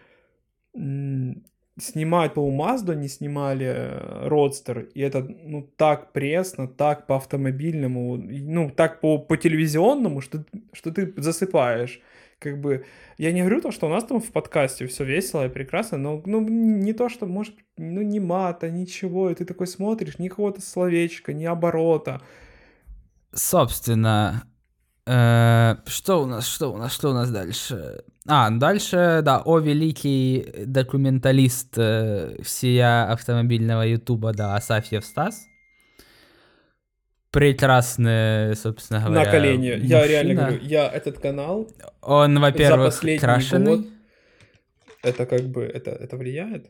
снимают, 1.78 2.34
по-моему, 2.34 2.58
Мазду 2.58 2.94
не 2.94 3.08
снимали 3.08 4.00
Родстер, 4.28 4.90
и 4.94 5.02
это, 5.02 5.24
ну, 5.24 5.70
так 5.76 6.12
пресно, 6.12 6.68
так 6.68 7.08
по 7.08 7.16
автомобильному, 7.16 8.18
ну, 8.18 8.70
так 8.70 9.00
по, 9.00 9.18
по 9.20 9.38
телевизионному, 9.38 10.22
что, 10.22 10.44
что 10.74 10.92
ты 10.92 11.14
засыпаешь. 11.18 12.02
Как 12.40 12.62
бы, 12.62 12.86
я 13.18 13.32
не 13.32 13.42
говорю 13.42 13.62
то, 13.62 13.72
что 13.72 13.88
у 13.88 13.90
нас 13.90 14.04
там 14.04 14.22
в 14.22 14.32
подкасте 14.32 14.86
все 14.86 15.04
весело 15.04 15.46
и 15.46 15.50
прекрасно, 15.50 15.98
но, 15.98 16.22
ну, 16.26 16.42
не 16.42 16.94
то, 16.94 17.10
что, 17.10 17.26
может, 17.26 17.56
ну, 17.78 18.02
не 18.02 18.20
мата, 18.20 18.70
ничего, 18.70 19.30
и 19.30 19.36
ты 19.36 19.46
такой 19.46 19.68
смотришь, 19.68 20.20
ни 20.20 20.28
какого-то 20.28 20.62
словечка, 20.62 21.34
ни 21.34 21.46
оборота. 21.46 22.22
Собственно, 23.34 24.44
э, 25.06 25.76
что 25.86 26.22
у 26.22 26.26
нас, 26.28 26.48
что 26.48 26.72
у 26.74 26.78
нас, 26.78 26.94
что 26.94 27.10
у 27.10 27.14
нас 27.14 27.32
дальше? 27.32 28.04
А, 28.28 28.50
дальше, 28.50 29.22
да, 29.24 29.42
о 29.46 29.60
великий 29.60 30.46
документалист 30.66 31.78
э, 31.78 32.36
всея 32.44 33.10
автомобильного 33.12 33.84
ютуба, 33.84 34.34
да, 34.34 34.56
Асафьев 34.56 35.06
Стас. 35.06 35.46
Прекрасный, 37.32 38.56
собственно 38.56 39.02
говоря, 39.02 39.26
На 39.26 39.32
колени. 39.32 39.72
Мужчина. 39.76 39.88
Я 39.88 40.08
реально 40.08 40.34
говорю, 40.34 40.60
я 40.62 40.90
этот 40.90 41.20
канал... 41.20 41.70
Он, 42.02 42.40
во-первых, 42.40 43.00
крашеный. 43.20 43.78
Год, 43.78 43.86
это 45.04 45.26
как 45.26 45.44
бы, 45.44 45.64
это, 45.64 45.92
это 45.92 46.18
влияет? 46.18 46.70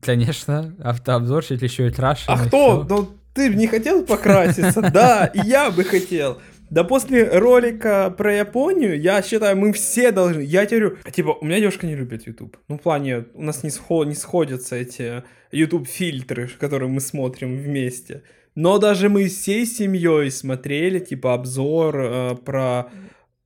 Конечно, 0.00 0.74
автообзорщик 0.82 1.62
еще 1.62 1.88
и 1.88 1.92
крашеный. 1.92 2.36
А 2.36 2.46
кто? 2.46 2.84
Ну, 2.88 3.08
ты 3.34 3.54
не 3.54 3.68
хотел 3.68 4.04
покраситься? 4.04 4.80
Да, 4.92 5.26
и 5.26 5.46
я 5.46 5.70
бы 5.70 5.84
хотел. 5.84 6.40
Да 6.70 6.84
после 6.84 7.28
ролика 7.28 8.14
про 8.16 8.32
Японию, 8.32 9.00
я 9.00 9.22
считаю, 9.22 9.56
мы 9.56 9.72
все 9.72 10.12
должны... 10.12 10.40
Я 10.42 10.66
говорю, 10.66 10.96
типа, 11.10 11.36
у 11.40 11.44
меня 11.44 11.58
девушка 11.58 11.86
не 11.86 11.96
любит 11.96 12.28
YouTube. 12.28 12.56
Ну, 12.68 12.78
в 12.78 12.80
плане, 12.80 13.24
у 13.34 13.42
нас 13.42 13.64
не, 13.64 13.70
сход... 13.70 14.06
не 14.06 14.14
сходятся 14.14 14.76
эти 14.76 15.24
YouTube-фильтры, 15.50 16.48
которые 16.60 16.88
мы 16.88 17.00
смотрим 17.00 17.56
вместе. 17.56 18.22
Но 18.54 18.78
даже 18.78 19.08
мы 19.08 19.26
всей 19.26 19.66
семьей 19.66 20.30
смотрели, 20.30 21.00
типа, 21.00 21.34
обзор 21.34 21.96
э, 21.98 22.36
про 22.44 22.88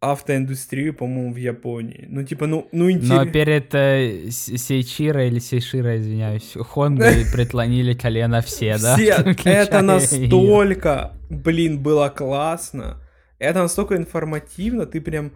автоиндустрию, 0.02 0.92
по-моему, 0.92 1.32
в 1.32 1.36
Японии. 1.36 2.06
Ну, 2.10 2.24
типа, 2.24 2.46
ну, 2.46 2.68
ну 2.72 2.90
интересно. 2.90 3.24
Но 3.24 3.30
перед 3.30 3.74
э, 3.74 4.28
Сейчиро 4.30 5.26
или 5.26 5.38
Сейширо, 5.38 5.98
извиняюсь, 5.98 6.52
Хонды 6.54 7.24
преклонили 7.32 7.94
колено 7.94 8.42
все, 8.42 8.76
да? 8.76 8.96
Все, 8.96 9.14
это 9.44 9.80
настолько, 9.80 11.12
блин, 11.30 11.82
было 11.82 12.10
классно. 12.10 12.98
Это 13.38 13.60
настолько 13.60 13.96
информативно, 13.96 14.86
ты 14.86 15.00
прям 15.00 15.32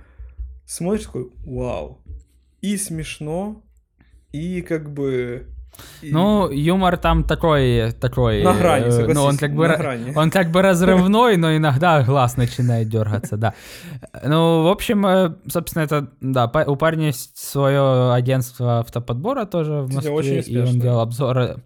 смотришь 0.65 1.07
такой, 1.07 1.31
вау. 1.45 2.03
И 2.61 2.77
смешно, 2.77 3.65
и 4.33 4.63
как 4.63 4.93
бы... 4.93 5.47
И... 6.03 6.13
Ну, 6.13 6.51
юмор 6.51 6.97
там 6.97 7.25
такой, 7.25 7.93
такой. 7.93 8.43
На 8.43 8.55
грани, 8.55 8.87
э, 8.87 9.13
ну, 9.13 9.25
он 9.25 9.37
как 9.37 9.55
бы, 9.55 9.67
грани. 9.67 10.13
он 10.17 10.31
как 10.31 10.51
бы 10.51 10.63
разрывной, 10.63 11.37
но 11.37 11.57
иногда 11.57 12.03
глаз 12.03 12.37
начинает 12.37 12.89
дергаться, 12.89 13.37
да. 13.37 13.55
Ну, 14.25 14.63
в 14.63 14.69
общем, 14.69 15.07
э, 15.07 15.35
собственно, 15.49 15.83
это, 15.83 16.09
да, 16.21 16.47
у 16.67 16.77
парня 16.77 17.07
есть 17.07 17.37
свое 17.39 18.13
агентство 18.13 18.81
автоподбора 18.81 19.45
тоже 19.45 19.83
в 19.83 19.93
Москве, 19.93 20.13
очень 20.13 20.43
и 20.47 20.59
он 20.59 20.81
делал 20.81 21.01
обзоры 21.01 21.57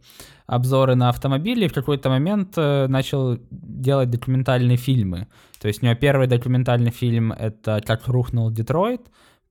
обзоры 0.46 0.94
на 0.96 1.08
автомобили 1.08 1.64
и 1.64 1.68
в 1.68 1.72
какой-то 1.72 2.10
момент 2.10 2.54
э, 2.56 2.86
начал 2.88 3.38
делать 3.50 4.10
документальные 4.10 4.76
фильмы. 4.76 5.28
То 5.60 5.68
есть 5.68 5.82
у 5.82 5.86
него 5.86 5.94
первый 5.94 6.26
документальный 6.26 6.90
фильм 6.90 7.32
это 7.32 7.80
«Как 7.86 8.08
рухнул 8.08 8.50
Детройт», 8.50 9.00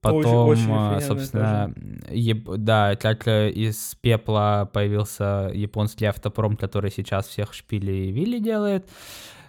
потом, 0.02 0.48
очень, 0.48 0.72
очень 0.72 0.98
э, 0.98 1.02
собственно, 1.02 1.74
еб, 2.10 2.50
да, 2.58 2.96
как 2.96 3.28
э, 3.28 3.52
из 3.52 3.96
пепла 4.02 4.70
появился 4.72 5.52
японский 5.54 6.06
автопром, 6.06 6.58
который 6.58 6.92
сейчас 6.92 7.28
всех 7.28 7.54
шпили 7.54 7.92
и 7.92 8.12
вилли 8.12 8.40
делает. 8.40 8.90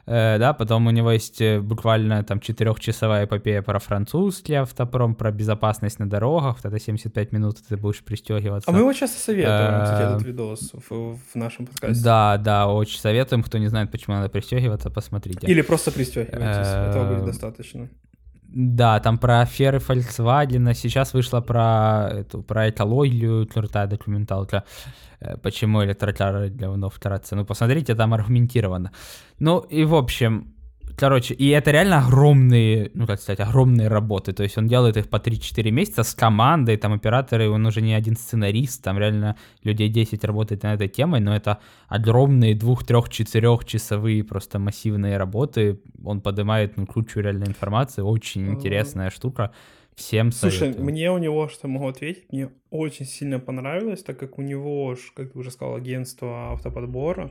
Э, 0.04 0.36
да, 0.38 0.52
потом 0.52 0.88
у 0.88 0.90
него 0.90 1.12
есть 1.12 1.40
э, 1.40 1.60
буквально 1.60 2.24
там 2.24 2.40
четырехчасовая 2.40 3.26
эпопея 3.26 3.62
про 3.62 3.78
французский 3.78 4.54
автопром, 4.54 5.14
про 5.14 5.30
безопасность 5.30 6.00
на 6.00 6.10
дорогах, 6.10 6.58
это 6.64 6.78
75 6.78 7.32
минут 7.32 7.58
ты 7.68 7.76
будешь 7.76 8.02
пристегиваться. 8.02 8.68
А 8.68 8.72
мы 8.72 8.80
его 8.80 8.92
часто 8.92 9.20
советуем, 9.20 9.84
кстати, 9.84 10.02
этот 10.02 10.22
видос 10.22 10.72
в, 10.72 11.16
в 11.16 11.34
нашем 11.34 11.66
подкасте. 11.66 12.02
Да, 12.02 12.36
да, 12.36 12.68
очень 12.68 12.98
советуем, 12.98 13.44
кто 13.44 13.58
не 13.58 13.68
знает, 13.68 13.92
почему 13.92 14.16
надо 14.16 14.28
пристегиваться, 14.28 14.90
посмотрите. 14.90 15.46
Или 15.46 15.62
просто 15.62 15.92
пристегивайтесь, 15.92 16.68
этого 16.68 17.14
будет 17.14 17.24
достаточно. 17.24 17.88
Да, 18.54 19.00
там 19.00 19.18
про 19.18 19.40
аферы 19.40 19.78
Volkswagen, 19.78 20.74
сейчас 20.74 21.14
вышла 21.14 21.40
про 21.40 22.10
эту, 22.12 22.42
про 22.42 22.68
экологию, 22.68 23.46
крутая 23.46 23.86
документалка. 23.86 24.64
Э, 25.20 25.36
почему 25.38 25.82
электрокары 25.82 26.50
давно 26.50 26.90
втораться. 26.90 27.36
Ну, 27.36 27.46
посмотрите, 27.46 27.94
там 27.94 28.12
аргументировано. 28.12 28.90
Ну, 29.38 29.60
и 29.70 29.84
в 29.84 29.94
общем, 29.94 30.54
короче, 30.96 31.34
и 31.34 31.48
это 31.48 31.70
реально 31.70 32.06
огромные, 32.06 32.90
ну, 32.94 33.06
как 33.06 33.20
сказать, 33.20 33.40
огромные 33.40 33.88
работы. 33.88 34.32
То 34.32 34.42
есть 34.42 34.58
он 34.58 34.68
делает 34.68 34.96
их 34.96 35.08
по 35.08 35.16
3-4 35.16 35.70
месяца 35.70 36.02
с 36.02 36.14
командой, 36.14 36.76
там 36.76 36.92
операторы, 36.92 37.50
он 37.50 37.66
уже 37.66 37.80
не 37.80 37.94
один 37.94 38.16
сценарист, 38.16 38.82
там 38.82 38.98
реально 38.98 39.36
людей 39.64 39.88
10 39.88 40.24
работает 40.24 40.62
над 40.62 40.80
этой 40.80 40.88
темой, 40.88 41.20
но 41.20 41.34
это 41.34 41.58
огромные 41.88 42.54
2-3-4 42.54 43.66
часовые 43.66 44.24
просто 44.24 44.58
массивные 44.58 45.16
работы. 45.16 45.80
Он 46.04 46.20
поднимает, 46.20 46.76
ну, 46.76 46.86
кучу 46.86 47.20
реальной 47.20 47.46
информации, 47.46 48.02
очень 48.02 48.48
интересная 48.48 49.10
штука. 49.10 49.52
Всем 49.94 50.32
Слушай, 50.32 50.58
советую. 50.58 50.84
мне 50.86 51.12
у 51.12 51.18
него, 51.18 51.48
что 51.48 51.68
могу 51.68 51.88
ответить, 51.88 52.24
мне 52.32 52.48
очень 52.70 53.04
сильно 53.04 53.38
понравилось, 53.38 54.02
так 54.02 54.18
как 54.18 54.38
у 54.38 54.42
него, 54.42 54.96
как 55.14 55.32
ты 55.32 55.38
уже 55.38 55.50
сказал, 55.50 55.74
агентство 55.74 56.52
автоподбора. 56.52 57.30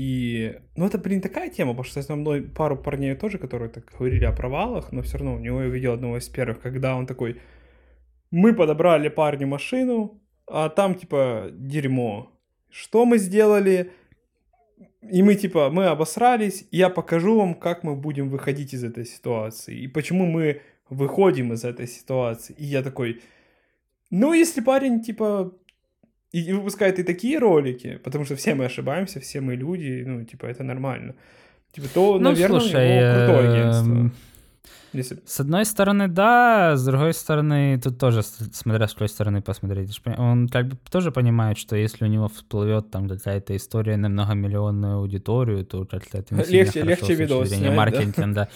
И, 0.00 0.56
ну, 0.76 0.86
это, 0.86 0.96
блин, 0.96 1.20
такая 1.20 1.50
тема, 1.50 1.72
потому 1.72 1.84
что 1.84 2.02
со 2.02 2.16
мной 2.16 2.40
пару 2.40 2.76
парней 2.76 3.14
тоже, 3.14 3.36
которые 3.36 3.68
так 3.68 3.84
говорили 3.98 4.24
о 4.24 4.32
провалах, 4.32 4.92
но 4.92 5.02
все 5.02 5.18
равно 5.18 5.34
у 5.34 5.38
него 5.38 5.60
я 5.62 5.68
видел 5.68 5.92
одного 5.92 6.16
из 6.16 6.26
первых, 6.28 6.62
когда 6.62 6.96
он 6.96 7.06
такой, 7.06 7.36
мы 8.30 8.54
подобрали 8.54 9.10
парню 9.10 9.46
машину, 9.46 10.22
а 10.46 10.70
там, 10.70 10.94
типа, 10.94 11.50
дерьмо. 11.52 12.32
Что 12.70 13.04
мы 13.04 13.18
сделали? 13.18 13.92
И 15.12 15.22
мы, 15.22 15.34
типа, 15.34 15.68
мы 15.70 15.84
обосрались, 15.88 16.66
я 16.70 16.88
покажу 16.88 17.36
вам, 17.36 17.54
как 17.54 17.84
мы 17.84 17.94
будем 17.94 18.30
выходить 18.30 18.72
из 18.72 18.82
этой 18.82 19.04
ситуации, 19.04 19.82
и 19.82 19.86
почему 19.86 20.24
мы 20.24 20.62
выходим 20.88 21.52
из 21.52 21.64
этой 21.64 21.86
ситуации. 21.86 22.54
И 22.58 22.64
я 22.64 22.82
такой, 22.82 23.20
ну, 24.08 24.32
если 24.32 24.62
парень, 24.62 25.02
типа, 25.02 25.52
и 26.32 26.52
выпускает 26.52 26.98
и 26.98 27.02
такие 27.02 27.38
ролики, 27.38 27.98
потому 28.04 28.24
что 28.24 28.36
все 28.36 28.54
мы 28.54 28.66
ошибаемся, 28.66 29.20
все 29.20 29.40
мы 29.40 29.56
люди, 29.56 30.04
ну, 30.06 30.24
типа, 30.24 30.46
это 30.46 30.62
нормально. 30.62 31.14
Типа, 31.72 31.88
то, 31.92 32.18
ну, 32.18 32.30
наверное, 32.30 32.60
слушай, 32.60 32.74
у 32.74 33.00
него 33.00 33.26
крутое 33.26 33.48
эм, 33.48 33.52
агентство. 33.52 34.10
Если... 34.92 35.18
С 35.24 35.40
одной 35.40 35.64
стороны, 35.64 36.08
да, 36.08 36.76
с 36.76 36.84
другой 36.84 37.14
стороны, 37.14 37.80
тут 37.80 37.98
тоже, 37.98 38.22
смотря 38.22 38.88
с 38.88 38.92
какой 38.92 39.08
стороны 39.08 39.40
посмотреть. 39.40 40.00
Он 40.18 40.48
как 40.48 40.66
бы 40.66 40.78
тоже 40.90 41.12
понимает, 41.12 41.58
что 41.58 41.76
если 41.76 42.04
у 42.04 42.08
него 42.08 42.28
всплывет 42.28 42.90
там 42.90 43.08
какая-то 43.08 43.56
история 43.56 43.96
на 43.96 44.08
многомиллионную 44.08 44.96
аудиторию, 44.96 45.64
то 45.64 45.84
как-то 45.84 46.18
это 46.18 46.34
не 46.34 46.44
легче, 46.44 46.82
легче 46.82 47.14
видос 47.14 47.50
снять, 47.50 47.76
маркетинга. 47.76 48.34
Да? 48.34 48.48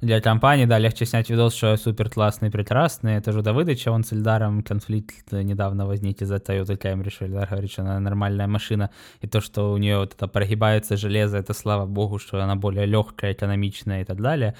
Для 0.00 0.20
компании, 0.20 0.64
да, 0.64 0.78
легче 0.78 1.04
снять 1.04 1.28
видос, 1.28 1.54
что 1.54 1.76
супер 1.76 2.08
классный, 2.08 2.50
прекрасный. 2.50 3.16
Это 3.16 3.32
же 3.32 3.42
до 3.42 3.52
выдачи, 3.52 3.88
он 3.88 4.02
с 4.02 4.12
Эльдаром 4.12 4.62
конфликт 4.62 5.32
недавно 5.32 5.86
возник 5.86 6.22
из-за 6.22 6.36
Toyota 6.36 6.78
Camry, 6.78 7.10
что 7.10 7.26
Эльдар 7.26 7.48
говорит, 7.50 7.70
что 7.70 7.82
она 7.82 8.00
нормальная 8.00 8.46
машина, 8.46 8.90
и 9.20 9.26
то, 9.26 9.40
что 9.40 9.72
у 9.72 9.76
нее 9.76 9.98
вот 9.98 10.14
это 10.14 10.26
прогибается 10.26 10.96
железо, 10.96 11.38
это 11.38 11.52
слава 11.52 11.86
богу, 11.86 12.18
что 12.18 12.42
она 12.42 12.56
более 12.56 12.86
легкая, 12.86 13.32
экономичная 13.32 14.02
и 14.02 14.04
так 14.04 14.20
далее. 14.20 14.54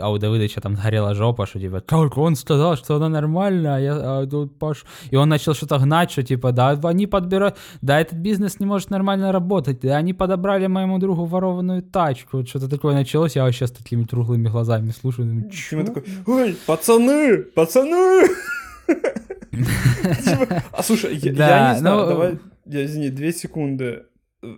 А 0.00 0.10
у 0.10 0.18
Давыдыча 0.18 0.60
там 0.60 0.74
горела 0.74 1.14
жопа, 1.14 1.46
что 1.46 1.60
типа, 1.60 1.80
как 1.80 2.16
он 2.16 2.34
сказал, 2.34 2.76
что 2.76 2.96
она 2.96 3.08
нормальная, 3.08 3.76
а 3.76 3.80
я 3.80 3.94
а, 3.94 4.26
тут 4.26 4.58
Паш... 4.58 4.84
И 5.10 5.16
он 5.16 5.28
начал 5.28 5.54
что-то 5.54 5.78
гнать, 5.78 6.10
что 6.10 6.22
типа, 6.22 6.52
да, 6.52 6.70
они 6.70 7.06
подбирают, 7.06 7.56
да, 7.82 8.00
этот 8.00 8.18
бизнес 8.18 8.58
не 8.60 8.66
может 8.66 8.90
нормально 8.90 9.32
работать, 9.32 9.80
да, 9.80 9.96
они 9.96 10.14
подобрали 10.14 10.66
моему 10.66 10.98
другу 10.98 11.26
ворованную 11.26 11.82
тачку, 11.82 12.46
что-то 12.46 12.68
такое 12.70 12.94
началось, 12.94 13.36
я 13.36 13.44
вообще 13.44 13.66
с 13.66 13.70
такими 13.70 14.04
круглыми 14.46 14.50
глазами 14.50 14.90
слушаю, 14.90 15.28
думаю, 15.28 15.50
чё? 15.50 15.84
такой, 15.84 16.04
ой, 16.26 16.56
пацаны, 16.66 17.38
пацаны! 17.54 18.28
Типа, 19.52 20.62
а 20.72 20.82
слушай, 20.82 21.16
я 21.16 21.72
не 21.72 21.78
знаю, 21.78 22.06
давай, 22.06 22.38
извини, 22.66 23.10
две 23.10 23.32
секунды. 23.32 24.04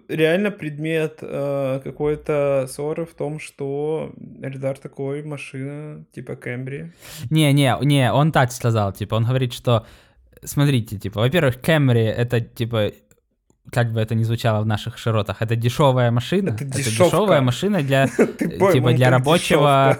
Реально 0.08 0.50
предмет 0.50 1.18
э, 1.22 1.80
какой-то 1.82 2.66
ссоры 2.68 3.06
в 3.06 3.14
том, 3.14 3.38
что 3.38 4.12
Эльдар 4.42 4.76
такой, 4.76 5.22
машина, 5.22 6.04
типа 6.12 6.34
Кэмбри. 6.34 6.92
Не-не, 7.30 7.78
не, 7.82 8.12
он 8.12 8.32
так 8.32 8.52
сказал, 8.52 8.92
типа, 8.92 9.14
он 9.14 9.24
говорит, 9.24 9.52
что, 9.52 9.86
смотрите, 10.42 10.98
типа, 10.98 11.20
во-первых, 11.20 11.60
Кэмри 11.60 12.02
это, 12.02 12.40
типа, 12.40 12.90
как 13.72 13.92
бы 13.92 14.00
это 14.00 14.14
ни 14.14 14.24
звучало 14.24 14.62
в 14.62 14.66
наших 14.66 14.98
широтах, 14.98 15.42
это 15.42 15.56
дешевая 15.56 16.10
машина. 16.10 16.50
Это 16.50 16.64
Это, 16.64 16.78
дешевая 16.78 17.40
машина 17.40 17.82
для, 17.82 18.08
пойман, 18.58 18.72
типа, 18.72 18.92
для 18.92 19.10
рабочего... 19.10 19.98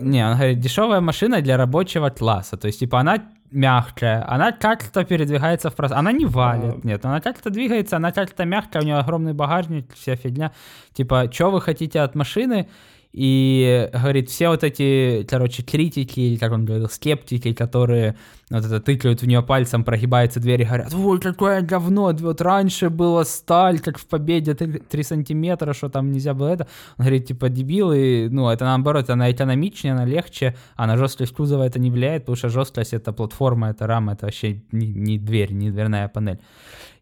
Не, 0.00 0.26
он 0.26 0.34
говорит, 0.36 0.60
дешевая 0.60 1.00
машина 1.00 1.40
для 1.40 1.56
рабочего 1.56 2.10
класса. 2.10 2.56
То 2.56 2.66
есть, 2.66 2.80
типа, 2.80 3.00
она 3.00 3.18
мягкая, 3.52 4.24
она 4.28 4.50
как-то 4.50 5.04
передвигается 5.04 5.70
в 5.70 5.76
пространстве. 5.76 6.10
Она 6.10 6.18
не 6.18 6.26
валит, 6.26 6.74
А. 6.74 6.86
нет, 6.86 7.04
она 7.04 7.20
как-то 7.20 7.50
двигается, 7.50 7.96
она 7.96 8.10
как-то 8.10 8.44
мягкая, 8.44 8.82
у 8.82 8.84
нее 8.84 8.96
огромный 8.96 9.32
багажник, 9.32 9.94
вся 9.94 10.16
фигня. 10.16 10.52
Типа, 10.92 11.30
что 11.32 11.50
вы 11.50 11.60
хотите 11.60 12.00
от 12.00 12.14
машины? 12.16 12.68
И, 13.16 13.88
говорит, 13.92 14.28
все 14.28 14.48
вот 14.48 14.64
эти, 14.64 15.24
короче, 15.30 15.62
критики, 15.62 16.36
как 16.36 16.50
он 16.50 16.64
говорил, 16.64 16.88
скептики, 16.88 17.52
которые 17.52 18.16
вот 18.50 18.64
это 18.64 18.80
тыкают 18.80 19.22
в 19.22 19.26
нее 19.28 19.40
пальцем, 19.40 19.84
прогибаются 19.84 20.40
двери, 20.40 20.64
говорят, 20.64 20.92
ой, 20.92 21.20
какое 21.20 21.62
говно, 21.62 22.12
вот 22.12 22.40
раньше 22.40 22.90
была 22.90 23.24
сталь, 23.24 23.78
как 23.78 23.98
в 23.98 24.06
Победе, 24.08 24.54
3, 24.54 25.02
сантиметра, 25.04 25.74
что 25.74 25.88
там 25.88 26.10
нельзя 26.10 26.34
было 26.34 26.48
это. 26.48 26.66
Он 26.98 27.04
говорит, 27.04 27.26
типа, 27.26 27.50
дебилы, 27.50 28.26
ну, 28.32 28.48
это 28.48 28.64
наоборот, 28.64 29.08
она 29.08 29.30
экономичнее, 29.30 29.92
она 29.92 30.04
легче, 30.04 30.56
а 30.74 30.88
на 30.88 30.96
жесткость 30.96 31.34
кузова 31.34 31.62
это 31.62 31.78
не 31.78 31.92
влияет, 31.92 32.22
потому 32.22 32.34
что 32.34 32.48
жесткость 32.48 32.94
это 32.94 33.12
платформа, 33.12 33.70
это 33.70 33.86
рама, 33.86 34.14
это 34.14 34.26
вообще 34.26 34.60
не, 34.72 34.88
не 34.88 35.18
дверь, 35.18 35.52
не 35.52 35.70
дверная 35.70 36.08
панель. 36.08 36.40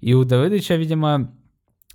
И 0.02 0.12
у 0.12 0.24
Давыдыча, 0.24 0.74
видимо, 0.74 1.32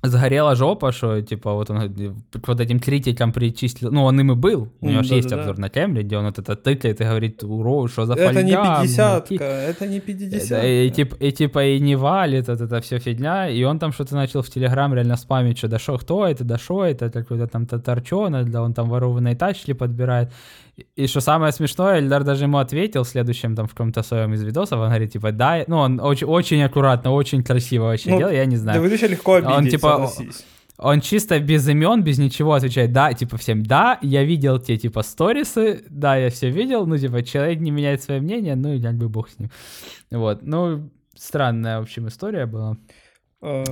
сгорела 0.04 0.56
жопа, 0.56 0.92
что, 0.92 1.22
типа, 1.22 1.54
вот 1.54 1.70
он 1.70 1.78
э, 1.82 2.14
к 2.40 2.48
вот 2.48 2.60
этим 2.60 2.80
критикам 2.80 3.34
причислил, 3.34 3.92
ну, 3.92 4.04
он 4.04 4.20
им 4.20 4.32
и 4.32 4.36
был, 4.36 4.70
у 4.82 4.88
него 4.88 5.00
М, 5.00 5.04
же 5.04 5.16
есть 5.16 5.28
да-да-да. 5.30 5.50
обзор 5.50 5.60
на 5.60 5.70
Кемри, 5.70 6.04
где 6.04 6.18
он 6.18 6.26
вот 6.26 6.38
это 6.40 6.56
тыкает 6.56 7.02
и 7.02 7.04
говорит, 7.04 7.44
уро, 7.44 7.88
что 7.88 8.06
за 8.06 8.14
Это 8.14 8.44
не 8.44 8.54
фольга, 8.54 8.82
50 8.82 9.30
мужики». 9.32 9.44
это 9.44 9.88
не 9.88 10.00
50 10.00 10.50
Да, 10.50 10.68
и, 10.68 10.90
тип, 10.92 11.16
и 11.20 11.32
типа 11.32 11.66
и 11.66 11.80
не 11.80 11.96
валит, 11.96 12.48
вот 12.48 12.62
это 12.62 12.80
все 12.82 13.00
фигня, 13.00 13.50
и 13.50 13.64
он 13.64 13.80
там 13.80 13.92
что-то 13.92 14.16
начал 14.16 14.42
в 14.42 14.50
Телеграм 14.50 14.94
реально 14.94 15.18
спамить, 15.18 15.58
что 15.58 15.68
да 15.68 15.80
шо, 15.80 15.98
кто 15.98 16.28
это, 16.28 16.44
да 16.44 16.58
шо 16.58 16.86
это, 16.86 17.10
какой-то 17.10 17.48
там 17.48 17.66
татарчонок, 17.66 18.52
да 18.52 18.62
он 18.62 18.74
там 18.74 18.90
ворованные 18.90 19.36
тачки 19.36 19.74
подбирает. 19.74 20.32
И, 20.96 21.08
что 21.08 21.22
самое 21.22 21.52
смешное, 21.52 22.00
Эльдар 22.00 22.24
даже 22.24 22.44
ему 22.44 22.60
ответил 22.60 23.04
в 23.04 23.08
следующем 23.08 23.56
там 23.56 23.66
в 23.68 23.72
каком-то 23.72 24.04
своем 24.04 24.34
из 24.34 24.44
видосов, 24.44 24.80
он 24.80 24.90
говорит, 24.90 25.12
типа, 25.12 25.32
да, 25.32 25.64
ну 25.68 25.78
он 25.78 26.00
очень, 26.00 26.28
очень 26.28 26.62
аккуратно, 26.62 27.12
очень 27.12 27.44
красиво 27.44 27.86
вообще 27.86 28.12
Ну, 28.12 28.18
делал, 28.20 28.32
я 28.32 28.46
не 28.46 28.58
знаю. 28.58 28.78
Да 28.78 28.84
выдача 28.84 29.08
легко 29.08 29.32
Он, 29.34 29.48
обидеть, 29.48 29.72
типа, 29.72 29.90
согласись. 29.90 30.46
Он 30.78 31.02
чисто 31.02 31.40
без 31.40 31.68
имен, 31.68 32.04
без 32.04 32.20
ничего 32.20 32.54
отвечает, 32.54 32.92
да, 32.92 33.12
типа 33.12 33.38
всем, 33.38 33.64
да, 33.64 33.98
я 34.04 34.24
видел 34.24 34.60
те, 34.60 34.78
типа, 34.78 35.02
сторисы, 35.02 35.84
да, 35.90 36.16
я 36.16 36.30
все 36.30 36.52
видел, 36.52 36.86
ну, 36.86 36.96
типа, 36.98 37.24
человек 37.24 37.60
не 37.60 37.72
меняет 37.72 38.04
свое 38.04 38.22
мнение, 38.22 38.56
ну, 38.56 38.74
и 38.74 38.82
как 38.82 38.96
бы 38.96 39.10
бог 39.10 39.30
с 39.30 39.40
ним. 39.40 39.50
Вот, 40.12 40.44
ну, 40.44 40.92
странная, 41.16 41.80
в 41.80 41.84
общем, 41.84 42.08
история 42.08 42.46
была. 42.46 42.78
Э, 43.42 43.64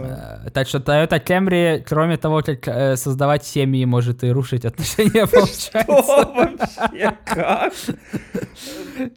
Э, 0.45 0.49
Так 0.51 0.67
что 0.67 0.77
Toyota 0.77 1.19
Camry, 1.23 1.83
кроме 1.87 2.17
того, 2.17 2.41
как 2.41 2.67
э, 2.67 2.95
создавать 2.97 3.43
семьи, 3.45 3.83
может 3.85 4.23
и 4.23 4.29
рушить 4.31 4.65
отношения, 4.65 5.25
получается. 5.31 5.81
Что 5.83 6.33
вообще? 6.35 7.17
Как? 7.25 7.73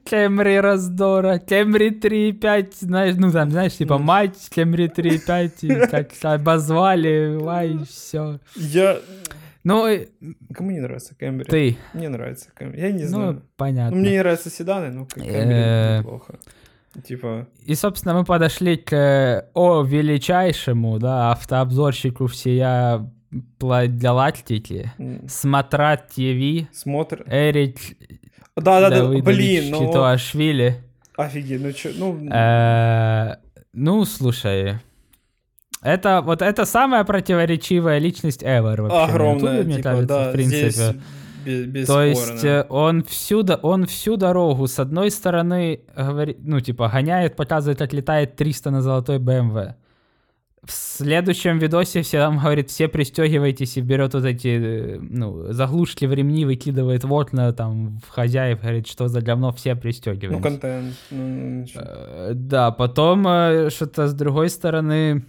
Camry 0.05 0.61
раздора, 0.61 1.39
Camry 1.39 2.01
3.5, 2.01 2.73
знаешь, 2.81 3.15
ну, 3.19 3.31
там, 3.31 3.51
знаешь, 3.51 3.77
типа, 3.77 3.99
мать 3.99 4.49
Camry 4.55 4.91
3.5, 4.95 5.53
и 5.63 5.87
как 5.91 6.11
обозвали, 6.23 7.39
ай, 7.47 7.79
все. 7.89 8.41
Я... 8.57 8.99
Ну, 9.65 9.85
Кому 10.55 10.71
не 10.71 10.81
нравится 10.81 11.15
Кэмбри? 11.15 11.45
ты, 11.45 11.77
Мне 11.93 12.09
нравится 12.09 12.49
Кэмбри. 12.55 12.81
Я 12.81 12.91
не 12.91 13.03
ну, 13.03 13.09
знаю. 13.09 13.43
понятно. 13.57 13.95
Ну, 13.97 14.01
мне 14.01 14.13
не 14.13 14.19
нравятся 14.19 14.49
седаны, 14.51 14.91
но. 14.91 15.05
Кэмбри 15.05 15.99
неплохо. 15.99 16.39
Типа... 17.07 17.47
И, 17.65 17.75
собственно, 17.75 18.15
мы 18.15 18.25
подошли 18.25 18.77
к 18.77 18.93
э, 18.93 19.49
о 19.55 19.83
величайшему, 19.83 20.99
да, 20.99 21.33
автообзорщику 21.33 22.27
всея 22.27 23.09
платья 23.59 24.93
м, 24.99 25.29
Смотрат 25.29 26.09
ТВ, 26.09 26.69
Смотр... 26.73 27.25
Эрик 27.27 27.79
Да-да-да, 28.57 29.01
Давыдович 29.01 29.25
блин, 29.25 29.71
ну... 29.71 29.87
Читуашвили. 29.87 30.83
Офигеть, 31.17 31.61
ну 31.61 31.73
чё, 31.73 31.91
ну... 31.97 32.29
Э, 32.31 33.37
Ну, 33.73 34.05
слушай, 34.05 34.77
это 35.83 36.23
вот 36.23 36.43
это 36.43 36.65
самая 36.65 37.05
противоречивая 37.05 37.99
личность 37.99 38.43
ever 38.43 38.81
вообще 38.83 38.97
на 38.97 39.05
Огромная, 39.05 39.63
мне 39.65 39.77
типа, 39.77 39.91
кажется, 39.91 40.09
да, 40.09 40.29
в 40.29 40.33
принципе. 40.33 40.71
здесь 40.71 40.95
бе- 41.49 41.65
То 41.87 42.05
бесспорно. 42.05 42.05
есть 42.33 42.45
э, 42.45 42.67
он 42.69 43.03
всю, 43.05 43.45
он 43.63 43.87
всю 43.87 44.17
дорогу, 44.17 44.67
с 44.67 44.79
одной 44.79 45.11
стороны, 45.11 45.81
говорит, 45.97 46.39
ну, 46.43 46.61
типа, 46.61 46.89
гоняет, 46.93 47.37
показывает, 47.37 47.79
как 47.79 47.93
летает 47.93 48.37
300 48.37 48.71
на 48.71 48.83
золотой 48.83 49.19
BMW. 49.19 49.75
В 50.65 50.73
следующем 50.73 51.59
видосе 51.59 52.03
все 52.03 52.19
там 52.19 52.39
говорит, 52.39 52.69
все 52.69 52.89
пристегивайтесь 52.89 53.77
и 53.77 53.81
берет 53.81 54.13
вот 54.15 54.25
эти, 54.25 54.49
э, 54.49 54.99
ну, 55.01 55.53
заглушки 55.53 56.05
в 56.05 56.13
ремни, 56.13 56.45
выкидывает 56.45 57.05
в 57.05 57.13
окна, 57.13 57.53
там, 57.53 58.01
в 58.07 58.11
хозяев, 58.11 58.61
говорит, 58.61 58.87
что 58.89 59.09
за 59.09 59.21
говно, 59.23 59.53
все 59.53 59.75
Ну, 59.75 59.81
пристегиваемся. 59.81 60.43
контент. 60.43 60.95
Ну, 61.11 61.61
ничего. 61.63 61.83
Э, 61.87 62.33
Да, 62.35 62.71
потом 62.73 63.27
э, 63.29 63.71
что-то 63.71 64.09
с 64.09 64.15
другой 64.15 64.51
стороны... 64.51 65.25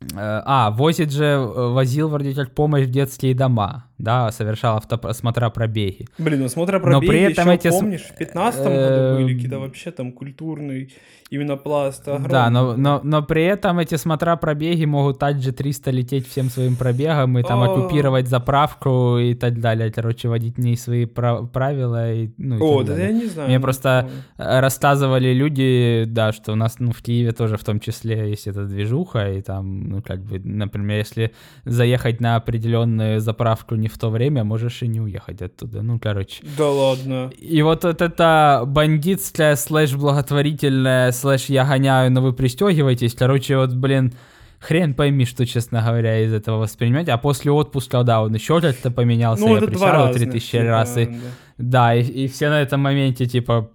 э, 0.00 0.06
А, 0.16 0.70
возит 0.70 1.12
же, 1.12 1.24
э, 1.24 1.72
возил 1.72 2.08
вроде 2.08 2.34
как 2.34 2.54
помощь 2.54 2.86
в 2.86 2.90
детские 2.90 3.34
дома, 3.34 3.84
да, 3.98 4.30
совершал 4.32 4.76
автосмотра 4.78 5.50
пробеги. 5.50 6.06
Блин, 6.18 6.40
ну 6.40 6.48
смотря 6.48 6.78
Но 6.78 6.84
пробеги, 6.84 7.10
при 7.10 7.20
этом 7.20 7.48
ещё 7.48 7.54
эти 7.54 7.68
помнишь, 7.68 8.02
в 8.02 8.16
15 8.16 8.60
э, 8.60 8.64
году 8.64 9.22
были 9.22 9.34
какие-то 9.34 9.58
вообще 9.58 9.90
там 9.90 10.12
культурный 10.12 10.92
именно 11.30 11.56
пласт 11.56 12.06
огромный. 12.08 12.28
Да, 12.28 12.50
но, 12.50 12.76
но, 12.76 13.00
но 13.04 13.22
при 13.22 13.44
этом 13.44 13.78
эти 13.78 13.94
смотра 13.94 14.36
пробеги 14.36 14.84
могут 14.84 15.18
также 15.18 15.52
300 15.52 15.90
лететь 15.92 16.28
всем 16.28 16.50
своим 16.50 16.76
пробегом 16.76 17.38
и 17.38 17.42
там 17.42 17.62
О. 17.62 17.66
оккупировать 17.66 18.28
заправку 18.28 19.18
и 19.18 19.34
так 19.34 19.60
далее. 19.60 19.92
Короче, 19.92 20.28
водить 20.28 20.58
не 20.58 20.76
свои 20.76 21.04
прав- 21.04 21.50
правила 21.50 22.12
и, 22.12 22.30
ну, 22.36 22.56
и 22.56 22.60
О, 22.60 22.82
да 22.82 22.94
далее. 22.94 23.06
я 23.06 23.12
не 23.12 23.26
знаю. 23.26 23.48
Мне 23.48 23.58
ну, 23.58 23.62
просто 23.62 24.10
ну, 24.38 24.44
рассказывали 24.60 25.32
люди, 25.32 26.04
да, 26.06 26.32
что 26.32 26.52
у 26.52 26.56
нас, 26.56 26.80
ну, 26.80 26.90
в 26.90 27.00
Киеве 27.00 27.30
тоже 27.30 27.56
в 27.56 27.64
том 27.64 27.78
числе 27.78 28.30
есть 28.30 28.48
эта 28.48 28.64
движуха, 28.64 29.32
и 29.32 29.40
там, 29.40 29.88
ну, 29.88 30.02
как 30.02 30.20
бы, 30.22 30.40
например, 30.40 30.98
если 30.98 31.32
заехать 31.64 32.20
на 32.20 32.36
определенную 32.36 33.20
заправку 33.20 33.76
не 33.76 33.86
в 33.86 33.96
то 33.98 34.10
время, 34.10 34.42
можешь 34.42 34.82
и 34.82 34.88
не 34.88 35.00
уехать 35.00 35.42
оттуда, 35.42 35.82
ну, 35.82 36.00
короче. 36.00 36.42
Да 36.58 36.68
ладно. 36.68 37.30
И 37.38 37.62
вот, 37.62 37.84
вот 37.84 38.02
это 38.02 38.64
бандитская 38.66 39.54
слэш 39.54 39.94
благотворительная 39.94 41.12
слэш 41.20 41.46
я 41.46 41.64
гоняю, 41.64 42.10
но 42.10 42.22
вы 42.22 42.32
пристегиваетесь, 42.32 43.14
короче, 43.14 43.56
вот, 43.56 43.74
блин, 43.74 44.12
хрен 44.58 44.94
пойми, 44.94 45.24
что, 45.24 45.46
честно 45.46 45.82
говоря, 45.82 46.20
из 46.24 46.32
этого 46.32 46.58
воспринимать, 46.58 47.08
а 47.08 47.18
после 47.18 47.50
отпуска, 47.50 48.02
да, 48.02 48.22
он 48.22 48.34
еще 48.34 48.60
как-то 48.60 48.90
поменялся, 48.90 49.44
Ну, 49.44 49.56
я 49.56 49.60
разных. 49.60 50.16
3000 50.16 50.50
типа, 50.50 50.64
раз, 50.64 50.96
и 50.96 51.06
да. 51.06 51.14
да, 51.58 51.94
и, 51.94 52.02
и 52.02 52.28
все 52.28 52.50
на 52.50 52.60
этом 52.60 52.80
моменте, 52.80 53.26
типа, 53.26 53.70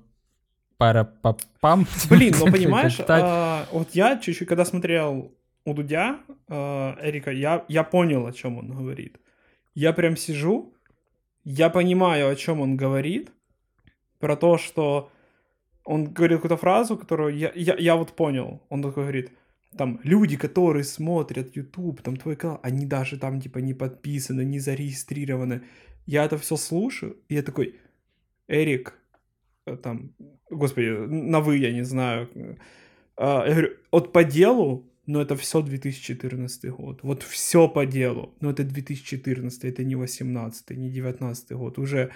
пара 0.78 1.04
па 1.22 1.38
пам 1.60 1.88
Блин, 2.10 2.36
ну 2.40 2.52
понимаешь, 2.52 2.98
а, 3.08 3.66
вот 3.72 3.90
я 3.94 4.18
чуть-чуть, 4.18 4.48
когда 4.48 4.66
смотрел 4.66 5.32
у 5.66 5.74
Дудя, 5.74 6.20
а, 6.48 6.96
Эрика, 7.02 7.32
я, 7.32 7.66
я 7.68 7.84
понял, 7.84 8.28
о 8.28 8.32
чем 8.32 8.58
он 8.58 8.70
говорит. 8.70 9.18
Я 9.74 9.92
прям 9.94 10.16
сижу, 10.16 10.74
я 11.44 11.70
понимаю, 11.70 12.30
о 12.30 12.36
чем 12.36 12.62
он 12.62 12.78
говорит, 12.78 13.32
про 14.20 14.36
то, 14.36 14.58
что 14.58 15.12
он 15.86 16.06
говорит 16.06 16.38
какую-то 16.38 16.58
фразу, 16.58 16.98
которую 16.98 17.38
я, 17.38 17.52
я, 17.56 17.76
я 17.78 17.96
вот 17.96 18.14
понял. 18.14 18.62
Он 18.70 18.82
такой 18.82 19.04
говорит, 19.04 19.32
там, 19.78 20.00
люди, 20.04 20.36
которые 20.36 20.84
смотрят 20.84 21.56
YouTube, 21.56 22.02
там, 22.02 22.18
твой 22.18 22.36
канал, 22.36 22.60
они 22.64 22.86
даже 22.86 23.18
там, 23.18 23.40
типа, 23.40 23.60
не 23.60 23.74
подписаны, 23.74 24.44
не 24.44 24.60
зарегистрированы. 24.60 25.62
Я 26.08 26.26
это 26.26 26.38
все 26.38 26.58
слушаю, 26.58 27.18
и 27.30 27.36
я 27.36 27.44
такой, 27.44 27.76
Эрик, 28.48 28.94
э, 29.68 29.78
там, 29.78 30.12
господи, 30.50 30.90
на 31.08 31.40
вы, 31.40 31.58
я 31.58 31.72
не 31.72 31.84
знаю. 31.84 32.30
А, 33.18 33.46
я 33.46 33.52
говорю, 33.52 33.70
вот 33.92 34.12
по 34.12 34.24
делу, 34.24 34.92
но 35.06 35.22
это 35.22 35.36
все 35.36 35.62
2014 35.62 36.72
год. 36.72 37.00
Вот 37.04 37.24
все 37.24 37.68
по 37.68 37.86
делу, 37.86 38.34
но 38.42 38.50
это 38.50 38.64
2014, 38.64 39.66
это 39.66 39.84
не 39.84 39.96
18, 39.96 40.72
не 40.72 40.90
19 40.90 41.52
год. 41.52 41.78
Уже 41.78 42.12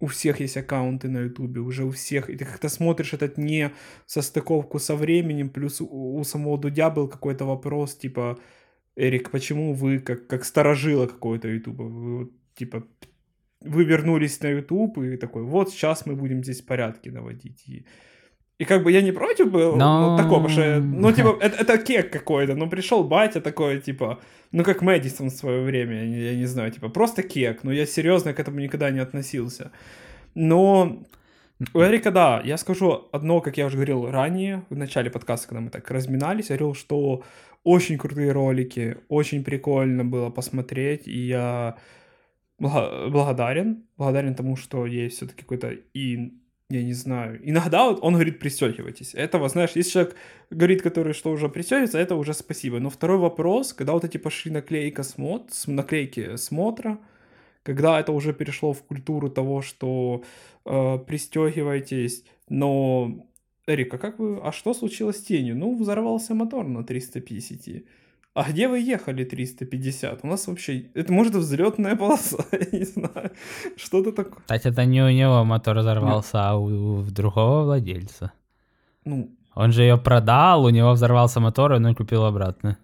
у 0.00 0.06
всех 0.06 0.40
есть 0.40 0.56
аккаунты 0.56 1.08
на 1.08 1.18
Ютубе, 1.18 1.60
уже 1.60 1.84
у 1.84 1.90
всех. 1.90 2.30
И 2.30 2.36
ты 2.36 2.44
как-то 2.44 2.68
смотришь 2.68 3.12
этот 3.12 3.38
не 3.38 3.70
состыковку 4.06 4.78
со 4.78 4.96
временем, 4.96 5.50
плюс 5.50 5.80
у, 5.80 6.16
у 6.16 6.24
самого 6.24 6.58
Дудя 6.58 6.90
был 6.90 7.08
какой-то 7.08 7.44
вопрос, 7.44 7.96
типа, 7.96 8.38
Эрик, 8.96 9.30
почему 9.30 9.74
вы, 9.74 9.98
как, 9.98 10.26
как 10.26 10.44
сторожила 10.44 11.06
какого-то 11.06 11.48
Ютуба, 11.48 11.82
вы 11.82 12.30
типа, 12.54 12.86
вы 13.60 13.84
вернулись 13.84 14.40
на 14.40 14.48
YouTube 14.48 14.98
и 14.98 15.16
такой, 15.16 15.42
вот 15.44 15.70
сейчас 15.70 16.06
мы 16.06 16.16
будем 16.16 16.42
здесь 16.42 16.62
порядки 16.62 17.10
наводить. 17.10 17.62
И, 17.68 17.84
и 18.60 18.64
как 18.66 18.82
бы 18.82 18.92
я 18.92 19.02
не 19.02 19.12
против 19.12 19.50
был 19.50 19.76
Но- 19.76 20.10
ну, 20.10 20.22
такого, 20.22 20.48
что, 20.48 20.80
ну, 20.80 21.12
типа, 21.12 21.38
это, 21.40 21.56
это 21.62 21.78
кек 21.78 22.12
какой-то, 22.12 22.54
ну, 22.54 22.68
пришел 22.68 23.04
батя 23.04 23.40
такой, 23.40 23.80
типа, 23.80 24.18
ну, 24.52 24.64
как 24.64 24.82
Мэдисон 24.82 25.28
в 25.28 25.32
свое 25.32 25.62
время, 25.62 25.94
я 26.02 26.06
не, 26.06 26.20
я 26.20 26.36
не 26.36 26.46
знаю, 26.46 26.70
типа, 26.70 26.88
просто 26.90 27.22
кек, 27.22 27.64
но 27.64 27.72
я 27.72 27.86
серьезно 27.86 28.34
к 28.34 28.40
этому 28.40 28.60
никогда 28.60 28.90
не 28.90 29.00
относился. 29.00 29.70
Но 30.34 31.02
У 31.74 31.80
Эрика, 31.80 32.10
да, 32.10 32.42
я 32.44 32.56
скажу 32.58 33.08
одно, 33.12 33.40
как 33.40 33.58
я 33.58 33.66
уже 33.66 33.76
говорил 33.76 34.10
ранее, 34.10 34.62
в 34.70 34.76
начале 34.76 35.10
подкаста, 35.10 35.48
когда 35.48 35.60
мы 35.60 35.70
так 35.70 35.90
разминались, 35.90 36.50
я 36.50 36.56
говорил, 36.56 36.74
что 36.74 37.22
очень 37.64 37.98
крутые 37.98 38.32
ролики, 38.32 38.96
очень 39.08 39.42
прикольно 39.44 40.04
было 40.04 40.30
посмотреть, 40.30 41.08
и 41.08 41.18
я 41.28 41.76
благодарен, 42.58 43.84
благодарен 43.96 44.34
тому, 44.34 44.56
что 44.56 44.86
есть 44.86 45.16
все-таки 45.16 45.42
какой-то 45.42 45.70
и 45.94 46.39
я 46.70 46.82
не 46.84 46.92
знаю. 46.94 47.40
Иногда 47.42 47.88
вот 47.88 47.98
он 48.02 48.14
говорит, 48.14 48.38
пристегивайтесь. 48.38 49.14
Этого, 49.14 49.48
знаешь, 49.48 49.72
если 49.74 49.90
человек 49.90 50.16
говорит, 50.50 50.82
который 50.82 51.12
что 51.12 51.32
уже 51.32 51.48
пристегивается, 51.48 51.98
это 51.98 52.14
уже 52.14 52.32
спасибо. 52.32 52.78
Но 52.78 52.90
второй 52.90 53.18
вопрос, 53.18 53.72
когда 53.72 53.92
вот 53.92 54.04
эти 54.04 54.18
пошли 54.18 54.52
наклейка 54.52 55.02
смот, 55.02 55.50
наклейки 55.66 56.36
смотра, 56.36 56.98
когда 57.64 58.00
это 58.00 58.12
уже 58.12 58.32
перешло 58.32 58.72
в 58.72 58.82
культуру 58.84 59.28
того, 59.28 59.62
что 59.62 60.22
э, 60.64 60.98
пристегивайтесь, 61.06 62.24
но 62.48 63.26
Эрика, 63.66 63.98
как 63.98 64.18
вы, 64.18 64.38
а 64.42 64.52
что 64.52 64.72
случилось 64.72 65.18
с 65.18 65.22
тенью? 65.22 65.56
Ну, 65.56 65.76
взорвался 65.76 66.34
мотор 66.34 66.66
на 66.68 66.84
350. 66.84 67.84
А 68.32 68.44
где 68.48 68.68
вы 68.68 68.78
ехали 68.78 69.24
350? 69.24 70.20
У 70.22 70.26
нас 70.26 70.46
вообще... 70.46 70.86
Это 70.94 71.12
может 71.12 71.34
взлетная 71.34 71.96
полоса, 71.96 72.44
я 72.52 72.78
не 72.78 72.84
знаю. 72.84 73.32
Что-то 73.76 74.12
такое. 74.12 74.40
Кстати, 74.42 74.68
это 74.68 74.84
не 74.84 75.02
у 75.02 75.10
него 75.10 75.44
мотор 75.44 75.78
взорвался, 75.78 76.50
а 76.50 76.56
у, 76.56 76.98
у 76.98 77.02
другого 77.02 77.64
владельца. 77.64 78.32
Ну, 79.04 79.30
Он 79.54 79.72
же 79.72 79.82
ее 79.82 79.98
продал, 79.98 80.64
у 80.64 80.70
него 80.70 80.92
взорвался 80.92 81.40
мотор, 81.40 81.72
и 81.72 81.76
он 81.76 81.88
ее 81.88 81.94
купил 81.94 82.24
обратно. 82.24 82.76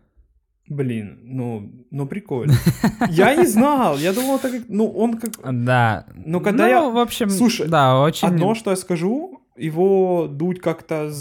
блин, 0.68 1.20
ну, 1.22 1.70
ну 1.92 2.06
прикольно. 2.06 2.54
Я 3.08 3.36
не 3.36 3.46
знал, 3.46 3.98
я 3.98 4.12
думал, 4.12 4.38
это 4.38 4.50
как... 4.50 4.62
Ну, 4.68 4.90
он 4.90 5.18
как... 5.18 5.30
Да. 5.64 6.06
Ну, 6.26 6.40
когда 6.40 6.64
ну, 6.64 6.70
я- 6.70 6.88
в 6.90 6.98
общем, 6.98 7.30
Слушай, 7.30 7.68
да, 7.68 8.00
очень... 8.00 8.26
Одно, 8.26 8.56
что 8.56 8.70
я 8.70 8.76
скажу, 8.76 9.40
его 9.56 10.26
дуть 10.28 10.60
как-то, 10.60 11.12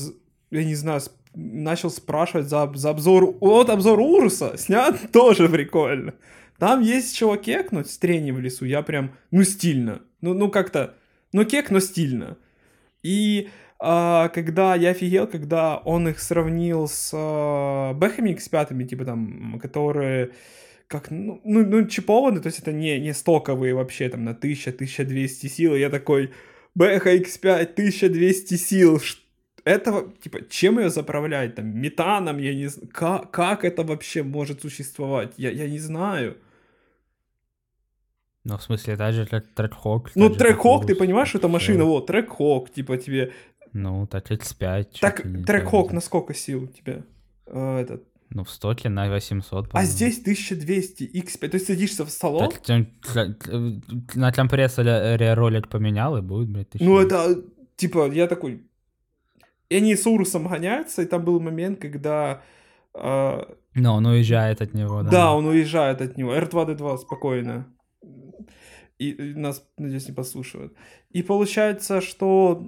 я 0.50 0.64
не 0.64 0.76
знаю, 0.76 1.02
начал 1.36 1.90
спрашивать 1.90 2.48
за, 2.48 2.72
за 2.74 2.90
обзор, 2.90 3.38
вот 3.40 3.70
обзор 3.70 4.00
Уруса 4.00 4.54
снят 4.58 5.12
тоже 5.12 5.50
прикольно. 5.50 6.14
Там 6.58 6.82
есть 6.82 7.16
чего 7.16 7.36
кекнуть 7.36 7.90
с 7.90 7.98
в 7.98 8.40
лесу, 8.40 8.66
я 8.66 8.82
прям, 8.82 9.12
ну, 9.32 9.44
стильно. 9.44 10.02
Ну, 10.22 10.34
ну 10.34 10.50
как-то, 10.50 10.96
ну, 11.34 11.44
кек, 11.44 11.70
но 11.70 11.80
стильно. 11.80 12.38
И 13.04 13.50
а, 13.78 14.30
когда 14.30 14.76
я 14.76 14.92
офигел, 14.92 15.28
когда 15.28 15.78
он 15.78 16.08
их 16.08 16.20
сравнил 16.20 16.88
с 16.88 17.12
а, 17.14 17.94
Бэхами 17.94 18.32
X5, 18.32 18.86
типа 18.86 19.06
там, 19.06 19.60
которые 19.62 20.32
как, 20.88 21.10
ну, 21.10 21.42
ну, 21.44 21.66
ну, 21.66 21.88
чипованы, 21.88 22.40
то 22.40 22.48
есть 22.48 22.60
это 22.60 22.72
не, 22.72 23.00
не 23.00 23.14
стоковые 23.14 23.74
вообще, 23.74 24.08
там, 24.08 24.24
на 24.24 24.30
1000-1200 24.32 25.48
сил, 25.50 25.76
и 25.76 25.80
я 25.80 25.90
такой, 25.90 26.32
Бэха 26.76 27.16
X5, 27.16 27.62
1200 27.74 28.56
сил, 28.56 29.00
ш- 29.00 29.18
это, 29.66 30.14
типа, 30.22 30.40
чем 30.50 30.80
ее 30.80 30.90
заправлять, 30.90 31.56
там, 31.56 31.68
метаном, 31.82 32.38
я 32.38 32.56
не 32.56 32.68
знаю, 32.68 32.90
как, 32.94 33.32
как 33.32 33.66
это 33.66 33.84
вообще 33.84 34.24
может 34.24 34.62
существовать, 34.62 35.34
я, 35.38 35.52
я 35.52 35.68
не 35.70 35.80
знаю. 35.80 36.38
Ну, 38.44 38.58
в 38.58 38.62
смысле, 38.64 38.94
это 38.94 39.12
же 39.12 39.26
трек- 39.26 39.54
трек-хок. 39.56 40.12
Ну, 40.16 40.30
трек-хок, 40.30 40.86
ты 40.86 40.96
понимаешь, 40.96 41.30
что 41.30 41.40
это 41.40 41.48
машина, 41.48 41.84
вот, 41.84 42.06
трек-хок, 42.08 42.70
типа, 42.70 42.98
тебе, 42.98 43.32
Ну, 43.74 44.06
так 44.08 44.24
35. 44.28 44.92
чуть 44.92 45.02
так, 45.02 45.24
трек-хок 45.46 45.92
на 45.94 46.00
сколько 46.02 46.34
сил 46.36 46.64
у 46.64 46.68
тебя? 46.68 47.04
Э, 47.48 47.80
этот. 47.82 48.04
Ну, 48.30 48.44
в 48.44 48.50
стоке 48.50 48.90
на 48.90 49.10
800, 49.10 49.66
А 49.66 49.70
по-моему. 49.70 49.92
здесь 49.92 50.20
1200 50.22 51.04
X5, 51.04 51.48
то 51.50 51.56
есть 51.56 51.68
садишься 51.68 52.06
в 52.06 52.10
салон, 52.10 52.52
Так, 52.52 53.48
на 54.16 54.32
компрессоре 54.32 55.34
ролик 55.34 55.68
поменял, 55.70 56.18
и 56.18 56.22
будет, 56.22 56.50
блядь, 56.50 56.70
тысяча. 56.70 56.86
Ну, 56.86 57.00
это, 57.00 57.44
типа, 57.78 58.12
я 58.12 58.28
такой... 58.28 58.62
И 59.70 59.78
они 59.78 59.96
с 59.96 60.06
Урусом 60.06 60.48
гоняются, 60.48 61.02
и 61.02 61.06
там 61.06 61.24
был 61.26 61.40
момент, 61.40 61.80
когда... 61.80 62.42
а, 62.94 63.48
Ну, 63.74 63.94
он 63.94 64.06
уезжает 64.06 64.62
от 64.62 64.74
него, 64.74 65.02
да. 65.04 65.10
да. 65.10 65.34
он 65.34 65.46
уезжает 65.48 66.02
от 66.02 66.18
него. 66.18 66.36
R2-D2, 66.36 66.98
спокойно. 67.00 67.66
И, 69.00 69.10
и 69.12 69.34
нас, 69.34 69.64
надеюсь, 69.78 70.08
не 70.08 70.14
послушают. 70.14 70.74
И 71.12 71.22
получается, 71.24 72.00
что 72.02 72.64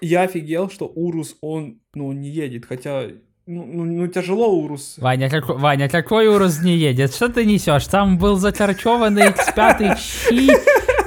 я 0.00 0.22
офигел, 0.22 0.68
что 0.70 0.86
Урус, 0.86 1.36
он, 1.40 1.80
ну, 1.94 2.12
не 2.12 2.28
едет, 2.28 2.66
хотя... 2.66 3.04
Ну, 3.50 3.64
ну, 3.64 3.84
ну, 3.86 4.06
тяжело 4.08 4.48
Урус. 4.62 4.98
Ваня, 4.98 5.30
как- 5.30 5.48
Ваня, 5.48 5.88
какой 5.88 6.28
Урус 6.28 6.62
не 6.62 6.76
едет? 6.76 7.14
Что 7.14 7.30
ты 7.30 7.46
несешь? 7.46 7.86
Там 7.86 8.18
был 8.18 8.36
заторчеванный 8.36 9.30
X5 9.30 9.96
щи, 9.96 10.50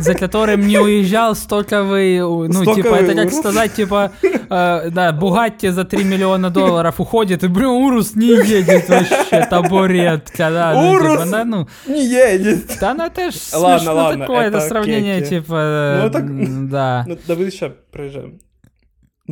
за 0.02 0.14
которым 0.16 0.68
не 0.68 0.78
уезжал 0.80 1.36
стоковый, 1.36 2.20
ну, 2.20 2.52
Стоковый 2.54 2.76
типа, 2.84 2.96
это 2.96 3.14
как 3.16 3.26
Урус. 3.28 3.40
сказать, 3.40 3.74
типа, 3.74 4.12
э, 4.24 4.90
да, 4.92 5.12
Бугатти 5.12 5.70
за 5.70 5.84
3 5.84 6.04
миллиона 6.04 6.50
долларов 6.50 7.00
уходит, 7.00 7.44
и, 7.44 7.48
блин, 7.48 7.68
Урус 7.70 8.16
не 8.16 8.28
едет 8.28 8.90
вообще, 8.90 9.48
табуретка, 9.50 10.50
да, 10.52 10.74
ну, 10.74 10.92
Урус! 10.92 11.12
типа, 11.24 11.32
да, 11.32 11.46
ну, 11.46 11.68
Не 11.88 12.06
едет! 12.06 12.78
да, 12.80 12.94
ну, 12.94 13.06
это 13.06 13.32
ж 13.32 13.36
Ладно, 13.54 13.78
смешно 13.80 13.96
ладно, 13.96 14.20
такое, 14.26 14.48
это 14.48 14.58
это 14.58 14.68
сравнение, 14.68 15.20
кеки. 15.22 15.30
типа, 15.30 16.00
Ну, 16.04 16.10
так- 16.12 16.70
да. 16.70 17.06
Ну, 17.08 17.18
да 17.28 17.36
вы 17.36 17.52
сейчас 17.52 17.72
проезжаем. 17.92 18.40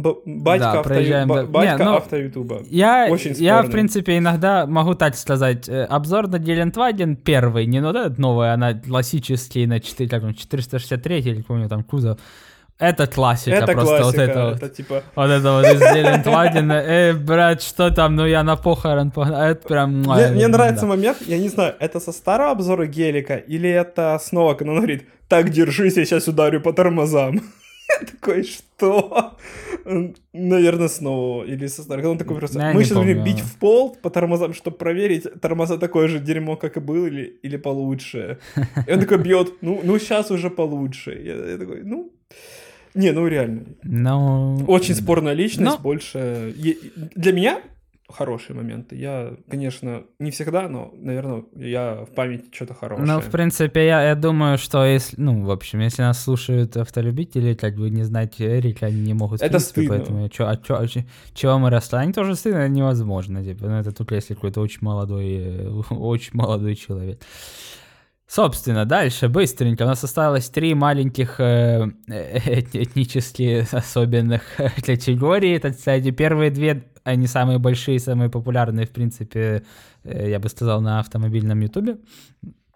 Батька, 0.01 0.65
Да, 0.65 0.71
авто, 0.79 0.89
проезжаем, 0.89 1.27
ба- 1.27 1.35
да. 1.35 1.43
батька 1.45 1.77
Не, 1.77 1.85
ну, 1.85 1.95
авто-ютуба. 1.95 2.61
Я, 2.69 3.07
Очень 3.09 3.33
я, 3.33 3.61
в 3.61 3.69
принципе, 3.69 4.17
иногда 4.17 4.65
могу 4.65 4.95
так 4.95 5.15
сказать, 5.15 5.69
э, 5.69 5.83
обзор 5.85 6.27
на 6.27 6.39
Гелендваген 6.39 7.15
первый, 7.15 7.65
не 7.65 7.79
ну 7.79 7.87
вот 7.87 7.95
этот 7.95 8.17
новый, 8.17 8.53
а 8.53 8.57
на 8.57 8.73
классический, 8.73 9.65
на 9.65 9.79
4, 9.79 10.09
как 10.09 10.23
он, 10.23 10.33
463 10.33 11.19
или 11.19 11.45
него 11.47 11.67
там 11.67 11.83
кузов. 11.83 12.19
Это 12.79 13.07
классика, 13.07 13.57
Это 13.57 13.73
просто 13.73 13.97
классика, 13.97 14.05
вот 14.05 14.29
это 14.29 14.45
вот. 14.45 14.55
это 14.55 14.69
типа... 14.69 15.03
Вот 15.15 15.29
это 15.29 15.51
вот 15.51 15.65
из 15.65 15.79
Гелендвагена. 15.79 16.73
Эй, 16.87 17.13
брат, 17.13 17.61
что 17.61 17.91
там? 17.91 18.15
Ну 18.15 18.25
я 18.25 18.41
на 18.43 18.55
похорон 18.55 19.11
погнал. 19.11 19.41
Это 19.41 19.67
прям... 19.67 20.01
Мне, 20.01 20.27
мне 20.29 20.47
нравится 20.47 20.85
момент, 20.85 21.17
я 21.27 21.37
не 21.37 21.49
знаю, 21.49 21.75
это 21.79 21.99
со 21.99 22.13
старого 22.13 22.51
обзора 22.51 22.85
гелика 22.85 23.35
или 23.35 23.69
это 23.69 24.17
снова, 24.23 24.53
когда 24.53 24.71
он 24.71 24.77
говорит, 24.77 25.03
так, 25.27 25.49
держись, 25.49 25.97
я 25.97 26.05
сейчас 26.05 26.29
ударю 26.29 26.61
по 26.61 26.71
тормозам. 26.71 27.41
Я 27.89 28.05
такой, 28.11 28.43
что? 28.43 29.37
Наверное, 30.33 30.87
снова. 30.87 31.43
Или 31.43 31.67
со 31.67 31.81
старого. 31.83 32.01
Когда 32.01 32.11
он 32.11 32.17
такой 32.17 32.37
просто, 32.37 32.59
Я 32.59 32.73
мы 32.73 32.83
сейчас 32.83 32.97
будем 32.97 33.17
помню. 33.17 33.25
бить 33.33 33.41
в 33.43 33.57
пол 33.57 33.95
по 34.01 34.09
тормозам, 34.09 34.53
чтобы 34.53 34.77
проверить, 34.77 35.27
тормоза 35.41 35.77
такое 35.77 36.07
же 36.07 36.19
дерьмо, 36.19 36.55
как 36.55 36.77
и 36.77 36.79
был, 36.79 37.05
или, 37.07 37.39
или 37.43 37.57
получше. 37.57 38.37
И 38.87 38.91
он 38.91 38.99
такой 38.99 39.17
бьет, 39.17 39.53
ну, 39.61 39.81
ну 39.83 39.99
сейчас 39.99 40.31
уже 40.31 40.49
получше. 40.49 41.11
Я, 41.23 41.51
я 41.51 41.57
такой, 41.57 41.83
ну... 41.83 42.11
Не, 42.95 43.11
ну 43.11 43.27
реально. 43.27 43.61
Ну... 43.83 44.63
Очень 44.67 44.95
спорная 44.95 45.33
личность, 45.33 45.77
Но- 45.77 45.83
больше... 45.83 46.53
е- 46.57 46.77
Для 47.15 47.31
меня 47.33 47.61
хорошие 48.09 48.55
моменты. 48.55 48.95
Я, 48.95 49.33
конечно, 49.49 50.03
не 50.19 50.31
всегда, 50.31 50.67
но, 50.67 50.91
наверное, 50.97 51.43
я 51.55 52.05
в 52.05 52.13
памяти 52.15 52.45
что-то 52.51 52.73
хорошее. 52.73 53.07
Ну, 53.07 53.19
в 53.21 53.29
принципе, 53.29 53.85
я, 53.85 54.01
я 54.09 54.15
думаю, 54.15 54.57
что 54.57 54.85
если, 54.85 55.19
ну, 55.21 55.43
в 55.45 55.51
общем, 55.51 55.79
если 55.79 56.01
нас 56.01 56.23
слушают 56.23 56.75
автолюбители, 56.77 57.53
как 57.53 57.75
бы 57.75 57.89
не 57.89 58.03
знать 58.03 58.35
Эрика, 58.41 58.87
они 58.87 59.01
не 59.01 59.13
могут, 59.13 59.41
Это 59.41 59.49
принципе, 59.51 59.81
стыдно. 59.81 59.95
поэтому 59.97 60.29
чё, 60.29 60.47
а 60.47 60.57
чё, 60.57 60.77
а 60.79 60.87
чё- 60.87 61.03
чего 61.33 61.59
мы 61.59 61.69
росли? 61.69 61.97
Они 61.99 62.13
тоже 62.13 62.35
стыдно, 62.35 62.57
это 62.59 62.69
невозможно, 62.69 63.43
типа, 63.43 63.65
ну, 63.67 63.75
это 63.79 63.91
только 63.91 64.15
если 64.15 64.33
какой-то 64.33 64.61
очень 64.61 64.79
молодой, 64.81 65.37
э, 65.39 65.67
очень 65.91 66.31
молодой 66.33 66.75
человек. 66.75 67.19
Собственно, 68.27 68.85
дальше, 68.85 69.27
быстренько, 69.27 69.83
у 69.83 69.87
нас 69.87 70.03
осталось 70.03 70.49
три 70.49 70.75
маленьких 70.75 71.39
э, 71.39 71.87
э, 72.07 72.59
этнически 72.73 73.65
особенных 73.75 74.43
э, 74.59 74.69
категории, 74.85 75.57
так 75.57 75.73
сказать, 75.73 76.05
и 76.05 76.11
первые 76.11 76.51
две, 76.51 76.83
они 77.09 77.27
самые 77.27 77.59
большие, 77.59 77.99
самые 77.99 78.29
популярные, 78.29 78.85
в 78.85 78.89
принципе, 78.91 79.63
э, 80.03 80.29
я 80.29 80.39
бы 80.39 80.49
сказал, 80.49 80.81
на 80.81 80.99
автомобильном 80.99 81.59
ютубе. 81.61 81.97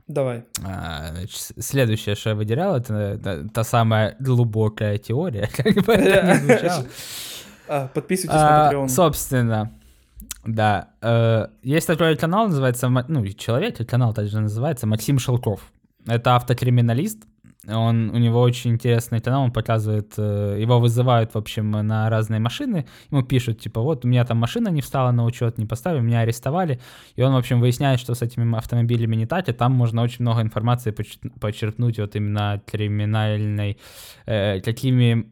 Давай. 0.07 0.43
А, 0.65 1.11
значит, 1.11 1.53
следующее, 1.59 2.15
что 2.15 2.29
я 2.31 2.36
выделял, 2.36 2.75
это 2.75 3.17
та, 3.23 3.43
та 3.53 3.63
самая 3.63 4.15
глубокая 4.19 4.97
теория, 4.97 5.49
как 5.55 5.73
бы 5.86 5.93
это 5.93 6.34
ни 6.34 6.38
звучало. 6.47 6.86
А, 7.67 7.88
подписывайтесь 7.88 8.41
на 8.41 8.69
А, 8.69 8.73
Patreon. 8.73 8.88
Собственно, 8.89 9.71
да. 10.45 10.89
э, 11.01 11.47
Есть 11.63 11.88
такой 11.88 12.17
канал, 12.17 12.47
называется, 12.47 12.89
ну, 12.89 13.25
человек, 13.29 13.77
канал 13.89 14.13
также 14.13 14.39
называется 14.39 14.88
Максим 14.88 15.19
Шелков. 15.19 15.61
Это 16.05 16.36
автокриминалист. 16.36 17.23
Он, 17.68 18.09
у 18.09 18.18
него 18.18 18.41
очень 18.41 18.72
интересный 18.72 19.22
канал, 19.22 19.43
он 19.43 19.51
показывает, 19.51 20.14
э, 20.18 20.57
его 20.59 20.82
вызывают, 20.82 21.34
в 21.34 21.38
общем, 21.38 21.72
на 21.72 22.09
разные 22.09 22.41
машины, 22.41 22.86
ему 23.09 23.24
пишут, 23.24 23.61
типа, 23.61 23.80
вот, 23.80 24.03
у 24.03 24.07
меня 24.09 24.26
там 24.26 24.38
машина 24.38 24.68
не 24.68 24.82
встала 24.82 25.11
на 25.11 25.24
учет, 25.24 25.57
не 25.57 25.66
поставили, 25.66 26.01
меня 26.01 26.20
арестовали, 26.20 26.82
и 27.16 27.22
он, 27.22 27.34
в 27.34 27.38
общем, 27.38 27.61
выясняет, 27.61 28.01
что 28.01 28.16
с 28.16 28.22
этими 28.22 28.57
автомобилями 28.57 29.16
не 29.16 29.26
так, 29.26 29.47
и 29.47 29.53
там 29.53 29.72
можно 29.72 30.01
очень 30.01 30.24
много 30.24 30.41
информации 30.41 30.93
почерпнуть 31.39 31.99
вот 31.99 32.16
именно 32.18 32.61
криминальной, 32.70 33.78
э, 34.26 34.59
какими, 34.59 35.26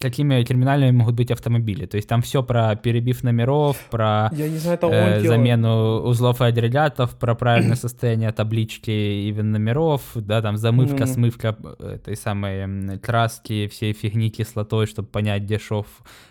какими 0.00 0.42
криминальными 0.42 0.92
могут 0.96 1.16
быть 1.16 1.30
автомобили, 1.30 1.84
то 1.84 1.98
есть 1.98 2.08
там 2.08 2.22
все 2.22 2.42
про 2.42 2.76
перебив 2.76 3.22
номеров, 3.22 3.76
про 3.90 4.30
Я 4.32 4.48
не 4.48 4.56
знаю, 4.56 4.78
это 4.78 4.86
э, 4.86 5.20
замену 5.20 6.00
узлов 6.00 6.40
и 6.40 6.44
агрегатов, 6.44 7.18
про 7.18 7.34
правильное 7.34 7.76
состояние 7.76 8.32
таблички 8.32 8.90
и 8.90 9.32
номеров, 9.32 10.00
да, 10.14 10.40
там 10.40 10.56
замывка, 10.56 11.04
смывка 11.04 11.25
промывка 11.30 11.56
этой 11.78 12.16
самой 12.16 12.98
краски, 12.98 13.68
всей 13.68 13.92
фигни 13.92 14.30
кислотой, 14.30 14.86
чтобы 14.86 15.08
понять, 15.08 15.42
где 15.42 15.58
шов 15.58 15.86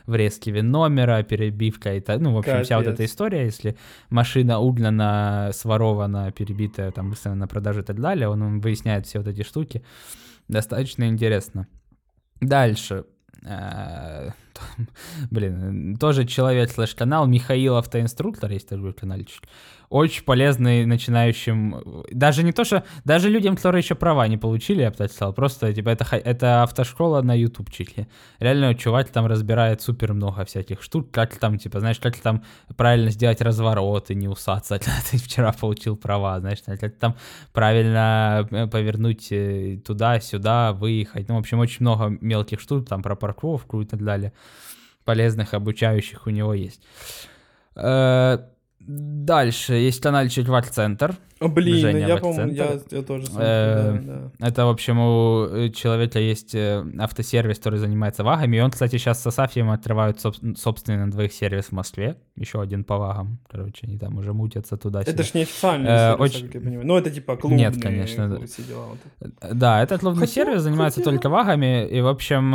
врезки 0.05 0.49
номера, 0.49 1.23
перебивка 1.23 1.95
и 1.95 1.99
так, 1.99 2.21
ну, 2.21 2.33
в 2.33 2.37
общем, 2.37 2.63
вся 2.63 2.77
вот 2.77 2.87
эта 2.87 2.97
Капец. 2.97 3.11
история, 3.11 3.45
если 3.45 3.77
машина 4.09 4.59
угнана, 4.59 5.51
сворована, 5.53 6.31
перебитая, 6.31 6.91
там, 6.91 7.09
быстро 7.09 7.33
на 7.33 7.47
продажу 7.47 7.81
и 7.81 7.83
так 7.83 7.99
далее, 7.99 8.27
он, 8.27 8.41
он 8.41 8.59
выясняет 8.59 9.05
все 9.05 9.19
вот 9.19 9.27
эти 9.27 9.43
штуки. 9.43 9.83
Достаточно 10.47 11.07
интересно. 11.07 11.67
Дальше. 12.41 13.05
Э, 13.43 14.31
Блин, 15.31 15.97
тоже 15.97 16.25
человек 16.25 16.71
слэш 16.71 16.95
канал 16.95 17.27
Михаил 17.27 17.75
Автоинструктор, 17.75 18.51
есть 18.51 18.69
такой 18.69 18.93
каналчик. 18.93 19.43
Очень 19.89 20.23
полезный 20.23 20.85
начинающим, 20.85 22.03
даже 22.11 22.43
не 22.43 22.51
то, 22.51 22.63
что, 22.63 22.83
даже 23.03 23.29
людям, 23.29 23.55
которые 23.55 23.81
еще 23.81 23.95
права 23.95 24.27
не 24.27 24.37
получили, 24.37 24.81
я 24.81 24.89
бы 24.89 24.95
так 24.95 25.11
сказал, 25.11 25.33
просто, 25.33 25.73
типа, 25.73 25.89
это, 25.89 26.05
это 26.15 26.63
автошкола 26.63 27.21
на 27.21 27.33
ютубчике. 27.33 28.07
Реально, 28.39 28.75
чувак 28.75 29.09
там 29.09 29.27
разбирает 29.27 29.81
супер 29.81 30.13
много 30.13 30.43
всяких 30.45 30.81
штук, 30.81 31.11
как 31.11 31.37
там, 31.37 31.57
типа, 31.57 31.79
знаешь, 31.79 31.99
как 31.99 32.17
там 32.17 32.43
правильно 32.75 33.11
сделать 33.11 33.41
разворот 33.41 34.09
и 34.11 34.15
не 34.15 34.27
усаться, 34.27 34.79
ты 35.11 35.17
вчера 35.17 35.51
получил 35.53 35.95
права, 35.95 36.39
знаешь, 36.39 36.59
как 36.65 36.95
там 36.95 37.15
правильно 37.53 38.47
э, 38.51 38.67
повернуть 38.67 39.31
э, 39.31 39.77
туда-сюда, 39.85 40.73
выехать. 40.73 41.29
Ну, 41.29 41.35
в 41.35 41.39
общем, 41.39 41.59
очень 41.59 41.77
много 41.81 42.17
мелких 42.21 42.59
штук, 42.59 42.87
там 42.87 43.01
про 43.01 43.15
парковку 43.15 43.81
и 43.81 43.85
так 43.85 44.03
далее. 44.03 44.33
Полезных, 45.03 45.53
обучающих 45.53 46.25
у 46.25 46.31
него 46.31 46.53
есть. 46.53 46.81
Дальше 48.87 49.73
есть 49.73 49.99
каналчик 49.99 50.47
Вак-центр. 50.47 51.15
О, 51.34 51.34
блин, 51.49 51.77
Женя 51.77 52.07
я 52.07 52.17
помню, 52.17 52.51
я, 52.53 52.79
я 52.91 53.01
тоже 53.01 53.25
смотрю, 53.27 53.45
Э, 53.47 53.99
да, 54.05 54.31
да. 54.39 54.47
Это, 54.47 54.65
в 54.65 54.69
общем, 54.69 54.99
у 54.99 55.45
э, 55.45 55.69
человека 55.69 56.19
есть 56.19 56.53
э, 56.55 56.83
автосервис, 56.99 57.57
который 57.57 57.79
занимается 57.79 58.23
вагами. 58.23 58.57
И 58.57 58.59
он, 58.59 58.71
кстати, 58.71 58.97
сейчас 58.97 59.21
с 59.21 59.27
Асафьем 59.27 59.69
открывают 59.71 60.17
соб- 60.17 60.55
собственный 60.55 60.99
на 61.05 61.11
двоих 61.11 61.33
сервис 61.33 61.65
в 61.65 61.71
Москве. 61.71 62.17
Еще 62.35 62.61
один 62.61 62.83
по 62.83 62.97
вагам. 62.97 63.39
Короче, 63.49 63.87
они 63.87 63.97
там 63.97 64.17
уже 64.17 64.33
мутятся 64.33 64.77
туда-сюда. 64.77 65.11
Это 65.11 65.23
ж 65.23 65.33
не 65.33 65.41
официальный 65.43 65.89
Э, 65.89 65.97
сервис, 66.11 66.21
очень- 66.21 66.45
как 66.47 66.55
я 66.55 66.61
понимаю. 66.61 66.87
Ну, 66.87 66.97
это 66.97 67.11
типа 67.11 67.35
клубные 67.37 67.59
Нет, 67.69 67.81
конечно, 67.81 68.27
да. 68.29 68.37
дела. 68.37 68.85
вот. 69.19 69.31
Да, 69.53 69.81
этот 69.83 70.03
ловный 70.03 70.21
Хотя- 70.27 70.33
сервис 70.33 70.61
занимается 70.61 70.99
хотя- 70.99 71.11
только 71.11 71.29
вагами, 71.29 71.87
и, 71.87 72.01
в 72.01 72.07
общем, 72.07 72.51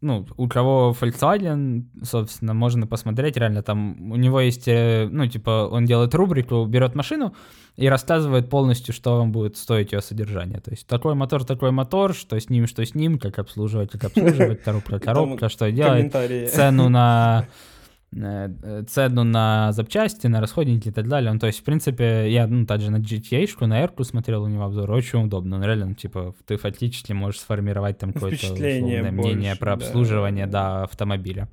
ну, 0.00 0.26
у 0.36 0.48
кого 0.48 0.94
Volkswagen, 1.00 1.82
собственно, 2.02 2.54
можно 2.54 2.86
посмотреть, 2.86 3.36
реально, 3.36 3.62
там, 3.62 4.10
у 4.12 4.16
него 4.16 4.40
есть, 4.40 4.66
ну, 4.66 5.26
типа, 5.26 5.68
он 5.70 5.84
делает 5.86 6.14
рубрику, 6.14 6.64
берет 6.66 6.94
машину 6.94 7.34
и 7.76 7.88
рассказывает 7.88 8.01
полностью, 8.48 8.94
что 8.94 9.18
вам 9.18 9.32
будет 9.32 9.56
стоить 9.56 9.92
ее 9.92 10.00
содержание. 10.00 10.60
То 10.60 10.70
есть, 10.70 10.86
такой 10.86 11.14
мотор, 11.14 11.44
такой 11.44 11.70
мотор, 11.70 12.14
что 12.14 12.38
с 12.38 12.48
ним, 12.48 12.66
что 12.66 12.84
с 12.84 12.94
ним, 12.94 13.18
как 13.18 13.38
обслуживать, 13.38 13.90
как 13.90 14.04
обслуживать, 14.04 14.62
коробка, 14.64 14.98
коробка, 14.98 15.48
что 15.48 15.70
делать, 15.70 16.12
цену 16.52 16.88
на 16.88 17.46
э, 18.12 18.50
э, 18.62 18.84
цену 18.88 19.24
на 19.24 19.72
запчасти, 19.72 20.26
на 20.26 20.40
расходники 20.40 20.88
и 20.88 20.92
так 20.92 21.08
далее. 21.08 21.32
Ну, 21.32 21.38
то 21.38 21.46
есть, 21.46 21.60
в 21.60 21.64
принципе, 21.64 22.30
я, 22.30 22.46
ну, 22.46 22.66
также 22.66 22.90
на 22.90 22.98
GTA-шку, 22.98 23.66
на 23.66 23.80
R 23.82 23.92
смотрел 24.04 24.44
у 24.44 24.48
него 24.48 24.64
обзор, 24.64 24.90
очень 24.90 25.24
удобно. 25.24 25.58
Ну, 25.58 25.64
реально, 25.64 25.86
ну, 25.86 25.94
типа, 25.94 26.34
ты 26.46 26.56
фактически 26.56 27.12
можешь 27.12 27.40
сформировать 27.40 27.98
там 27.98 28.12
какое-то 28.12 28.52
мнение 28.52 29.56
про 29.56 29.76
да. 29.76 29.84
обслуживание, 29.84 30.46
да, 30.46 30.84
автомобиля. 30.84 31.48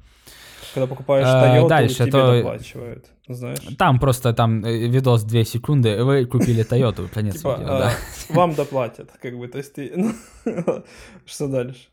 Когда 0.73 0.87
покупаешь 0.87 1.25
Э, 1.27 1.59
Toyota, 1.61 1.67
дальше, 1.67 1.95
тебе 1.95 2.11
то- 2.11 2.35
доплачивают, 2.37 3.05
знаешь. 3.27 3.59
Там 3.77 3.99
просто 3.99 4.33
там 4.33 4.63
э, 4.65 4.87
видос 4.87 5.23
2 5.23 5.43
секунды, 5.43 6.03
вы 6.03 6.25
купили 6.25 6.63
Toyota, 6.63 7.07
конец 7.07 7.37
Типа, 7.37 7.57
видео, 7.57 7.73
а, 7.73 7.79
да. 7.79 7.93
вам 8.29 8.53
доплатят, 8.55 9.11
как 9.21 9.37
бы, 9.37 9.47
то 9.47 9.57
есть 9.57 9.73
ты... 9.73 9.91
ну, 9.95 10.13
Что 11.25 11.47
дальше? 11.47 11.87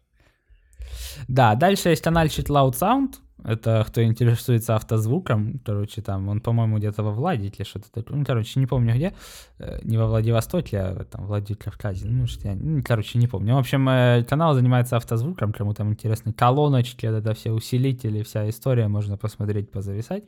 Да, 1.29 1.55
дальше 1.55 1.89
есть 1.91 2.03
каналчик 2.03 2.49
Loud 2.51 2.73
Sound. 2.73 3.15
Это 3.49 3.85
кто 3.87 4.03
интересуется 4.03 4.75
автозвуком. 4.75 5.61
Короче, 5.65 6.03
там 6.03 6.29
он, 6.29 6.41
по-моему, 6.41 6.79
где-то 6.79 7.03
во 7.05 7.13
Владике 7.13 7.63
что-то 7.65 7.87
такое. 7.93 8.19
Ну, 8.19 8.25
короче, 8.25 8.59
не 8.59 8.67
помню 8.67 8.95
где. 8.95 9.13
Э, 9.61 9.79
Не 9.85 9.99
во 9.99 10.07
Владивостоке, 10.07 10.79
а 10.81 11.05
там 11.05 11.25
в 11.25 11.29
Владикавказе. 11.29 12.07
Ну, 12.09 12.27
что 12.27 12.49
я, 12.49 12.55
ну, 12.57 12.83
короче, 12.85 13.19
не 13.21 13.29
помню. 13.29 13.55
В 13.55 13.59
общем, 13.59 13.89
э, 13.89 14.25
канал 14.29 14.55
занимается 14.55 14.97
автозвуком, 14.97 15.53
кому 15.53 15.75
там 15.75 15.91
интересно. 15.93 16.33
Колоночки, 16.33 17.07
это 17.07 17.35
все 17.35 17.53
усилители, 17.53 18.23
вся 18.25 18.49
история. 18.51 18.89
Можно 18.89 19.17
посмотреть, 19.17 19.71
позависать. 19.71 20.25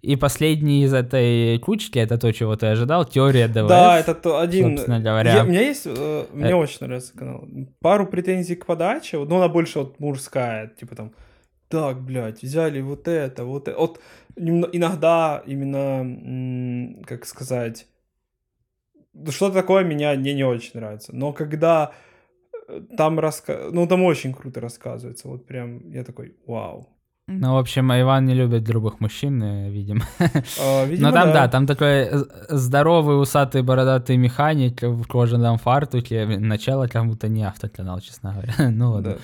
И 0.00 0.16
последний 0.16 0.82
из 0.82 0.92
этой 0.92 1.60
кучки, 1.60 2.00
это 2.00 2.18
то, 2.18 2.32
чего 2.32 2.56
ты 2.56 2.66
ожидал, 2.66 3.04
теория 3.04 3.46
ДВС. 3.46 3.68
Да, 3.68 4.00
это 4.00 4.16
то 4.16 4.40
один... 4.40 4.70
собственно 4.76 4.98
говоря. 4.98 5.32
Я- 5.36 5.44
у 5.44 5.46
меня 5.46 5.60
есть... 5.60 5.86
э, 5.86 6.24
Мне 6.32 6.50
Э. 6.50 6.54
очень 6.54 6.78
нравится 6.80 7.16
канал. 7.16 7.44
Пару 7.80 8.06
претензий 8.08 8.56
к 8.56 8.66
подаче, 8.66 9.18
но 9.24 9.36
она 9.36 9.46
больше 9.48 9.78
вот 9.78 10.00
мужская, 10.00 10.72
типа 10.76 10.96
там... 10.96 11.12
Так, 11.72 12.02
блядь, 12.02 12.42
взяли 12.42 12.82
вот 12.82 13.08
это, 13.08 13.46
вот 13.46 13.66
это. 13.66 13.78
Вот 13.78 13.98
иногда 14.36 15.42
именно, 15.46 17.02
как 17.06 17.24
сказать, 17.24 17.86
что-то 19.30 19.54
такое 19.54 19.82
меня 19.82 20.12
мне 20.12 20.34
не 20.34 20.44
очень 20.44 20.72
нравится. 20.74 21.16
Но 21.16 21.32
когда 21.32 21.92
э, 22.68 22.82
там 22.94 23.18
раска... 23.18 23.70
ну 23.72 23.86
там 23.86 24.02
очень 24.02 24.34
круто 24.34 24.60
рассказывается, 24.60 25.28
вот 25.28 25.46
прям 25.46 25.90
я 25.92 26.04
такой, 26.04 26.36
вау. 26.46 26.90
Ну, 27.28 27.54
в 27.54 27.56
общем, 27.56 27.90
Иван 27.90 28.26
не 28.26 28.34
любит 28.34 28.64
грубых 28.64 29.00
мужчин, 29.00 29.42
э, 29.42 29.70
видимо. 29.70 30.02
А, 30.60 30.84
видимо, 30.84 31.08
Ну 31.08 31.14
там, 31.14 31.32
да, 31.32 31.48
там 31.48 31.66
такой 31.66 32.08
здоровый, 32.50 33.18
усатый, 33.18 33.62
бородатый 33.62 34.18
механик 34.18 34.82
в 34.82 35.06
кожаном 35.06 35.56
фартуке. 35.56 36.26
Начало 36.26 36.86
как 36.88 37.06
будто 37.06 37.28
не 37.28 37.44
автоканал, 37.44 38.00
честно 38.00 38.32
говоря. 38.32 38.70
ну 38.70 38.90
ладно. 38.90 39.12
Да. 39.12 39.18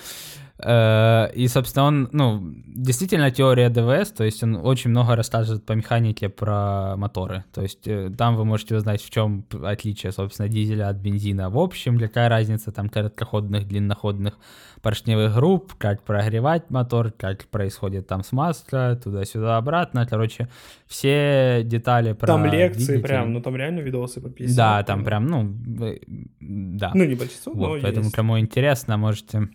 Э, 0.61 1.29
И, 1.35 1.47
собственно, 1.47 1.85
он, 1.85 2.09
ну, 2.11 2.41
действительно 2.67 3.31
теория 3.31 3.69
ДВС, 3.69 4.11
то 4.11 4.23
есть 4.23 4.43
он 4.43 4.55
очень 4.55 4.89
много 4.89 5.15
рассказывает 5.15 5.65
по 5.65 5.73
механике 5.73 6.27
про 6.29 6.95
моторы. 6.97 7.43
То 7.53 7.61
есть 7.61 7.87
э, 7.87 8.09
там 8.17 8.35
вы 8.35 8.43
можете 8.45 8.75
узнать, 8.75 9.01
в 9.01 9.09
чем 9.09 9.45
отличие, 9.63 10.11
собственно, 10.11 10.49
дизеля 10.49 10.89
от 10.89 10.97
бензина. 10.97 11.49
В 11.49 11.57
общем, 11.57 11.97
какая 11.99 12.29
разница 12.29 12.71
там 12.71 12.89
короткоходных, 12.89 13.67
длинноходных 13.67 14.37
поршневых 14.81 15.33
групп, 15.35 15.73
как 15.77 16.03
прогревать 16.03 16.69
мотор, 16.69 17.11
как 17.11 17.45
происходит 17.47 18.07
там 18.07 18.23
смазка, 18.23 18.99
туда-сюда, 19.03 19.57
обратно. 19.57 20.05
Короче, 20.05 20.47
все 20.87 21.61
детали 21.63 22.13
про 22.13 22.27
Там 22.27 22.45
лекции 22.45 22.85
двигатель. 22.85 23.01
прям, 23.07 23.33
ну 23.33 23.41
там 23.41 23.55
реально 23.55 23.79
видосы 23.79 24.21
по 24.21 24.29
50. 24.29 24.57
Да, 24.57 24.83
там 24.83 25.03
прям, 25.05 25.25
ну, 25.27 25.53
э, 25.85 25.99
да. 26.41 26.91
Ну, 26.93 27.05
не 27.05 27.15
большинство, 27.15 27.53
но 27.53 27.59
Вот, 27.59 27.81
поэтому 27.81 28.05
есть. 28.05 28.15
кому 28.15 28.39
интересно, 28.39 28.97
можете 28.97 29.49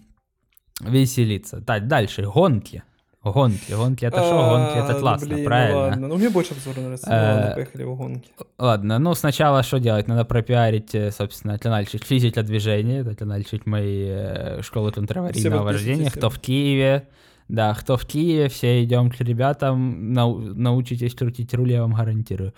веселиться. 0.81 1.61
Так, 1.61 1.87
дальше, 1.89 2.23
гонки. 2.23 2.83
Гонки, 3.23 3.73
гонки 3.73 4.05
это 4.05 4.19
что? 4.19 4.51
Гонки 4.51 4.79
это 4.85 4.97
А, 4.99 5.01
классно, 5.01 5.27
блин, 5.29 5.39
ну 5.39 5.45
правильно. 5.47 5.79
ладно. 5.81 6.09
Ну, 6.09 6.17
мне 6.19 6.29
больше 6.29 6.53
обзора 6.53 6.81
нравится. 6.81 7.09
Ну, 7.09 7.15
Э, 7.15 7.35
ладно, 7.35 7.51
поехали 7.55 7.83
в 7.85 7.97
гонки. 7.97 8.29
Ладно, 8.59 8.99
ну 8.99 9.15
сначала 9.15 9.63
что 9.63 9.79
делать? 9.81 10.09
Надо 10.09 10.27
пропиарить, 10.27 10.95
э, 10.95 11.11
собственно, 11.11 11.59
каналчик 11.59 12.05
физика 12.05 12.43
движения, 12.43 12.99
это 13.01 13.15
каналчик 13.17 13.65
моей 13.65 14.09
э, 14.11 14.63
школы 14.63 14.93
контраварийного 14.93 15.63
вождения. 15.63 16.11
Кто 16.11 16.29
в 16.29 16.39
Киеве, 16.39 17.09
да, 17.49 17.73
кто 17.73 17.97
в 17.97 18.05
Киеве, 18.05 18.51
все 18.51 18.85
идем 18.85 19.11
к 19.11 19.19
ребятам, 19.23 20.13
нау- 20.13 20.41
научитесь 20.55 21.15
крутить 21.15 21.55
руль, 21.55 21.73
я 21.73 21.81
вам 21.81 21.95
гарантирую. 21.95 22.53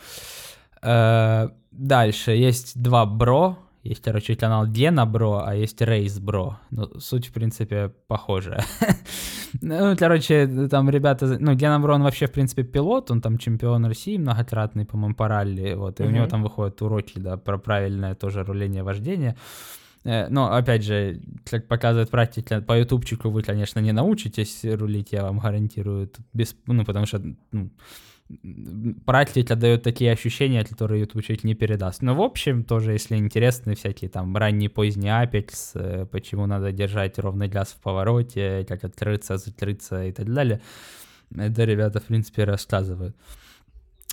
Дальше 1.71 2.31
есть 2.33 2.81
два 2.83 3.07
бро, 3.07 3.57
есть, 3.89 4.03
короче, 4.03 4.37
канал 4.37 4.67
Гена 4.67 5.07
Бро, 5.07 5.43
а 5.45 5.55
есть 5.55 5.81
Рейс 5.81 6.19
Бро. 6.19 6.59
Ну, 6.71 7.01
суть, 7.01 7.29
в 7.29 7.33
принципе, 7.33 7.93
похожая. 8.09 8.65
Ну, 9.63 9.97
короче, 9.97 10.69
там 10.69 10.91
ребята... 10.91 11.39
Ну, 11.41 11.55
Гена 11.55 11.81
Бро, 11.81 11.95
он 11.95 12.03
вообще, 12.03 12.27
в 12.27 12.33
принципе, 12.33 12.63
пилот, 12.63 13.11
он 13.11 13.21
там 13.21 13.39
чемпион 13.39 13.87
России 13.87 14.19
многократный, 14.19 14.85
по-моему, 14.85 15.15
по 15.15 15.29
ралли, 15.29 15.75
вот, 15.75 16.01
и 16.01 16.05
у 16.05 16.11
него 16.11 16.27
там 16.27 16.43
выходят 16.43 16.83
уроки, 16.83 17.19
да, 17.19 17.37
про 17.37 17.57
правильное 17.57 18.15
тоже 18.15 18.45
руление 18.45 18.83
вождения. 18.83 19.35
Э, 20.05 20.29
Но, 20.29 20.53
опять 20.53 20.85
же, 20.85 21.21
как 21.51 21.69
показывает 21.69 22.11
практика, 22.11 22.61
по 22.61 22.79
ютубчику 22.79 23.31
вы, 23.31 23.43
конечно, 23.43 23.81
не 23.81 23.93
научитесь 23.93 24.65
рулить, 24.65 25.13
я 25.13 25.23
вам 25.23 25.39
гарантирую, 25.39 26.11
без, 26.33 26.55
ну, 26.67 26.85
потому 26.85 27.07
что 27.07 27.23
ну, 27.53 27.71
практика 29.05 29.55
дает 29.55 29.83
такие 29.83 30.13
ощущения, 30.13 30.65
которые 30.65 31.03
ютубчик 31.03 31.45
не 31.45 31.55
передаст. 31.55 32.03
Но, 32.03 32.15
в 32.15 32.21
общем, 32.21 32.65
тоже, 32.65 32.93
если 32.93 33.17
интересны 33.17 33.75
всякие 33.75 34.11
там 34.11 34.37
ранний, 34.37 34.69
поздний 34.69 35.11
апекс, 35.11 35.73
э, 35.75 36.07
почему 36.11 36.47
надо 36.47 36.73
держать 36.73 37.19
ровный 37.19 37.49
газ 37.49 37.69
в 37.69 37.83
повороте, 37.83 38.65
как 38.69 38.85
открыться, 38.85 39.37
закрыться 39.37 40.05
и 40.05 40.13
так 40.13 40.33
далее, 40.33 40.61
это 41.37 41.65
ребята, 41.65 42.01
в 42.01 42.05
принципе, 42.05 42.45
рассказывают. 42.45 43.17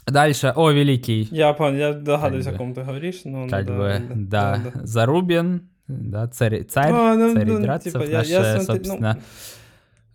Дальше, 0.05 0.53
о, 0.55 0.69
великий, 0.71 1.27
Я 1.31 1.53
понял, 1.53 1.77
я 1.77 1.93
догадываюсь, 1.93 2.45
Как 2.45 2.55
о 2.55 2.57
ком 2.57 2.73
ты 2.73 2.83
говоришь, 2.83 3.21
но... 3.23 3.47
как 3.47 3.67
ну, 3.67 3.77
бы, 3.77 4.01
да, 4.15 4.61
да, 4.63 4.71
да. 4.73 4.85
Зарубин, 4.85 5.69
да, 5.87 6.27
царь, 6.27 6.63
царь, 6.65 6.91
А, 6.93 7.15
ну, 7.15 7.33
царь 7.33 7.47
ну, 7.47 7.61
Драдцев, 7.61 7.93
типа, 7.93 8.03
я- 8.03 8.17
наш, 8.17 8.27
я 8.27 8.41
э, 8.41 8.59
смотрю, 8.59 8.59
ну, 8.59 8.83
собственно, 8.85 9.13
д- 9.13 9.21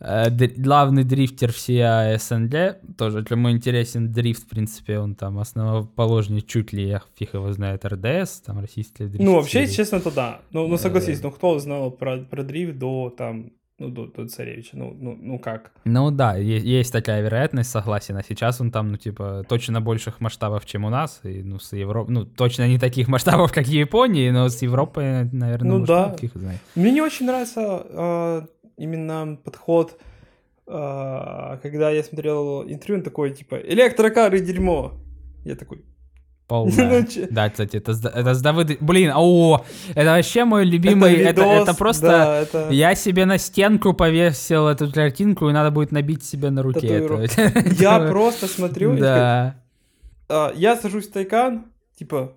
главный 0.00 1.04
дрифтер 1.04 1.52
всея 1.52 2.16
СНГ, 2.18 2.96
тоже 2.96 3.24
кому 3.24 3.50
интересен 3.50 4.12
дрифт, 4.12 4.44
в 4.44 4.48
принципе, 4.48 4.98
он 4.98 5.14
там 5.14 5.38
основоположник 5.38 6.46
чуть 6.46 6.72
ли, 6.72 6.88
я 6.88 7.02
фиг 7.18 7.34
его 7.34 7.52
знает, 7.52 7.84
РДС, 7.84 8.40
там 8.40 8.60
российские 8.60 9.08
дрифт. 9.08 9.24
Ну, 9.24 9.34
вообще, 9.34 9.66
честно, 9.66 10.00
то 10.00 10.10
да. 10.10 10.40
Ну, 10.52 10.66
ну 10.68 10.78
согласись, 10.78 11.22
ну 11.22 11.30
кто 11.30 11.58
знал 11.58 11.90
про, 11.90 12.18
про 12.18 12.42
дрифт 12.42 12.78
до 12.78 13.10
там, 13.16 13.50
ну, 13.80 13.90
до, 13.90 14.06
до 14.06 14.26
царевича, 14.26 14.70
ну, 14.76 14.92
ну, 14.98 15.16
ну 15.20 15.38
как? 15.38 15.70
Ну 15.84 16.10
да, 16.10 16.36
е- 16.36 16.58
есть 16.60 16.92
такая 16.92 17.22
вероятность, 17.22 17.70
согласен. 17.70 18.16
А 18.16 18.22
сейчас 18.28 18.60
он 18.60 18.72
там, 18.72 18.88
ну, 18.90 18.96
типа, 18.96 19.44
точно 19.48 19.80
больших 19.80 20.20
масштабов, 20.20 20.66
чем 20.66 20.84
у 20.84 20.90
нас. 20.90 21.20
И, 21.22 21.42
ну, 21.44 21.60
с 21.60 21.72
Европой, 21.72 22.10
ну, 22.12 22.24
точно 22.24 22.66
не 22.66 22.78
таких 22.78 23.06
масштабов, 23.14 23.52
как 23.52 23.66
в 23.66 23.70
Японии, 23.70 24.30
но 24.30 24.48
с 24.48 24.60
Европой, 24.62 25.24
наверное, 25.30 25.70
Ну 25.70 25.78
может, 25.78 25.86
да. 25.86 26.10
каких 26.10 26.32
знает. 26.34 26.58
Мне 26.74 26.90
не 26.90 27.00
очень 27.00 27.26
нравится 27.26 27.86
э, 27.88 28.42
именно 28.78 29.36
подход, 29.44 29.98
э, 30.66 31.58
когда 31.62 31.90
я 31.90 32.02
смотрел 32.02 32.62
интервью, 32.62 32.98
он 32.98 33.02
такой, 33.02 33.30
типа, 33.32 33.56
электрокары 33.56 34.40
дерьмо. 34.40 34.92
Я 35.44 35.56
такой, 35.56 35.84
Полная. 36.48 37.06
Ну, 37.16 37.26
Да, 37.30 37.50
кстати, 37.50 37.76
это, 37.76 37.92
это 37.92 38.34
с 38.34 38.40
Давыдой... 38.40 38.78
Блин, 38.80 39.12
о, 39.14 39.64
это 39.94 40.10
вообще 40.10 40.44
мой 40.44 40.64
любимый... 40.64 41.14
Это, 41.16 41.42
это, 41.42 41.60
видос, 41.60 41.76
просто... 41.76 42.06
да, 42.06 42.38
это... 42.40 42.68
Я 42.70 42.94
себе 42.94 43.26
на 43.26 43.36
стенку 43.36 43.92
повесил 43.92 44.66
эту 44.66 44.90
картинку, 44.90 45.50
и 45.50 45.52
надо 45.52 45.70
будет 45.70 45.92
набить 45.92 46.24
себе 46.24 46.48
на 46.50 46.62
руке. 46.62 46.88
Это. 46.88 47.52
Я 47.78 48.00
просто 48.00 48.46
смотрю, 48.46 48.96
Да. 48.96 49.56
а, 50.30 50.52
я 50.56 50.76
сажусь 50.76 51.08
в 51.08 51.12
тайкан, 51.12 51.66
типа, 51.98 52.32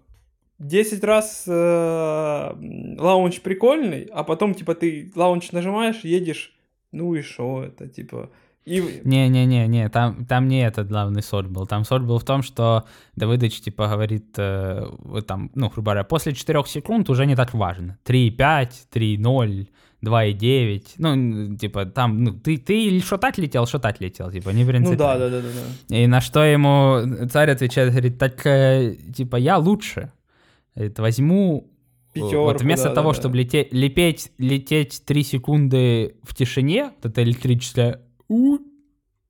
10 0.62 1.03
раз 1.03 1.43
э, 1.47 2.53
launch 3.00 3.42
прикольный, 3.41 4.07
а 4.14 4.24
потом, 4.24 4.53
типа, 4.53 4.76
ты 4.76 5.12
launch 5.16 5.52
нажимаешь, 5.51 6.01
едешь, 6.03 6.53
ну 6.91 7.16
и 7.16 7.22
шо 7.22 7.64
это, 7.64 7.88
типа... 7.88 8.30
И... 8.64 9.01
Не-не-не, 9.03 9.89
там, 9.89 10.26
там 10.26 10.47
не 10.47 10.64
этот 10.64 10.88
главный 10.88 11.24
соль 11.24 11.47
был. 11.47 11.66
Там 11.66 11.84
соль 11.84 12.03
был 12.03 12.20
в 12.20 12.24
том, 12.24 12.43
что 12.43 12.86
Давыдыч, 13.16 13.59
типа, 13.59 13.88
говорит, 13.88 14.36
э, 14.38 14.86
там, 15.26 15.49
ну, 15.55 15.70
грубо 15.70 15.91
говоря, 15.91 16.03
после 16.03 16.34
4 16.34 16.64
секунд 16.68 17.09
уже 17.09 17.26
не 17.26 17.36
так 17.36 17.55
важно. 17.55 17.97
3,5, 18.05 18.70
3,0, 18.93 19.68
2,9. 20.03 20.84
Ну, 20.97 21.57
типа, 21.57 21.86
там, 21.86 22.24
ну, 22.24 22.34
ты, 22.34 22.57
ты 22.57 22.86
или 22.86 22.99
шо 23.00 23.20
так 23.20 23.39
летел, 23.39 23.66
шо 23.66 23.83
так 23.83 24.00
летел, 23.99 24.32
типа, 24.32 24.49
не 24.51 24.64
Ну 24.64 24.70
принципиально. 24.70 24.97
да, 24.97 25.18
да, 25.18 25.30
да, 25.30 25.41
да, 25.41 25.47
да. 25.89 25.97
И 25.97 26.05
на 26.05 26.22
что 26.22 26.43
ему 26.43 27.28
царь 27.30 27.49
отвечает, 27.49 27.89
говорит, 27.89 28.20
так, 28.20 28.45
э, 28.45 28.95
типа, 29.12 29.38
я 29.38 29.57
лучше. 29.57 30.12
Говорит, 30.76 31.00
возьму 31.00 31.72
э, 32.14 32.16
Пятёрку, 32.16 32.44
вот 32.44 32.62
вместо 32.62 32.90
да, 32.90 32.96
того, 32.96 33.10
да, 33.12 33.16
да. 33.16 33.22
чтобы 33.22 33.38
лететь, 33.38 33.74
лепеть, 33.74 34.32
лететь 34.38 35.02
3 35.06 35.24
секунды 35.24 36.16
в 36.24 36.34
тишине, 36.36 36.92
вот 36.96 37.06
это 37.12 37.24
электрическое 37.24 38.02
«у», 38.28 38.58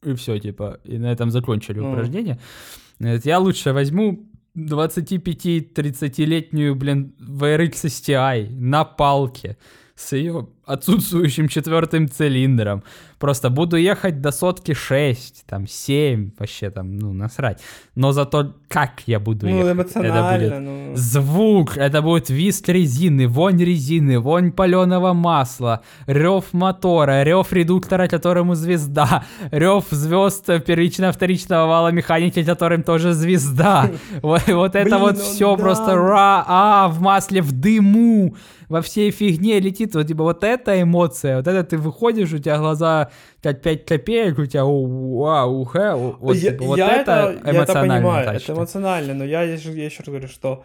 и 0.04 0.14
все, 0.16 0.40
типа, 0.40 0.80
и 0.84 0.98
на 0.98 1.12
этом 1.12 1.30
закончили 1.32 1.80
Ну. 1.80 1.92
упражнение. 1.92 2.40
Я 3.00 3.40
лучше 3.40 3.72
возьму 3.74 4.28
25-30-летнюю, 4.58 6.76
блин, 6.76 7.14
VRX 7.20 7.86
STI 7.86 8.50
на 8.52 8.84
палке 8.84 9.58
с 9.96 10.14
ее 10.14 10.48
отсутствующим 10.66 11.48
четвертым 11.48 12.08
цилиндром. 12.08 12.84
Просто 13.20 13.50
буду 13.50 13.78
ехать 13.78 14.22
до 14.22 14.32
сотки 14.32 14.74
6, 14.74 15.44
там 15.46 15.68
7, 15.68 16.32
вообще 16.40 16.70
там, 16.70 16.98
ну, 16.98 17.14
насрать. 17.14 17.60
Но 17.96 18.12
зато 18.14 18.54
как 18.68 19.02
я 19.06 19.20
буду 19.20 19.48
Ну, 19.48 19.68
ехать? 19.68 19.92
Это 19.96 20.32
будет 20.34 20.60
ну... 20.60 20.92
Звук, 20.96 21.78
это 21.78 22.02
будет 22.02 22.30
вист 22.30 22.70
резины, 22.70 23.28
вонь 23.28 23.64
резины, 23.64 24.20
вонь 24.20 24.52
паленого 24.52 25.14
масла, 25.14 25.82
рев 26.08 26.46
мотора, 26.54 27.24
рев 27.24 27.52
редуктора, 27.54 28.08
которому 28.08 28.56
звезда, 28.56 29.24
рев 29.52 29.86
звезд 29.92 30.46
первично-вторичного 30.66 31.68
вала 31.68 31.92
механики, 31.92 32.44
которым 32.44 32.84
тоже 32.84 33.14
звезда. 33.14 33.92
Вот, 34.22 34.76
это 34.76 34.98
вот 34.98 35.16
ну 35.18 35.20
все 35.22 35.58
просто 35.58 35.96
ра, 35.96 36.44
а, 36.48 36.88
в 36.88 37.02
масле, 37.02 37.42
в 37.42 37.52
дыму, 37.52 38.36
во 38.72 38.82
всей 38.82 39.12
фигне 39.12 39.60
летит. 39.60 39.94
Вот 39.96 40.08
типа 40.08 40.24
вот 40.24 40.44
эта 40.44 40.82
эмоция, 40.82 41.38
вот 41.38 41.48
это 41.48 41.64
ты 41.64 41.78
выходишь, 41.78 42.34
у 42.34 42.38
тебя 42.40 42.58
глаза 42.58 43.12
5 43.42 43.86
копеек, 43.86 44.40
у 44.40 44.46
тебя 44.46 44.64
вау, 44.64 45.66
хэ, 45.66 45.94
вот, 45.94 46.36
я, 46.36 46.52
типа, 46.52 46.64
вот 46.64 46.78
я 46.78 47.02
это 47.02 47.40
я 47.46 47.64
это 47.64 47.74
понимаю, 47.74 48.26
тачка. 48.26 48.52
это 48.52 48.60
эмоционально, 48.60 49.14
но 49.14 49.26
я, 49.26 49.44
я 49.44 49.54
еще 49.54 50.00
раз 50.00 50.08
говорю, 50.08 50.28
что 50.28 50.64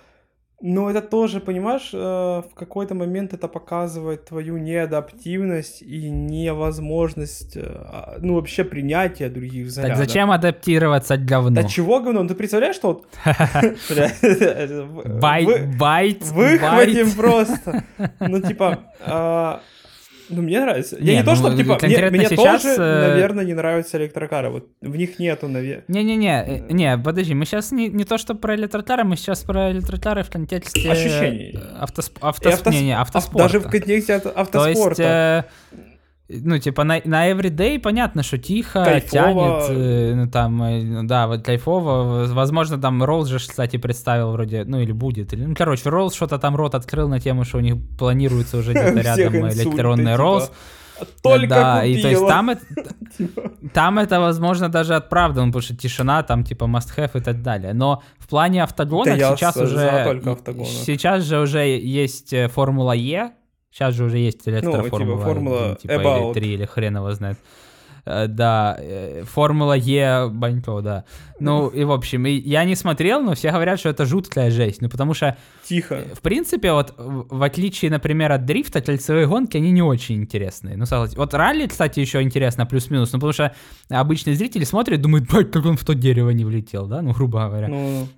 ну, 0.62 0.88
это 0.88 1.02
тоже, 1.02 1.40
понимаешь, 1.40 1.90
э, 1.92 1.96
в 1.98 2.54
какой-то 2.54 2.94
момент 2.94 3.34
это 3.34 3.46
показывает 3.46 4.24
твою 4.24 4.56
неадаптивность 4.56 5.82
и 5.82 6.08
невозможность, 6.10 7.56
э, 7.56 7.60
а, 7.62 8.16
ну, 8.20 8.34
вообще 8.34 8.64
принятия 8.64 9.28
других 9.28 9.64
Так 9.66 9.70
взглядов. 9.72 9.98
зачем 9.98 10.30
адаптироваться 10.30 11.16
говну? 11.18 11.50
Да 11.56 11.64
чего 11.64 12.00
говно? 12.00 12.22
Ну, 12.22 12.28
Ты 12.28 12.34
представляешь, 12.34 12.76
что 12.76 13.04
вы- 13.84 15.02
Байт, 15.20 15.76
байт, 15.76 16.22
Выхватим 16.22 17.10
просто. 17.12 17.84
Ну, 18.20 18.40
типа, 18.40 18.78
а, 19.06 19.60
ну, 20.28 20.42
мне 20.42 20.60
нравится. 20.60 20.96
Я 20.98 21.12
Не, 21.12 21.18
не 21.18 21.22
то, 21.24 21.30
ну, 21.30 21.36
что, 21.36 21.56
типа, 21.56 21.70
мне, 21.70 21.78
конкретно 21.78 22.18
мне 22.18 22.28
сейчас, 22.28 22.62
тоже, 22.62 22.74
э, 22.82 23.08
наверное, 23.08 23.44
не 23.44 23.54
нравятся 23.54 23.96
электрокары. 23.98 24.50
Вот 24.50 24.68
в 24.80 24.96
них 24.96 25.18
нету, 25.18 25.48
наверное. 25.48 25.84
Не-не-не, 25.88 26.44
э, 26.68 26.72
не, 26.72 26.98
подожди, 26.98 27.34
мы 27.34 27.44
сейчас 27.44 27.72
не, 27.72 27.88
не 27.88 28.04
то, 28.04 28.18
что 28.18 28.34
про 28.34 28.54
электрокары, 28.54 29.04
мы 29.04 29.16
сейчас 29.16 29.42
про 29.42 29.70
электрокары 29.70 30.22
в 30.22 30.30
контексте... 30.30 30.90
Ощущений. 30.90 31.54
э, 31.56 31.76
Автосп... 31.80 32.18
И 32.18 32.20
автос... 32.22 32.54
автос- 32.60 32.70
Не, 32.72 32.82
не, 32.84 32.92
ав- 32.92 33.02
автоспорта. 33.08 33.38
Даже 33.48 33.60
в 33.60 33.70
контексте 33.70 34.14
авто- 34.14 34.30
То 34.30 34.66
есть, 34.68 34.80
автоспорта. 34.80 35.46
э, 35.72 35.76
ну, 36.28 36.58
типа, 36.58 36.84
на, 36.84 37.00
на 37.04 37.30
everyday 37.30 37.78
понятно, 37.78 38.22
что 38.22 38.36
тихо, 38.38 38.84
Кайфово. 38.84 39.62
тянет, 39.68 40.16
ну, 40.16 40.30
там, 40.30 40.62
э, 40.62 40.82
ну, 40.82 41.04
да, 41.04 41.28
вот 41.28 41.44
кайфово. 41.44 42.26
Возможно, 42.26 42.78
там 42.78 43.02
Роллс 43.02 43.28
же, 43.28 43.38
кстати, 43.38 43.76
представил 43.76 44.32
вроде, 44.32 44.64
ну, 44.64 44.80
или 44.80 44.92
будет. 44.92 45.32
Или, 45.32 45.44
ну, 45.44 45.54
короче, 45.54 45.88
Роллс 45.88 46.14
что-то 46.14 46.38
там 46.38 46.56
рот 46.56 46.74
открыл 46.74 47.08
на 47.08 47.20
тему, 47.20 47.44
что 47.44 47.58
у 47.58 47.60
них 47.60 47.76
планируется 47.96 48.56
уже 48.56 48.72
где-то 48.72 49.00
рядом 49.00 49.48
электронный 49.48 50.12
типа, 50.12 50.16
Роллс. 50.16 50.52
Только 51.22 51.48
да, 51.48 51.84
и 51.84 52.00
то 52.00 52.08
есть 52.08 52.20
купила. 52.20 52.28
там 52.28 52.50
это, 52.50 52.62
Типа. 53.18 53.52
там 53.74 53.98
это, 53.98 54.18
возможно, 54.18 54.70
даже 54.70 54.94
оправдано, 54.94 55.48
потому 55.48 55.62
что 55.62 55.76
тишина, 55.76 56.22
там, 56.22 56.42
типа, 56.42 56.64
must 56.64 56.96
have 56.96 57.18
и 57.18 57.20
так 57.20 57.42
далее. 57.42 57.74
Но 57.74 58.02
в 58.18 58.26
плане 58.26 58.62
автогонок 58.62 59.18
Да 59.18 59.36
сейчас 59.36 59.56
уже... 59.56 60.22
Сейчас 60.86 61.24
же 61.24 61.38
уже 61.40 61.66
есть 61.66 62.32
э, 62.32 62.48
Формула 62.48 62.92
Е, 62.92 63.32
сейчас 63.76 63.94
же 63.94 64.04
уже 64.04 64.18
есть 64.18 64.38
типа, 64.42 64.56
электроформула. 64.56 65.22
Формула 65.22 65.76
типа, 65.76 65.92
или 65.92 66.00
About. 66.00 66.34
3, 66.34 66.48
или 66.48 66.64
хрен 66.64 66.96
его 66.96 67.12
знает. 67.12 67.38
Э, 68.06 68.26
Да, 68.26 68.76
э, 68.78 69.24
Формула 69.24 69.74
Е, 69.74 70.28
банько, 70.28 70.80
да. 70.80 71.04
Ну, 71.40 71.68
и 71.68 71.84
в 71.84 71.92
общем, 71.92 72.24
и 72.24 72.30
я 72.30 72.64
не 72.64 72.74
смотрел, 72.74 73.20
но 73.20 73.34
все 73.34 73.50
говорят, 73.50 73.78
что 73.78 73.90
это 73.90 74.06
жуткая 74.06 74.50
жесть. 74.50 74.80
Ну, 74.80 74.88
потому 74.88 75.12
что 75.12 75.36
Тихо. 75.68 76.04
в 76.14 76.20
принципе, 76.20 76.72
вот 76.72 76.94
в 76.96 77.42
отличие, 77.42 77.90
например, 77.90 78.32
от 78.32 78.46
дрифта, 78.46 78.80
кольцевые 78.80 79.26
гонки, 79.26 79.58
они 79.58 79.72
не 79.72 79.82
очень 79.82 80.16
интересные. 80.16 80.76
Ну, 80.76 80.86
согласен. 80.86 81.16
Вот 81.18 81.34
ралли, 81.34 81.66
кстати, 81.66 82.00
еще 82.00 82.22
интересно, 82.22 82.64
плюс-минус, 82.64 83.12
ну, 83.12 83.18
потому 83.18 83.32
что 83.34 83.54
обычные 83.90 84.36
зрители 84.36 84.64
смотрят, 84.64 85.02
думают, 85.02 85.30
бать, 85.30 85.50
как 85.50 85.66
он 85.66 85.76
в 85.76 85.84
то 85.84 85.94
дерево 85.94 86.30
не 86.30 86.44
влетел, 86.46 86.86
да, 86.86 87.02
ну, 87.02 87.12
грубо 87.12 87.46
говоря. 87.46 87.68
Ну, 87.68 88.08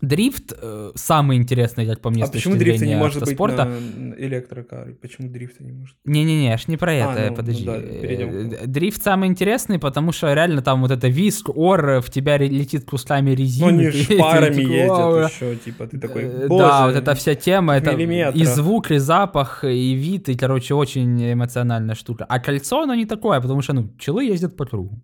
Дрифт 0.00 0.52
э, 0.60 0.92
самый 0.94 1.36
интересный, 1.38 1.86
как 1.86 2.00
по 2.00 2.10
мне, 2.10 2.22
а 2.22 2.26
с 2.26 2.30
почему 2.30 2.56
дрифта 2.56 2.86
не 2.86 2.94
может 2.94 3.16
быть 3.16 3.22
автоспорта. 3.24 3.64
на 3.64 4.14
электрокаре? 4.16 4.94
Почему 4.94 5.28
дрифта 5.28 5.64
не 5.64 5.72
может? 5.72 5.96
Не-не-не, 6.04 6.52
аж 6.52 6.68
не 6.68 6.76
про 6.76 6.92
А, 6.92 6.94
это, 6.94 7.20
ну, 7.22 7.28
ну 7.30 7.34
подожди. 7.36 7.64
да, 7.64 7.78
перейдем 7.80 8.30
к 8.30 8.52
Э. 8.62 8.66
Дрифт 8.66 9.02
самый 9.02 9.28
интересный, 9.28 9.78
потому 9.78 10.12
что 10.12 10.32
реально 10.32 10.62
там 10.62 10.82
вот 10.82 10.90
это 10.90 11.08
виск, 11.08 11.48
ор, 11.54 12.00
в 12.00 12.10
тебя 12.10 12.38
летит 12.38 12.84
кусками 12.84 13.30
резины. 13.32 13.72
Ну, 13.72 13.78
они 13.78 13.84
ты- 13.90 13.98
ж 13.98 14.06
ты 14.06 14.18
парами 14.18 14.62
такой, 14.62 14.88
«Вау, 14.88 15.16
ездят 15.16 15.32
еще, 15.32 15.56
типа, 15.56 15.86
ты 15.86 15.98
такой, 15.98 16.22
Э. 16.24 16.46
Да, 16.48 16.86
вот 16.86 16.96
эта 16.96 17.14
вся 17.14 17.34
тема, 17.34 17.74
это 17.76 17.90
и 17.92 18.44
звук, 18.44 18.90
и 18.90 18.98
запах, 18.98 19.64
и 19.64 19.94
вид, 19.94 20.28
и, 20.28 20.36
короче, 20.36 20.74
очень 20.74 21.32
эмоциональная 21.32 21.94
штука. 21.94 22.24
А 22.28 22.38
кольцо, 22.38 22.82
оно 22.82 22.94
не 22.94 23.04
такое, 23.06 23.40
потому 23.40 23.62
что, 23.62 23.72
ну, 23.72 23.90
челы 23.98 24.24
ездят 24.24 24.56
по 24.56 24.64
кругу. 24.64 25.02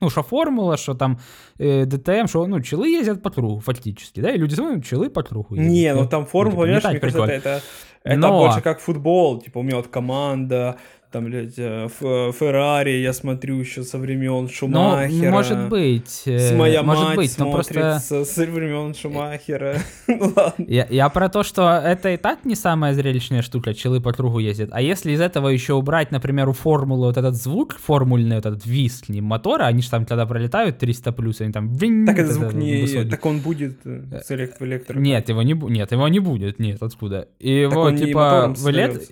Ну, 0.00 0.10
что 0.10 0.22
формула, 0.22 0.76
что 0.76 0.94
там 0.94 1.18
э, 1.58 1.84
ДТМ, 1.84 2.26
что, 2.28 2.46
ну, 2.46 2.60
челы 2.60 2.88
ездят 2.88 3.22
по 3.22 3.30
кругу, 3.30 3.60
фактически, 3.60 4.20
да, 4.20 4.30
и 4.30 4.38
люди 4.38 4.54
ну, 4.56 4.80
челы 4.80 5.10
по 5.10 5.22
кругу 5.22 5.56
ездят. 5.56 5.72
Не, 5.72 5.94
ну 5.94 6.08
там 6.08 6.24
формула, 6.26 6.52
типа, 6.52 6.62
понимаешь, 6.62 6.84
мне 6.84 7.00
кажется, 7.00 7.24
это, 7.24 7.62
это 8.04 8.20
Но- 8.20 8.38
больше 8.38 8.60
как 8.60 8.80
футбол. 8.80 9.40
Типа, 9.40 9.58
у 9.58 9.62
меня 9.62 9.76
вот 9.76 9.88
команда, 9.88 10.76
там, 11.10 11.24
блядь, 11.24 11.54
э, 11.56 11.88
Феррари, 11.90 13.00
я 13.00 13.12
смотрю 13.12 13.58
еще 13.58 13.82
со 13.82 13.98
времен 13.98 14.42
Ну, 14.42 14.48
Шумахера. 14.48 15.30
может 15.30 15.68
быть, 15.68 16.22
э, 16.26 16.38
С 16.38 16.52
моя 16.52 16.82
может 16.82 17.04
мать 17.04 17.16
быть, 17.16 17.38
но 17.38 17.50
просто... 17.50 17.98
со, 18.00 18.46
времен 18.46 18.94
Шумахера. 18.94 19.76
Ну. 20.06 20.34
Я, 20.58 20.86
я 20.90 21.08
про 21.08 21.28
то, 21.28 21.42
что 21.42 21.68
это 21.70 22.10
и 22.10 22.16
так 22.16 22.44
не 22.44 22.54
самая 22.54 22.92
зрелищная 22.94 23.42
штука, 23.42 23.72
челы 23.74 24.00
по 24.00 24.12
кругу 24.12 24.38
ездят. 24.38 24.70
А 24.72 24.80
если 24.82 25.12
из 25.12 25.20
этого 25.20 25.48
еще 25.48 25.74
убрать, 25.74 26.10
например, 26.10 26.48
у 26.48 26.52
формулы 26.52 27.06
вот 27.06 27.16
этот 27.16 27.34
звук, 27.36 27.76
формульный 27.78 28.36
вот 28.36 28.46
этот 28.46 28.66
виск 28.66 29.08
не 29.08 29.20
мотора, 29.20 29.64
они 29.64 29.80
же 29.82 29.90
там 29.90 30.04
когда 30.06 30.26
пролетают 30.26 30.78
300 30.78 31.12
плюс, 31.12 31.40
они 31.40 31.52
там... 31.52 31.72
винь, 31.72 32.04
Так 32.06 32.18
этот 32.18 32.32
звук 32.32 32.48
это 32.48 32.56
не... 32.56 32.80
высокий. 32.82 33.10
Так 33.10 33.24
он 33.26 33.40
будет 33.40 33.78
э, 33.84 34.20
с 34.24 34.30
элект- 34.30 34.58
в 34.60 34.64
электро. 34.64 34.98
Нет, 34.98 35.28
его 35.28 35.42
не, 35.42 35.54
бу- 35.54 35.70
нет, 35.70 35.90
его 35.92 36.08
не 36.08 36.18
будет, 36.20 36.58
нет, 36.58 36.82
откуда? 36.82 37.28
И 37.38 37.50
его, 37.50 37.90
типа, 37.92 38.18
мотором 38.18 38.54
вылет... 38.54 39.08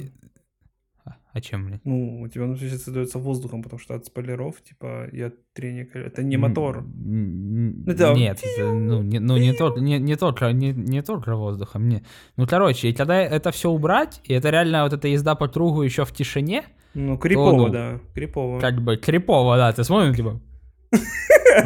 А 1.37 1.41
чем, 1.43 1.67
блядь? 1.67 1.85
Ну, 1.85 2.23
у 2.23 2.29
тебя 2.29 2.45
внутри 2.45 2.71
создается 2.71 3.19
воздухом, 3.19 3.63
потому 3.63 3.79
что 3.79 3.95
от 3.95 4.07
спойлеров, 4.07 4.55
типа, 4.63 5.07
и 5.13 5.21
от 5.21 5.35
трения... 5.53 5.87
Это 5.93 6.23
не 6.23 6.39
мотор. 6.39 6.83
Ну. 6.83 8.15
Нет, 8.15 8.41
это, 8.43 8.73
ну, 8.73 9.03
не, 9.03 9.19
ну 9.19 9.37
не, 9.37 9.53
только, 9.53 9.81
не, 9.81 9.99
не, 9.99 10.17
только, 10.17 10.53
не, 10.53 10.73
не 10.73 11.03
только 11.03 11.37
воздухом. 11.37 11.91
Не. 11.91 12.03
Ну, 12.39 12.47
короче, 12.47 12.89
и 12.89 12.95
когда 12.95 13.21
это 13.21 13.51
все 13.51 13.69
убрать, 13.69 14.23
и 14.25 14.33
это 14.33 14.49
реально 14.49 14.85
вот 14.85 14.95
эта 14.95 15.09
езда 15.09 15.35
по 15.35 15.47
кругу 15.47 15.83
еще 15.83 16.07
в 16.07 16.13
тишине, 16.13 16.65
Ну, 16.95 17.19
крипово, 17.19 17.67
ну, 17.67 17.69
да, 17.69 18.01
крипово. 18.15 18.59
как 18.59 18.81
бы 18.81 18.97
крипово, 18.97 19.59
да, 19.59 19.71
ты 19.75 19.85
смотришь, 19.85 20.17
типа... 20.17 20.41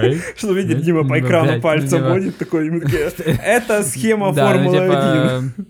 «Эй, 0.01 0.19
Что 0.37 0.53
видит 0.53 0.83
Дима 0.83 1.03
по 1.03 1.17
ну, 1.17 1.21
экрану 1.21 1.61
пальцем 1.61 2.09
водит 2.09 2.39
такой, 2.39 2.71
это 3.45 3.85
схема 3.85 4.33
Да, 4.33 4.53
ну, 4.53 4.73
Формулы-1. 4.73 5.51
типа, 5.55 5.65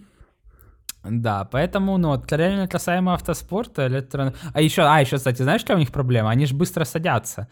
Да, 1.04 1.44
поэтому, 1.50 1.98
ну, 1.98 2.08
вот, 2.08 2.30
реально 2.32 2.68
касаемо 2.68 3.14
автоспорта, 3.14 3.86
электро... 3.86 4.34
А 4.52 4.60
еще, 4.60 4.82
а, 4.82 5.00
еще, 5.00 5.16
кстати, 5.16 5.42
знаешь, 5.42 5.62
какая 5.62 5.76
у 5.76 5.80
них 5.80 5.90
проблема? 5.90 6.30
Они 6.30 6.46
же 6.46 6.54
быстро 6.54 6.84
садятся. 6.84 7.48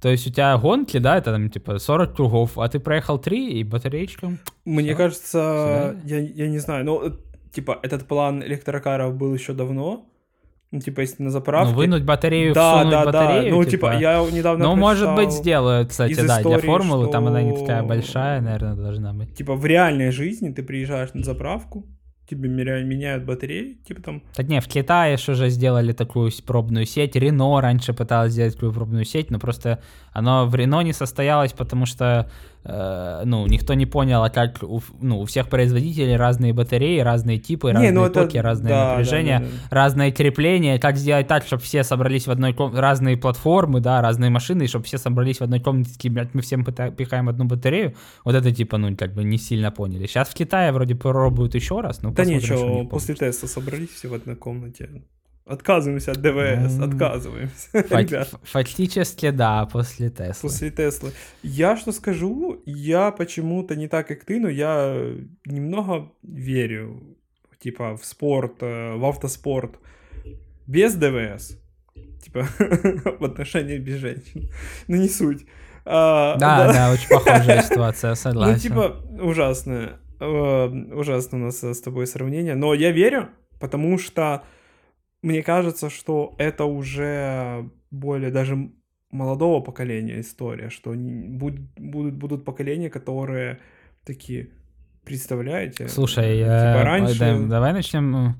То 0.00 0.08
есть 0.08 0.26
у 0.26 0.30
тебя 0.30 0.56
гонки, 0.58 0.98
да, 0.98 1.16
это 1.16 1.32
там, 1.32 1.48
типа, 1.48 1.78
40 1.78 2.14
кругов, 2.14 2.58
а 2.58 2.68
ты 2.68 2.78
проехал 2.80 3.18
3, 3.18 3.50
и 3.60 3.64
батареечка... 3.64 4.32
Мне 4.64 4.90
Всё. 4.90 4.96
кажется, 4.96 5.96
я, 6.04 6.18
я 6.18 6.48
не 6.48 6.58
знаю, 6.58 6.84
ну, 6.84 7.16
типа, 7.52 7.78
этот 7.82 8.06
план 8.06 8.42
электрокаров 8.42 9.14
был 9.14 9.34
еще 9.34 9.52
давно. 9.52 10.06
Ну, 10.70 10.80
типа, 10.80 11.00
если 11.00 11.22
на 11.22 11.30
заправке. 11.30 11.72
Ну, 11.72 11.78
вынуть 11.78 12.04
батарею, 12.04 12.52
да, 12.52 12.76
всунуть 12.76 12.90
да, 12.92 13.04
батарею, 13.06 13.50
да. 13.50 13.56
Ну, 13.56 13.64
типа, 13.64 13.96
я 13.98 14.26
недавно 14.30 14.64
Ну, 14.66 14.76
может 14.76 15.14
быть, 15.14 15.32
сделают, 15.32 15.88
кстати, 15.88 16.14
да, 16.14 16.22
для 16.24 16.40
истории, 16.40 16.66
формулы, 16.66 17.10
там 17.10 17.26
она 17.26 17.42
не 17.42 17.52
что- 17.52 17.60
такая 17.60 17.82
большая, 17.84 18.40
наверное, 18.42 18.74
должна 18.74 19.14
быть. 19.14 19.34
Типа, 19.34 19.54
в 19.54 19.64
реальной 19.64 20.10
жизни 20.10 20.50
ты 20.52 20.62
приезжаешь 20.62 21.14
на 21.14 21.24
заправку, 21.24 21.86
тебе 22.30 22.48
меняют 22.48 23.24
батареи, 23.24 23.78
типа 23.86 24.02
там, 24.02 24.22
Так 24.34 24.48
не, 24.48 24.60
в 24.60 24.66
Китае 24.66 25.16
ж 25.16 25.28
уже 25.28 25.50
сделали 25.50 25.92
такую 25.92 26.30
пробную 26.46 26.86
сеть, 26.86 27.16
Рено 27.16 27.60
раньше 27.60 27.92
пыталась 27.92 28.32
сделать 28.32 28.54
такую 28.54 28.72
пробную 28.72 29.04
сеть, 29.04 29.30
но 29.30 29.38
просто 29.38 29.78
оно 30.18 30.46
в 30.46 30.54
Рено 30.54 30.80
не 30.82 30.92
состоялось, 30.92 31.52
потому 31.52 31.86
что, 31.86 32.28
э, 32.64 33.22
ну, 33.24 33.46
никто 33.46 33.74
не 33.74 33.86
понял, 33.86 34.22
а 34.22 34.30
как 34.30 34.62
у, 34.62 34.82
ну, 35.00 35.20
у 35.20 35.24
всех 35.24 35.48
производителей 35.48 36.16
разные 36.16 36.52
батареи, 36.52 37.00
разные 37.00 37.38
типы, 37.38 37.72
разные 37.72 37.92
ну, 37.92 38.04
это- 38.04 38.22
токи, 38.24 38.36
разное 38.36 38.70
да, 38.70 38.90
напряжение, 38.90 39.38
да, 39.38 39.44
да, 39.44 39.50
да. 39.50 39.76
разное 39.76 40.12
крепление, 40.12 40.78
как 40.78 40.96
сделать 40.96 41.28
так, 41.28 41.46
чтобы 41.46 41.62
все 41.62 41.84
собрались 41.84 42.26
в 42.26 42.30
одной 42.30 42.52
комнате, 42.52 42.80
разные 42.80 43.16
платформы, 43.16 43.80
да, 43.80 44.02
разные 44.02 44.30
машины, 44.30 44.66
чтобы 44.66 44.84
все 44.84 44.98
собрались 44.98 45.38
в 45.38 45.42
одной 45.42 45.60
комнате, 45.60 46.10
блядь, 46.10 46.34
мы 46.34 46.42
всем 46.42 46.64
пихаем 46.64 47.28
одну 47.28 47.44
батарею, 47.44 47.94
вот 48.24 48.34
это 48.34 48.52
типа, 48.52 48.78
ну, 48.78 48.96
как 48.96 49.14
бы 49.14 49.24
не 49.24 49.38
сильно 49.38 49.70
поняли. 49.70 50.06
Сейчас 50.06 50.28
в 50.28 50.34
Китае 50.34 50.72
вроде 50.72 50.94
пробуют 50.94 51.54
еще 51.54 51.80
раз, 51.80 52.02
ну, 52.02 52.10
Да 52.12 52.24
ничего, 52.24 52.80
них 52.80 52.90
после 52.90 53.14
теста 53.14 53.46
собрались 53.46 53.90
все 53.90 54.08
в 54.08 54.14
одной 54.14 54.36
комнате. 54.36 54.90
Отказываемся 55.48 56.12
от 56.12 56.18
ДВС, 56.20 56.74
Ну, 56.74 56.84
отказываемся. 56.84 57.68
Фа- 57.88 58.02
Ребят, 58.02 58.28
ф- 58.32 58.40
Фактически, 58.42 59.30
да, 59.30 59.64
после 59.66 60.10
Теслы. 60.10 60.48
после 60.50 60.70
Теслы. 60.70 61.12
Я 61.42 61.76
что 61.76 61.92
скажу, 61.92 62.60
я 62.66 63.10
почему-то 63.10 63.74
не 63.76 63.88
так, 63.88 64.06
как 64.08 64.24
ты, 64.24 64.38
но 64.40 64.48
я 64.48 64.94
немного 65.46 66.12
верю, 66.22 67.00
типа, 67.58 67.96
в 67.96 68.04
спорт, 68.04 68.56
э, 68.62 68.94
в 68.96 69.04
автоспорт 69.04 69.78
без 70.66 70.94
ДВС. 70.94 71.58
Типа, 72.22 72.46
в 73.18 73.24
отношениях 73.24 73.80
без 73.82 73.96
женщин. 74.00 74.50
Ну, 74.88 74.96
не 74.96 75.08
суть. 75.08 75.46
А, 75.84 76.36
Да, 76.36 76.70
да, 76.72 76.92
очень 76.92 77.08
похожая 77.08 77.62
ситуация, 77.68 78.14
согласен. 78.16 78.52
Ну, 78.54 78.58
типа, 78.58 78.96
ужасное. 79.22 79.92
Э, 80.20 80.66
Ужасно 80.94 81.38
у 81.38 81.40
нас 81.42 81.62
с 81.64 81.80
тобой 81.80 82.06
сравнение. 82.06 82.54
Но 82.54 82.74
я 82.74 82.90
верю, 82.92 83.28
потому 83.60 83.96
что 83.98 84.42
мне 85.22 85.42
кажется, 85.42 85.90
что 85.90 86.34
это 86.38 86.64
уже 86.64 87.70
более 87.90 88.30
даже 88.30 88.70
молодого 89.10 89.60
поколения 89.60 90.20
история, 90.20 90.70
что 90.70 90.92
будут, 90.94 91.60
будут, 91.76 92.14
будут 92.14 92.44
поколения, 92.44 92.90
которые 92.90 93.58
такие, 94.04 94.50
представляете? 95.04 95.88
Слушай, 95.88 96.38
типа 96.38 96.48
э, 96.50 96.82
раньше... 96.84 97.18
да- 97.18 97.46
давай 97.46 97.72
начнем. 97.72 98.16
э, 98.16 98.34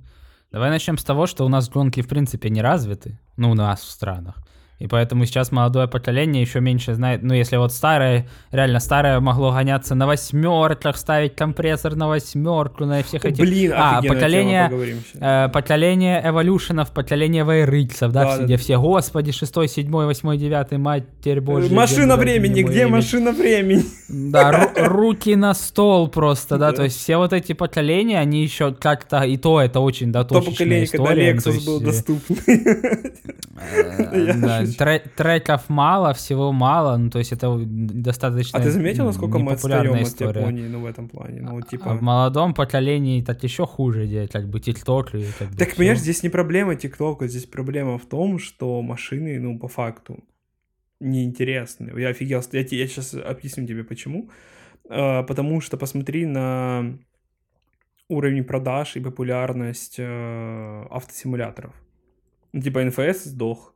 Давай 0.50 0.70
начнем 0.70 0.96
с 0.96 1.04
того, 1.04 1.26
что 1.26 1.44
у 1.44 1.48
нас 1.48 1.68
гонки 1.68 2.00
в 2.00 2.08
принципе 2.08 2.48
не 2.48 2.62
развиты, 2.62 3.18
ну 3.36 3.50
у 3.50 3.54
нас 3.54 3.80
в 3.80 3.90
странах. 3.90 4.38
И 4.78 4.86
поэтому 4.86 5.24
сейчас 5.26 5.50
молодое 5.50 5.88
поколение 5.88 6.40
еще 6.40 6.60
меньше 6.60 6.94
знает. 6.94 7.22
Ну, 7.24 7.34
если 7.34 7.56
вот 7.56 7.72
старое, 7.72 8.28
реально 8.52 8.78
старое 8.78 9.18
могло 9.18 9.50
гоняться 9.50 9.96
на 9.96 10.06
восьмерках, 10.06 10.96
ставить 10.96 11.34
компрессор 11.34 11.96
на 11.96 12.06
восьмерку, 12.06 12.84
на 12.84 13.02
всех 13.02 13.24
этих. 13.24 13.40
Блин, 13.44 13.72
а, 13.74 14.00
поколение, 14.00 14.70
э, 15.14 15.48
поколение 15.52 16.22
эволюшенов, 16.24 16.92
поколение 16.92 17.44
вейриксов, 17.44 18.12
да, 18.12 18.24
Да, 18.24 18.34
все, 18.36 18.46
да, 18.46 18.56
все, 18.56 18.80
господи, 18.80 19.32
шестой, 19.32 19.66
седьмой, 19.66 20.06
восьмой, 20.06 20.38
девятый, 20.38 20.78
матерь 20.78 21.40
божья. 21.40 21.74
машина 21.74 22.14
где 22.14 22.22
времени, 22.22 22.62
где 22.62 22.82
имя? 22.82 22.90
машина 22.90 23.32
времени? 23.32 23.84
Да, 24.08 24.72
ру- 24.74 24.84
руки 24.86 25.36
на 25.36 25.52
стол 25.54 26.08
просто, 26.08 26.56
да, 26.56 26.72
то 26.72 26.84
есть 26.84 26.98
все 26.98 27.18
вот 27.18 27.32
эти 27.34 27.52
поколения, 27.52 28.18
они 28.18 28.42
еще 28.42 28.72
как-то, 28.72 29.22
и 29.22 29.36
то 29.36 29.60
это 29.60 29.80
очень, 29.80 30.12
да, 30.12 30.24
То 30.24 30.40
точечная 30.40 30.86
поколение, 30.86 30.86
когда 30.86 31.04
история. 31.04 31.40
то 31.40 31.50
Lexus 31.50 31.54
есть, 31.54 31.66
был 31.66 31.80
э, 31.80 31.84
доступный. 31.84 32.38
э, 34.12 34.32
да. 34.36 34.64
Тре- 34.76 35.02
треков 35.16 35.68
мало, 35.68 36.12
всего 36.12 36.52
мало, 36.52 36.96
ну, 36.96 37.10
то 37.10 37.18
есть 37.18 37.32
это 37.32 37.56
достаточно 37.64 38.58
А 38.58 38.62
ты 38.62 38.70
заметил, 38.70 39.04
насколько 39.06 39.38
мы 39.38 39.52
отстаем 39.52 39.92
от. 39.94 40.20
Японии, 40.20 40.66
ну, 40.68 40.80
в 40.80 40.86
этом 40.86 41.08
плане? 41.08 41.40
Ну, 41.42 41.58
А 41.58 41.62
типа... 41.62 41.94
в 41.94 42.02
молодом 42.02 42.54
поколении 42.54 43.22
так 43.22 43.42
еще 43.44 43.66
хуже, 43.66 44.06
где 44.06 44.26
как 44.28 44.48
бы 44.48 44.60
тикток 44.60 45.14
и 45.14 45.24
как 45.38 45.50
бы 45.50 45.56
Так, 45.56 45.68
всё. 45.68 45.76
понимаешь, 45.76 46.00
здесь 46.00 46.22
не 46.22 46.28
проблема 46.28 46.74
ТикТока, 46.76 47.28
здесь 47.28 47.46
проблема 47.46 47.98
в 47.98 48.06
том, 48.06 48.38
что 48.38 48.82
машины, 48.82 49.38
ну, 49.40 49.58
по 49.58 49.68
факту, 49.68 50.24
неинтересны. 51.00 51.92
Я 51.98 52.08
офигел, 52.08 52.42
я, 52.52 52.60
я 52.60 52.86
сейчас 52.86 53.14
объясню 53.14 53.66
тебе 53.66 53.84
почему. 53.84 54.30
А, 54.90 55.22
потому 55.22 55.60
что 55.60 55.76
посмотри 55.76 56.26
на 56.26 56.98
уровень 58.08 58.44
продаж 58.44 58.96
и 58.96 59.00
популярность 59.00 59.96
э, 59.98 60.84
автосимуляторов. 60.90 61.74
Ну, 62.52 62.62
типа 62.62 62.82
НФС 62.82 63.24
сдох, 63.24 63.74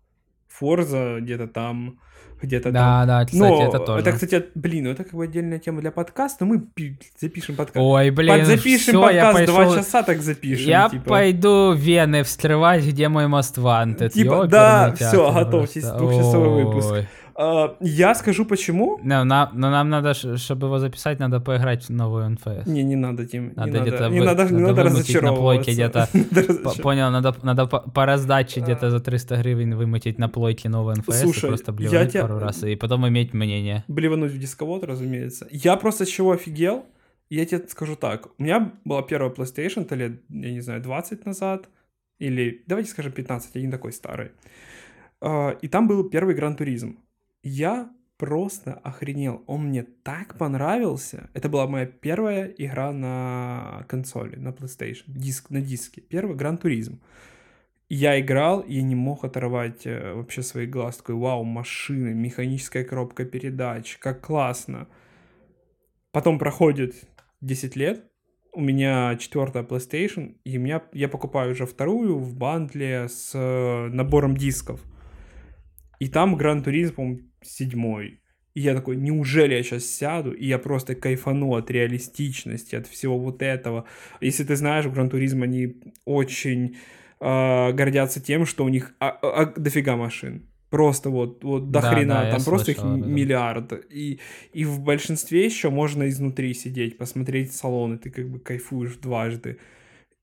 Форза 0.59 1.19
где-то 1.21 1.47
там, 1.49 1.99
где-то 2.43 2.65
там. 2.65 2.73
Да, 2.73 3.05
да, 3.07 3.25
кстати, 3.25 3.41
Но 3.41 3.63
это 3.69 3.79
тоже. 3.79 4.01
это, 4.01 4.13
кстати, 4.13 4.45
блин, 4.55 4.85
ну 4.85 4.91
это 4.91 5.05
как 5.05 5.15
бы 5.15 5.25
отдельная 5.25 5.59
тема 5.59 5.81
для 5.81 5.91
подкаста, 5.93 6.45
но 6.45 6.55
мы 6.55 6.61
пи- 6.61 6.99
запишем 7.21 7.55
подкаст. 7.57 7.77
Ой, 7.81 8.11
блин, 8.11 8.39
Подзапишем 8.39 8.95
всё, 8.95 9.11
я 9.11 9.27
подкаст 9.33 9.47
два 9.53 9.65
пошёл- 9.65 9.77
часа, 9.77 10.03
так 10.03 10.21
запишем. 10.23 10.67
Я 10.69 10.89
типа. 10.89 11.05
пойду 11.09 11.73
вены 11.73 12.23
вскрывать, 12.25 12.85
где 12.85 13.09
мой 13.09 13.29
мост 13.29 13.59
вантед. 13.59 14.13
Типа, 14.13 14.47
да, 14.47 14.93
всё, 14.97 15.33
готовьтесь, 15.33 15.85
двухчасовой 15.85 16.65
выпуск. 16.65 17.07
А, 17.35 17.77
я 17.81 18.15
скажу 18.15 18.45
почему. 18.45 18.99
No, 19.03 19.25
на, 19.25 19.51
но 19.55 19.71
нам 19.71 19.89
надо, 19.89 20.15
чтобы 20.15 20.67
его 20.67 20.79
записать, 20.79 21.19
надо 21.19 21.41
поиграть 21.41 21.85
в 21.85 21.91
новую 21.91 22.29
НФС. 22.31 22.67
Не, 22.67 22.83
не 22.83 22.97
надо, 22.97 23.27
Тим. 23.27 23.53
Надо 23.57 23.71
не 23.71 23.81
где-то 23.81 24.09
не 24.09 24.21
вы- 24.21 24.27
надо, 24.27 24.45
не 24.45 24.61
надо 24.61 24.75
надо 24.75 24.91
вымутить 24.91 25.23
на 25.23 25.33
плойке 25.35 25.71
разочаровываться. 25.71 26.19
где-то. 26.19 26.41
Разочаровываться. 26.41 26.83
Понял, 26.83 27.11
надо, 27.11 27.35
надо 27.43 27.67
по, 27.67 27.81
по 27.81 28.07
раздаче 28.07 28.61
где-то 28.61 28.91
за 28.91 29.01
300 29.01 29.37
гривен 29.39 29.77
вымутить 29.77 30.19
на 30.19 30.29
плойке 30.29 30.69
новый 30.69 30.97
НФС 30.97 31.21
Слушай, 31.21 31.47
и 31.47 31.49
просто 31.49 31.73
блевать 31.73 32.13
тебя- 32.13 32.23
пару 32.23 32.39
раз, 32.39 32.63
и 32.65 32.77
потом 32.77 33.07
иметь 33.09 33.35
мнение. 33.35 33.85
Блевануть 33.89 34.33
в 34.33 34.39
дисковод, 34.39 34.85
разумеется. 34.85 35.47
Я 35.51 35.77
просто 35.77 36.07
чего 36.07 36.33
офигел? 36.33 36.85
Я 37.31 37.47
тебе 37.47 37.67
скажу 37.69 37.97
так. 37.97 38.29
У 38.39 38.43
меня 38.43 38.73
была 38.85 39.03
первая 39.03 39.31
PlayStation, 39.31 39.85
то 39.85 39.95
лет, 39.95 40.21
я 40.29 40.51
не 40.53 40.61
знаю, 40.61 40.83
20 40.83 41.25
назад. 41.25 41.69
Или, 42.19 42.63
давайте 42.67 42.91
скажем, 42.91 43.13
15, 43.13 43.55
я 43.55 43.63
не 43.63 43.71
такой 43.71 43.93
старый. 43.93 44.33
А, 45.21 45.51
И 45.63 45.69
там 45.69 45.89
был 45.89 46.09
первый 46.11 46.35
Гран 46.35 46.57
Туризм. 46.57 46.99
Я 47.43 47.91
просто 48.17 48.75
охренел. 48.85 49.43
Он 49.47 49.67
мне 49.67 49.83
так 49.83 50.39
понравился. 50.39 51.29
Это 51.35 51.49
была 51.49 51.67
моя 51.67 51.87
первая 51.87 52.47
игра 52.47 52.93
на 52.93 53.85
консоли, 53.89 54.37
на 54.37 54.51
PlayStation. 54.51 55.05
Диск, 55.09 55.51
на 55.51 55.61
диске. 55.61 56.01
Первый 56.01 56.37
Гран 56.37 56.57
Туризм. 56.57 57.01
Я 57.89 58.19
играл, 58.21 58.61
и 58.61 58.81
не 58.81 58.95
мог 58.95 59.25
оторвать 59.25 59.87
э, 59.87 60.15
вообще 60.15 60.43
свои 60.43 60.67
глаз. 60.67 60.99
Такой, 60.99 61.17
вау, 61.17 61.45
машины, 61.45 62.15
механическая 62.15 62.85
коробка 62.85 63.25
передач, 63.25 63.99
как 63.99 64.25
классно. 64.25 64.87
Потом 66.13 66.39
проходит 66.39 66.95
10 67.41 67.77
лет, 67.77 68.05
у 68.53 68.61
меня 68.61 69.17
четвертая 69.17 69.63
PlayStation, 69.63 70.37
и 70.45 70.59
меня, 70.59 70.83
я 70.93 71.09
покупаю 71.09 71.53
уже 71.53 71.67
вторую 71.67 72.19
в 72.19 72.37
бандле 72.37 73.09
с 73.09 73.33
э, 73.35 73.89
набором 73.89 74.37
дисков. 74.37 74.81
И 75.99 76.09
там 76.09 76.37
Гран 76.37 76.63
Туризм, 76.63 76.95
по-моему, 76.95 77.32
седьмой. 77.45 78.21
И 78.55 78.61
я 78.61 78.75
такой, 78.75 78.97
неужели 78.97 79.55
я 79.55 79.63
сейчас 79.63 79.87
сяду, 79.87 80.33
и 80.33 80.47
я 80.47 80.59
просто 80.59 80.95
кайфану 80.95 81.55
от 81.55 81.71
реалистичности, 81.71 82.75
от 82.77 82.87
всего 82.87 83.19
вот 83.19 83.43
этого. 83.43 83.87
Если 84.21 84.45
ты 84.45 84.57
знаешь, 84.57 84.85
в 84.85 84.93
Гран 84.93 85.09
Туризм 85.09 85.43
они 85.43 85.77
очень 86.05 86.77
э, 87.21 87.73
гордятся 87.73 88.21
тем, 88.21 88.45
что 88.47 88.65
у 88.65 88.69
них 88.69 88.95
а- 89.01 89.19
а- 89.23 89.47
дофига 89.59 89.97
машин. 89.97 90.49
Просто 90.71 91.11
вот, 91.11 91.45
вот 91.45 91.71
до 91.71 91.81
Да, 91.81 91.93
хрена, 91.95 92.15
да, 92.25 92.31
там 92.33 92.45
просто 92.45 92.71
их 92.73 92.79
слышал 92.79 92.95
об 92.95 93.01
этом. 93.01 93.15
миллиард. 93.15 93.73
И, 93.91 94.21
и 94.53 94.65
в 94.65 94.81
большинстве 94.81 95.45
еще 95.45 95.71
можно 95.71 96.09
изнутри 96.09 96.53
сидеть, 96.55 96.99
посмотреть 96.99 97.53
салон, 97.53 97.95
и 97.95 97.99
ты 97.99 98.11
как 98.11 98.29
бы 98.29 98.39
кайфуешь 98.39 98.97
дважды. 98.97 99.59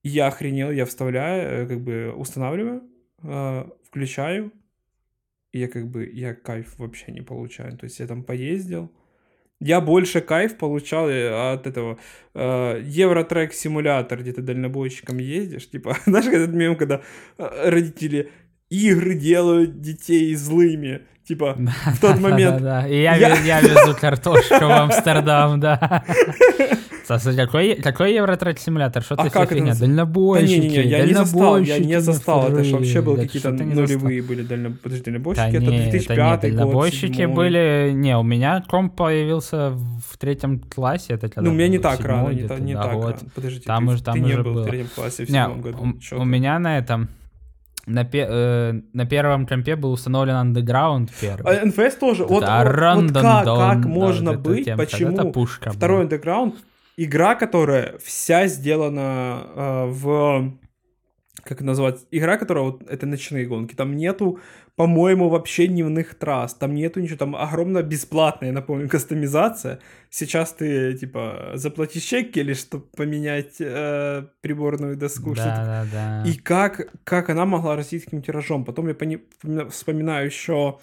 Я 0.04 0.28
охренел, 0.28 0.72
я 0.72 0.86
вставляю, 0.86 1.66
э, 1.66 1.68
как 1.68 1.82
бы 1.82 2.14
устанавливаю, 2.16 2.84
э, 3.24 3.66
включаю, 3.88 4.52
и 5.52 5.60
я 5.60 5.68
как 5.68 5.88
бы, 5.88 6.10
я 6.12 6.34
кайф 6.34 6.78
вообще 6.78 7.12
не 7.12 7.22
получаю. 7.22 7.78
То 7.78 7.86
есть 7.86 8.00
я 8.00 8.08
там 8.08 8.24
поездил, 8.24 8.92
я 9.60 9.82
больше 9.82 10.22
кайф 10.22 10.58
получал 10.58 11.10
э, 11.10 11.54
от 11.54 11.68
этого 11.68 11.98
э, 12.34 12.82
Евротрек 12.86 13.54
симулятор, 13.54 14.20
где 14.20 14.32
ты 14.32 14.42
дальнобойщиком 14.42 15.18
ездишь. 15.18 15.70
Типа, 15.70 15.98
знаешь, 16.06 16.28
этот 16.28 16.54
мем, 16.54 16.76
когда 16.78 17.02
э, 17.38 17.70
родители 17.70 18.32
игры 18.70 19.16
делают 19.16 19.82
детей 19.82 20.34
злыми. 20.36 21.02
Типа, 21.28 21.58
в 21.94 22.00
тот 22.00 22.20
момент... 22.20 22.62
Да, 22.62 22.82
да, 22.82 22.88
И 22.88 23.02
я, 23.02 23.16
я... 23.16 23.36
я 23.36 23.62
везу 23.62 23.96
картошку 24.00 24.56
в 24.56 24.72
Амстердам, 24.72 25.60
да. 25.60 26.06
Кстати, 27.18 27.36
какой, 27.36 27.76
какой 27.76 28.14
Евротрек 28.14 28.60
симулятор? 28.60 29.02
Что 29.04 29.16
А 29.16 29.24
ты 29.24 29.30
как 29.30 29.46
это 29.52 29.56
фигня? 29.56 29.74
Дальнобойщики, 29.76 30.56
Да 30.56 30.62
не, 30.62 30.70
не, 30.70 30.78
не, 30.78 30.90
я 30.90 31.06
не 31.06 31.14
застал, 31.14 31.60
я 31.60 31.80
не 31.80 32.00
застал. 32.02 32.48
Это 32.50 32.64
ж 32.64 32.72
на 32.72 32.78
вообще 32.78 33.02
были 33.02 33.22
какие-то 33.22 33.52
Да 33.52 33.64
не 33.64 33.74
нулевые 33.74 34.22
были 34.22 34.44
дально... 34.44 34.72
Подожди, 34.72 35.04
Да 35.06 35.12
дальнобойщики, 35.12 35.52
не, 35.52 35.58
это 35.58 35.66
2005 35.92 36.04
это 36.10 36.16
год, 36.16 36.44
не, 36.44 36.50
дальнобойщики 36.58 37.14
седьмой. 37.18 37.36
были... 37.36 37.92
Не, 37.94 38.18
у 38.18 38.24
меня 38.24 38.64
комп 38.68 38.96
появился 38.96 39.72
в 39.72 40.18
третьем 40.18 40.60
классе. 40.60 41.14
Это 41.14 41.30
когда 41.30 41.42
Ну, 41.42 41.52
у 41.52 41.54
меня 41.54 41.68
не 41.68 41.80
так 41.80 42.00
рано, 42.02 42.30
не, 42.30 42.48
та- 42.48 42.60
не 42.60 42.74
да, 42.74 42.84
так 42.84 42.94
год. 42.94 43.06
рано. 43.16 43.18
Подожди, 43.36 43.60
Там 43.62 43.88
ты, 43.88 43.94
уже- 43.94 44.04
там 44.04 44.14
ты 44.16 44.20
не 44.20 44.34
уже 44.34 44.44
был 44.44 44.54
было. 44.54 44.64
в 44.64 44.68
третьем 44.68 44.88
классе 44.96 45.26
в 45.26 45.30
Не, 45.30 45.48
году. 45.48 45.78
у, 46.12 46.16
у 46.22 46.26
меня 46.26 46.60
на 46.60 46.78
этом... 46.78 47.10
На, 47.88 48.04
пе- 48.04 48.28
э, 48.30 48.74
на 48.94 49.06
первом 49.08 49.48
компе 49.48 49.76
был 49.76 49.92
установлен 49.94 50.36
Underground 50.36 51.10
первый. 51.20 51.58
А 51.58 51.66
НФС 51.66 51.96
тоже. 51.96 52.24
Вот, 52.24 52.42
Да, 52.42 52.64
вот- 52.64 53.04
вот 53.06 53.14
как, 53.14 53.46
как 53.46 53.82
да, 53.82 53.88
можно 53.88 54.32
вот 54.34 54.42
эта 54.42 54.50
быть, 54.50 54.76
почему 54.78 55.14
Это 55.14 55.24
пушка 55.26 55.72
Второй. 55.72 56.06
Underground 56.06 56.54
игра, 57.06 57.36
которая 57.36 57.98
вся 58.00 58.48
сделана 58.48 59.48
э, 59.56 59.86
в 59.88 60.60
как 61.44 61.62
назвать 61.62 62.06
игра, 62.12 62.38
которая 62.38 62.66
вот 62.66 62.84
это 62.90 63.06
ночные 63.06 63.46
гонки. 63.46 63.74
Там 63.74 63.96
нету, 63.96 64.40
по-моему, 64.76 65.30
вообще 65.30 65.68
дневных 65.68 66.16
трасс. 66.16 66.54
Там 66.54 66.76
нету 66.76 67.00
ничего. 67.00 67.18
Там 67.18 67.36
огромная 67.36 67.82
бесплатная, 67.82 68.52
напомню, 68.52 68.90
кастомизация. 68.90 69.80
Сейчас 70.10 70.54
ты 70.54 70.94
типа 70.98 71.52
заплатишь 71.56 72.04
чек 72.04 72.36
или 72.38 72.54
чтобы 72.54 72.86
поменять 72.96 73.56
э, 73.60 74.26
приборную 74.42 74.98
доску. 74.98 75.34
Да, 75.36 75.86
да, 75.92 76.24
да. 76.24 76.30
и 76.30 76.38
как, 76.38 76.92
как 77.04 77.30
она 77.30 77.46
могла 77.46 77.76
расти 77.76 78.00
таким 78.00 78.22
тиражом. 78.22 78.66
Потом 78.66 78.88
я 78.88 78.94
пони- 78.94 79.24
вспомина- 79.42 79.70
вспоминаю 79.70 80.26
еще 80.26 80.80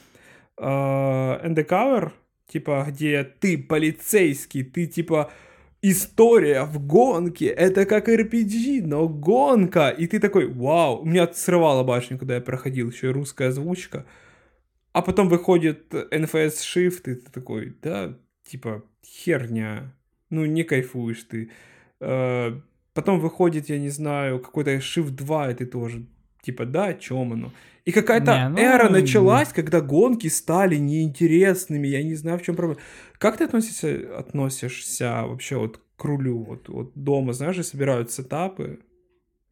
э, 0.59 0.64
Undercover, 0.64 2.12
типа, 2.49 2.87
где 2.89 3.25
ты 3.25 3.59
полицейский, 3.59 4.64
ты 4.64 4.87
типа 4.87 5.31
история 5.83 6.64
в 6.64 6.85
гонке, 6.85 7.47
это 7.47 7.87
как 7.87 8.09
RPG, 8.09 8.83
но 8.85 9.09
гонка. 9.09 9.91
И 9.91 10.07
ты 10.07 10.18
такой, 10.20 10.47
вау, 10.49 11.03
у 11.03 11.05
меня 11.05 11.33
срывала 11.33 11.83
башню, 11.83 12.18
когда 12.18 12.37
я 12.37 12.41
проходил, 12.41 12.91
еще 12.91 13.11
русская 13.11 13.49
озвучка. 13.49 14.07
А 14.93 15.03
потом 15.03 15.29
выходит 15.29 15.93
NFS 15.93 16.55
Shift, 16.62 17.11
и 17.11 17.14
ты 17.14 17.31
такой, 17.31 17.77
да, 17.83 18.18
типа, 18.49 18.83
херня. 19.05 19.95
Ну, 20.31 20.45
не 20.47 20.64
кайфуешь 20.64 21.24
ты. 21.24 21.51
Э, 22.01 22.61
Потом 22.97 23.20
выходит, 23.20 23.68
я 23.68 23.79
не 23.79 23.91
знаю, 23.91 24.41
какой-то 24.41 24.74
Shift 24.77 25.11
2, 25.11 25.51
и 25.51 25.55
ты 25.55 25.66
тоже, 25.66 26.07
типа, 26.41 26.64
да, 26.64 26.87
о 26.87 26.95
чем 26.95 27.35
оно? 27.35 27.53
И 27.87 27.93
какая-то 27.93 28.49
ну, 28.51 28.59
эра 28.59 28.89
началась, 28.91 29.53
когда 29.53 29.80
гонки 29.80 30.26
стали 30.28 30.74
неинтересными, 30.76 31.87
я 31.87 32.03
не 32.03 32.16
знаю, 32.16 32.39
в 32.39 32.43
чем 32.43 32.57
проблема. 32.57 32.80
Как 33.16 33.37
ты 33.37 33.45
относишься, 33.45 34.18
относишься 34.18 35.22
вообще 35.24 35.57
вот 35.57 35.80
к 35.97 36.05
рулю? 36.05 36.43
Вот, 36.43 36.68
вот 36.68 36.91
дома, 36.97 37.32
знаешь, 37.32 37.64
собирают 37.64 38.11
сетапы, 38.11 38.80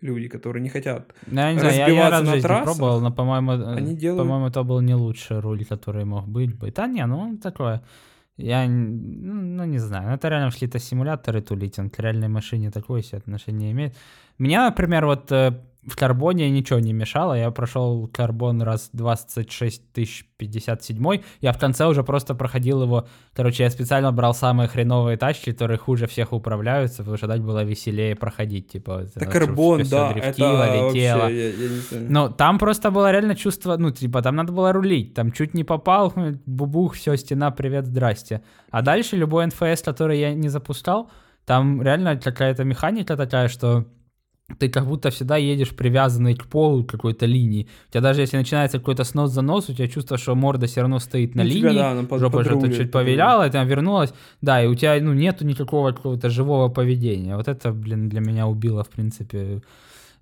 люди, 0.00 0.28
которые 0.28 0.62
не 0.62 0.68
хотят. 0.68 1.14
Ну, 1.28 1.40
я 1.40 1.52
не 1.52 1.60
знаю, 1.60 1.76
я, 1.76 1.86
я 1.88 2.10
раз 2.10 2.26
на 2.26 2.40
трассах, 2.40 2.64
пробовал, 2.76 3.00
но, 3.00 3.12
по-моему, 3.12 3.52
э, 3.52 3.76
они 3.76 3.94
делают- 3.96 4.22
по-моему, 4.22 4.48
это 4.48 4.64
был 4.64 4.80
не 4.80 4.94
лучший 4.94 5.38
руль, 5.40 5.64
который 5.64 6.04
мог 6.04 6.26
быть 6.26 6.58
бы. 6.58 6.72
Да 6.72 6.88
не, 6.88 7.06
ну, 7.06 7.36
такое. 7.36 7.80
Я, 8.36 8.66
ну, 8.68 9.34
ну, 9.34 9.64
не 9.64 9.78
знаю, 9.78 10.12
это 10.12 10.28
реально 10.28 10.50
какие-то 10.50 10.80
симуляторы 10.80 11.40
тулить, 11.40 11.78
он 11.78 11.88
к 11.88 12.00
реальной 12.00 12.28
машине 12.28 12.70
такое 12.72 13.02
себе 13.02 13.18
отношение 13.18 13.70
имеет. 13.70 13.94
Мне, 14.38 14.58
например, 14.58 15.06
вот 15.06 15.30
э, 15.30 15.52
в 15.86 15.96
карбоне 15.96 16.50
ничего 16.50 16.78
не 16.78 16.92
мешало, 16.92 17.34
я 17.34 17.50
прошел 17.50 18.08
карбон 18.08 18.62
раз 18.62 18.90
26 18.92 19.92
тысяч 19.92 20.26
57, 20.36 21.22
я 21.40 21.52
в 21.52 21.58
конце 21.58 21.86
уже 21.86 22.02
просто 22.02 22.34
проходил 22.34 22.82
его, 22.82 23.06
короче, 23.34 23.64
я 23.64 23.70
специально 23.70 24.12
брал 24.12 24.34
самые 24.34 24.68
хреновые 24.68 25.16
тачки, 25.16 25.52
которые 25.52 25.78
хуже 25.78 26.06
всех 26.06 26.32
управляются, 26.32 26.98
потому 26.98 27.16
что 27.16 27.28
так 27.28 27.40
было 27.40 27.64
веселее 27.64 28.14
проходить, 28.16 28.68
типа. 28.68 29.02
Это 29.02 29.20
чтоб 29.20 29.32
карбон, 29.32 29.84
всё 29.84 29.90
да, 29.90 30.12
дрифтило, 30.12 30.62
это 30.62 30.88
летело. 30.94 31.18
вообще, 31.18 31.36
я, 31.36 31.48
я 31.48 32.00
не. 32.00 32.08
Ну, 32.08 32.28
там 32.30 32.58
просто 32.58 32.90
было 32.90 33.12
реально 33.12 33.36
чувство, 33.36 33.76
ну, 33.76 33.90
типа, 33.90 34.22
там 34.22 34.36
надо 34.36 34.52
было 34.52 34.72
рулить, 34.72 35.14
там 35.14 35.32
чуть 35.32 35.54
не 35.54 35.64
попал, 35.64 36.12
бубух, 36.46 36.94
все, 36.94 37.16
стена, 37.16 37.50
привет, 37.50 37.86
здрасте. 37.86 38.42
А 38.70 38.82
дальше 38.82 39.16
любой 39.16 39.46
НФС, 39.46 39.82
который 39.82 40.18
я 40.18 40.34
не 40.34 40.48
запускал, 40.48 41.10
там 41.44 41.82
реально 41.82 42.16
какая-то 42.16 42.64
механика 42.64 43.16
такая, 43.16 43.48
что 43.48 43.86
ты 44.58 44.68
как 44.68 44.86
будто 44.86 45.08
всегда 45.10 45.36
едешь 45.38 45.74
привязанный 45.74 46.34
к 46.34 46.46
полу 46.46 46.84
какой-то 46.84 47.24
линии. 47.26 47.66
У 47.88 47.92
тебя 47.92 48.02
даже 48.02 48.20
если 48.20 48.36
начинается 48.36 48.78
какой-то 48.78 49.04
снос-занос, 49.04 49.70
у 49.70 49.72
тебя 49.74 49.88
чувство, 49.88 50.18
что 50.18 50.34
морда 50.34 50.66
все 50.66 50.82
равно 50.82 50.98
стоит 50.98 51.34
на 51.34 51.44
Ну, 51.44 51.50
тебя, 51.50 51.68
линии, 51.70 51.78
да, 51.78 51.90
она 51.92 52.02
под- 52.02 52.20
жопа 52.20 52.44
что-то 52.44 52.70
чуть 52.72 52.90
повиляла, 52.92 53.46
и 53.46 53.50
там 53.50 53.66
вернулась, 53.66 54.12
да, 54.42 54.62
и 54.62 54.66
у 54.66 54.74
тебя, 54.74 54.98
ну, 55.00 55.14
нету 55.14 55.46
никакого 55.46 55.92
какого-то 55.92 56.28
живого 56.28 56.68
поведения. 56.68 57.36
Вот 57.36 57.48
это, 57.48 57.72
блин, 57.72 58.08
для 58.10 58.20
меня 58.20 58.46
убило, 58.46 58.84
в 58.84 58.90
принципе, 58.90 59.62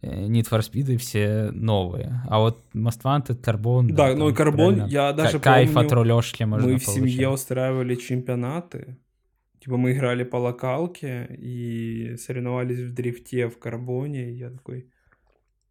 э, 0.02 0.26
Need 0.28 0.48
for 0.48 0.60
Speed 0.60 0.96
все 0.98 1.50
новые. 1.52 2.22
А 2.28 2.38
вот 2.38 2.60
Most 2.74 3.02
Wanted, 3.02 3.40
Carbon... 3.42 3.92
Да, 3.92 4.14
ну 4.14 4.28
и 4.28 4.32
Carbon, 4.32 4.88
я 4.88 5.12
даже 5.12 5.40
Кайф 5.40 5.72
помню, 5.74 5.86
от 5.86 5.92
рулежки 5.92 6.44
можно 6.44 6.68
мы 6.68 6.76
в 6.78 6.84
семье 6.84 7.26
получать. 7.26 7.34
устраивали 7.40 7.94
чемпионаты. 7.96 8.96
Типа 9.62 9.76
мы 9.76 9.92
играли 9.92 10.24
по 10.24 10.38
локалке 10.38 11.28
и 11.38 12.16
соревновались 12.16 12.80
в 12.80 12.92
дрифте 12.94 13.48
в 13.48 13.58
карбоне. 13.60 14.30
И 14.30 14.34
я 14.34 14.50
такой, 14.50 14.90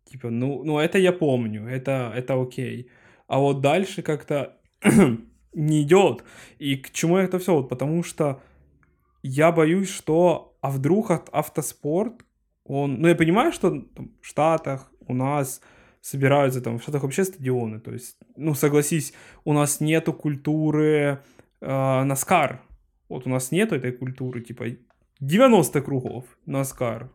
типа, 0.06 0.30
ну, 0.30 0.64
ну 0.64 0.80
это 0.80 0.98
я 0.98 1.12
помню, 1.12 1.68
это, 1.68 2.14
это 2.16 2.42
окей. 2.42 2.90
А 3.28 3.40
вот 3.40 3.60
дальше 3.60 4.02
как-то 4.02 4.58
не 5.54 5.82
идет. 5.82 6.24
И 6.58 6.78
к 6.78 6.92
чему 6.92 7.18
это 7.18 7.38
все? 7.38 7.54
Вот 7.54 7.68
потому 7.68 8.02
что 8.02 8.42
я 9.24 9.52
боюсь, 9.52 9.90
что 9.90 10.58
а 10.62 10.72
вдруг 10.72 11.12
от 11.12 11.28
автоспорт, 11.34 12.26
он, 12.64 13.02
ну 13.02 13.10
я 13.10 13.16
понимаю, 13.16 13.52
что 13.52 13.82
там, 13.82 14.12
в 14.22 14.26
Штатах 14.26 14.90
у 15.06 15.14
нас 15.14 15.60
собираются 16.00 16.62
там 16.62 16.80
в 16.80 16.82
Штатах 16.82 17.04
вообще 17.04 17.26
стадионы, 17.26 17.82
то 17.82 17.92
есть, 17.92 18.18
ну 18.38 18.56
согласись, 18.56 19.14
у 19.44 19.52
нас 19.52 19.82
нету 19.82 20.14
культуры 20.14 21.22
э, 21.60 22.04
Наскар, 22.04 22.62
вот 23.12 23.28
у 23.28 23.30
нас 23.30 23.52
нету 23.52 23.76
этой 23.76 23.92
культуры, 23.92 24.42
типа 24.42 24.66
90 25.20 25.82
кругов 25.82 26.26
Наскар, 26.46 27.10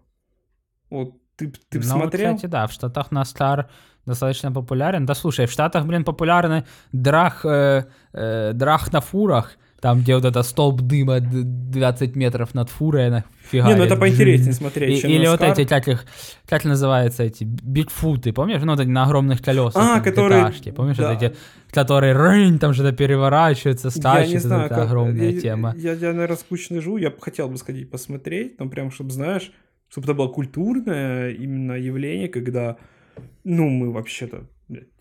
вот 0.91 1.15
ты, 1.37 1.53
ты 1.69 1.79
Ну, 1.79 1.85
смотрел? 1.85 2.35
кстати, 2.35 2.51
да, 2.51 2.67
в 2.67 2.73
Штатах 2.73 3.13
NASCAR 3.13 3.67
достаточно 4.07 4.53
популярен. 4.53 5.07
Да, 5.07 5.15
слушай, 5.15 5.47
в 5.47 5.51
Штатах, 5.51 5.85
блин, 5.87 6.05
популярны 6.05 6.65
драх, 6.93 7.45
э, 7.45 7.85
э, 8.13 8.53
драх 8.55 8.93
на 8.93 9.01
фурах, 9.01 9.57
там, 9.81 10.01
где 10.01 10.15
вот 10.15 10.25
это 10.25 10.43
столб 10.43 10.81
дыма 10.81 11.21
д- 11.21 11.43
20 11.43 12.17
метров 12.17 12.55
над 12.55 12.71
фурой, 12.71 13.09
она 13.09 13.19
Не, 13.19 13.25
фигарит. 13.51 13.79
ну 13.79 13.85
это 13.85 13.97
поинтереснее 13.97 14.53
смотреть, 14.55 15.03
чем 15.03 15.11
Или 15.11 15.27
вот 15.27 15.43
эти, 15.43 15.65
как 15.65 15.87
их, 15.89 16.07
как 16.49 16.65
называются 16.65 17.25
эти, 17.25 17.45
бигфуты, 17.45 18.33
помнишь? 18.33 18.63
Ну, 18.63 18.73
вот 18.73 18.81
эти 18.81 18.89
на 18.89 19.05
огромных 19.05 19.43
колесах. 19.43 19.77
А, 19.77 19.95
там, 19.97 20.03
которые- 20.03 20.53
помнишь, 20.75 20.97
вот 20.99 21.23
эти, 21.23 21.35
которые 21.71 22.15
рынь, 22.15 22.59
там 22.59 22.73
что-то 22.73 22.93
переворачиваются, 22.93 23.89
не 23.89 24.39
знаю, 24.39 24.67
это 24.67 24.75
как... 24.75 24.85
огромная 24.87 25.33
тема. 25.41 25.75
Я, 25.77 25.93
я, 25.93 26.13
наверное, 26.13 26.37
скучно 26.37 26.81
живу, 26.81 26.97
я 26.97 27.11
бы 27.11 27.17
хотел 27.21 27.49
бы 27.49 27.57
сходить 27.59 27.91
посмотреть, 27.91 28.59
но 28.59 28.69
прям, 28.69 28.91
чтобы, 28.91 29.11
знаешь, 29.11 29.53
чтобы 29.91 30.07
это 30.07 30.15
было 30.15 30.29
культурное 30.29 31.31
именно 31.31 31.73
явление, 31.73 32.29
когда, 32.29 32.77
ну, 33.45 33.69
мы 33.69 33.93
вообще-то 33.93 34.47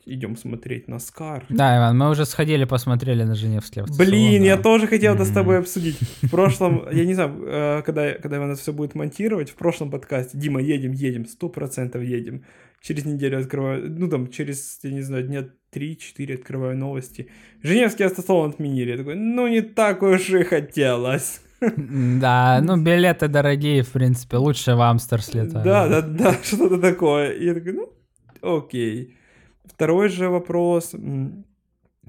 идем 0.05 0.37
смотреть 0.37 0.87
на 0.87 0.99
Скар. 0.99 1.45
Да, 1.49 1.77
Иван, 1.77 1.97
мы 1.97 2.09
уже 2.09 2.25
сходили, 2.25 2.65
посмотрели 2.65 3.23
на 3.23 3.35
Женевский 3.35 3.81
автосалон. 3.81 4.07
Блин, 4.07 4.43
я 4.43 4.57
да. 4.57 4.63
тоже 4.63 4.87
хотел 4.87 5.15
это 5.15 5.25
с 5.25 5.31
тобой 5.31 5.59
обсудить. 5.59 5.97
В 6.21 6.29
прошлом, 6.29 6.87
я 6.91 7.05
не 7.05 7.13
знаю, 7.13 7.43
э, 7.45 7.81
когда, 7.83 8.13
когда 8.13 8.37
Иван 8.37 8.51
это 8.51 8.61
все 8.61 8.73
будет 8.73 8.95
монтировать, 8.95 9.49
в 9.49 9.55
прошлом 9.55 9.89
подкасте, 9.89 10.37
Дима, 10.37 10.61
едем, 10.61 10.91
едем, 10.91 11.25
сто 11.25 11.49
процентов 11.49 12.03
едем. 12.03 12.43
Через 12.81 13.05
неделю 13.05 13.39
открываю, 13.39 13.91
ну 13.91 14.07
там, 14.07 14.29
через, 14.29 14.79
я 14.83 14.91
не 14.91 15.01
знаю, 15.01 15.23
дня 15.23 15.49
3-4 15.73 16.35
открываю 16.35 16.77
новости. 16.77 17.29
Женевский 17.63 18.03
автосалон 18.03 18.51
отменили. 18.51 18.91
Я 18.91 18.97
такой, 18.97 19.15
ну 19.15 19.47
не 19.47 19.61
так 19.61 20.03
уж 20.03 20.29
и 20.29 20.43
хотелось. 20.43 21.41
Да, 21.61 22.61
ну 22.61 22.77
билеты 22.77 23.27
дорогие, 23.27 23.81
в 23.81 23.91
принципе, 23.91 24.37
лучше 24.37 24.75
в 24.75 24.81
Амстер 24.81 25.21
слетать. 25.21 25.63
Да, 25.63 25.87
да, 25.87 26.01
да, 26.01 26.35
что-то 26.43 26.79
такое. 26.79 27.35
Я 27.39 27.55
такой, 27.55 27.73
ну, 27.73 27.93
окей. 28.57 29.15
Второй 29.67 30.09
же 30.09 30.29
вопрос. 30.29 30.93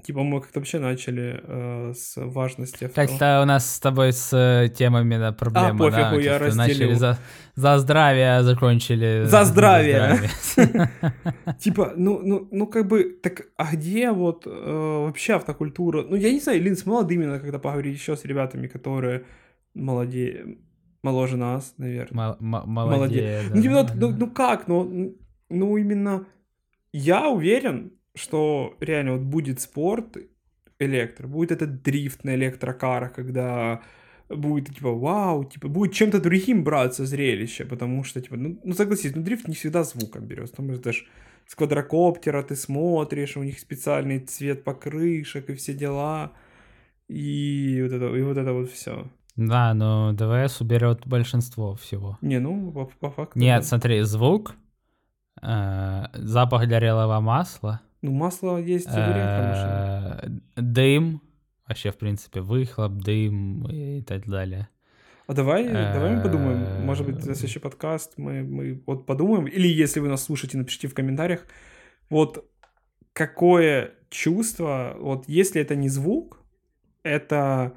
Типа 0.03 0.21
мы 0.21 0.41
как-то 0.41 0.59
вообще 0.59 0.77
начали 0.77 1.41
э, 1.43 1.93
с 1.95 2.13
важности 2.17 2.83
авто. 2.85 2.95
Как-то 2.95 3.41
у 3.41 3.45
нас 3.45 3.75
с 3.75 3.79
тобой 3.79 4.13
с 4.13 4.31
э, 4.31 4.69
темами 4.69 5.17
да, 5.17 5.31
проблема, 5.31 5.69
А, 5.87 5.89
пофигу, 5.89 6.15
да? 6.17 6.21
я 6.21 6.39
как-то 6.39 6.55
начали 6.55 6.83
разделил. 6.83 6.95
за, 6.99 7.17
за 7.55 7.79
здравие, 7.79 8.43
закончили... 8.43 9.23
За 9.25 9.43
здравие. 9.43 10.19
Типа, 11.59 11.93
ну, 11.95 12.19
ну, 12.23 12.47
ну, 12.51 12.67
как 12.67 12.87
бы, 12.87 13.17
так, 13.23 13.47
а 13.57 13.75
где 13.75 14.11
вот 14.11 14.45
э, 14.45 14.49
вообще 15.05 15.33
автокультура? 15.33 16.03
Ну, 16.03 16.15
я 16.15 16.31
не 16.31 16.39
знаю, 16.39 16.61
Лин, 16.61 16.75
с 16.77 16.85
молодыми 16.85 17.25
надо 17.25 17.39
когда 17.39 17.57
поговорить 17.59 17.95
еще 17.97 18.15
с 18.15 18.23
ребятами, 18.23 18.67
которые 18.67 19.23
молоде, 19.73 20.45
моложе 21.01 21.37
нас, 21.37 21.73
наверное. 21.77 22.35
Мол- 22.39 22.59
м- 22.59 22.69
Молодец. 22.69 23.45
Молодец. 23.49 23.51
Ну, 23.53 23.61
типа, 23.63 23.87
ну, 23.95 24.09
ну, 24.11 24.15
ну 24.17 24.31
как, 24.31 24.67
ну, 24.67 25.15
ну, 25.49 25.77
именно 25.77 26.25
я 26.97 27.29
уверен, 27.29 27.91
что 28.15 28.75
реально 28.79 29.13
вот 29.13 29.21
будет 29.21 29.61
спорт 29.61 30.17
электро, 30.79 31.27
будет 31.27 31.51
этот 31.51 31.81
дрифт 31.83 32.23
на 32.23 32.35
электрокарах, 32.35 33.13
когда 33.13 33.81
будет 34.29 34.75
типа 34.75 34.91
вау, 34.91 35.45
типа 35.45 35.67
будет 35.67 35.93
чем-то 35.93 36.19
другим 36.19 36.63
браться 36.63 37.05
зрелище, 37.05 37.65
потому 37.65 38.03
что 38.03 38.21
типа, 38.21 38.35
ну, 38.35 38.59
ну 38.63 38.73
согласись, 38.73 39.15
ну 39.15 39.21
дрифт 39.21 39.47
не 39.47 39.55
всегда 39.55 39.83
звуком 39.83 40.25
берется, 40.25 40.55
там 40.55 40.73
же 40.73 40.79
даже 40.79 41.05
с 41.45 41.55
квадрокоптера 41.55 42.43
ты 42.43 42.55
смотришь, 42.55 43.37
у 43.37 43.43
них 43.43 43.59
специальный 43.59 44.19
цвет 44.19 44.63
покрышек 44.63 45.49
и 45.49 45.55
все 45.55 45.73
дела, 45.73 46.33
и 47.07 47.79
вот 47.83 47.91
это, 47.93 48.15
и 48.15 48.21
вот 48.21 48.37
это 48.37 48.53
вот 48.53 48.69
все. 48.69 49.07
Да, 49.37 49.73
но 49.75 50.13
ДВС 50.13 50.61
уберет 50.61 51.05
большинство 51.05 51.75
всего. 51.75 52.17
Не, 52.21 52.39
ну 52.39 52.71
по, 52.71 52.85
по 52.99 53.11
факту. 53.11 53.39
Нет, 53.39 53.61
да. 53.61 53.67
смотри, 53.67 54.01
звук, 54.01 54.55
запах 55.41 56.67
горелого 56.67 57.19
масла, 57.19 57.81
Ну 58.01 58.11
масло 58.11 58.57
есть 58.57 58.87
э, 58.91 60.29
дым, 60.55 61.21
вообще, 61.67 61.91
в 61.91 61.97
принципе, 61.97 62.41
выхлоп, 62.41 62.93
дым 62.93 63.67
и 63.69 64.01
так 64.01 64.27
далее. 64.27 64.69
А 65.27 65.33
давай, 65.33 65.67
давай 65.67 66.15
мы 66.15 66.21
подумаем. 66.21 66.85
Может 66.85 67.05
быть, 67.05 67.25
Э, 67.25 67.29
на 67.29 67.35
следующий 67.35 67.59
подкаст 67.59 68.13
мы, 68.17 68.43
мы 68.43 68.81
вот 68.85 69.05
подумаем. 69.05 69.45
Или 69.45 69.67
если 69.67 69.99
вы 69.99 70.07
нас 70.07 70.23
слушаете, 70.23 70.57
напишите 70.57 70.87
в 70.87 70.93
комментариях. 70.93 71.45
Вот 72.09 72.49
какое 73.11 73.93
чувство, 74.09 74.95
вот 74.97 75.25
если 75.27 75.61
это 75.61 75.75
не 75.75 75.89
звук, 75.89 76.39
это 77.03 77.73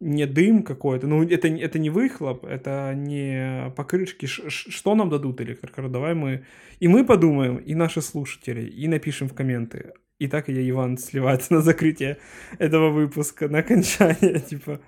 не 0.00 0.26
дым 0.26 0.62
какой-то, 0.62 1.06
ну 1.06 1.22
это, 1.22 1.48
это 1.48 1.78
не 1.78 1.90
выхлоп, 1.90 2.44
это 2.44 2.92
не 2.94 3.70
покрышки, 3.76 4.26
Ш- 4.26 4.48
что 4.48 4.94
нам 4.94 5.08
дадут 5.08 5.40
электрокары? 5.40 5.88
Давай 5.88 6.14
мы... 6.14 6.44
И 6.80 6.88
мы 6.88 7.04
подумаем, 7.04 7.56
и 7.56 7.74
наши 7.74 8.02
слушатели, 8.02 8.66
и 8.66 8.88
напишем 8.88 9.28
в 9.28 9.34
комменты. 9.34 9.92
И 10.18 10.28
так 10.28 10.48
я, 10.48 10.68
Иван, 10.68 10.98
сливается 10.98 11.54
на 11.54 11.60
закрытие 11.60 12.18
этого 12.58 12.90
выпуска, 12.90 13.48
на 13.48 13.58
окончание, 13.58 14.40
типа... 14.50 14.80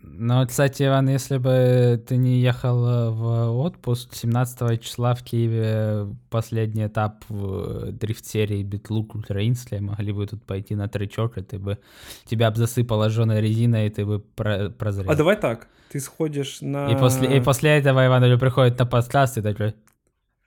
Ну, 0.00 0.38
вот, 0.38 0.48
кстати, 0.48 0.84
Иван, 0.84 1.08
если 1.08 1.38
бы 1.38 2.02
ты 2.06 2.16
не 2.16 2.38
ехал 2.38 2.86
э, 2.86 3.10
в 3.10 3.58
отпуск, 3.58 4.14
17 4.14 4.80
числа 4.80 5.14
в 5.14 5.24
Киеве 5.24 6.14
последний 6.30 6.86
этап 6.86 7.24
в 7.28 7.90
дрифт-серии 7.90 8.62
Битлук 8.62 9.16
Ультраинслия, 9.16 9.80
могли 9.80 10.12
бы 10.12 10.26
тут 10.26 10.44
пойти 10.44 10.76
на 10.76 10.88
тречок, 10.88 11.36
и 11.36 11.42
ты 11.42 11.58
бы 11.58 11.78
тебя 12.26 12.50
бы 12.52 12.56
засыпало 12.56 13.10
жженой 13.10 13.40
резиной, 13.40 13.88
и 13.88 13.90
ты 13.90 14.06
бы 14.06 14.20
про- 14.20 14.70
прозрел. 14.70 15.10
А 15.10 15.16
давай 15.16 15.36
так, 15.36 15.66
ты 15.90 15.98
сходишь 15.98 16.58
на... 16.60 16.90
и, 16.92 16.96
после, 16.96 17.36
и 17.36 17.40
после 17.40 17.70
этого 17.70 18.06
Иван 18.06 18.38
приходит 18.38 18.78
на 18.78 18.86
подкаст 18.86 19.38
и 19.38 19.42
такой... 19.42 19.74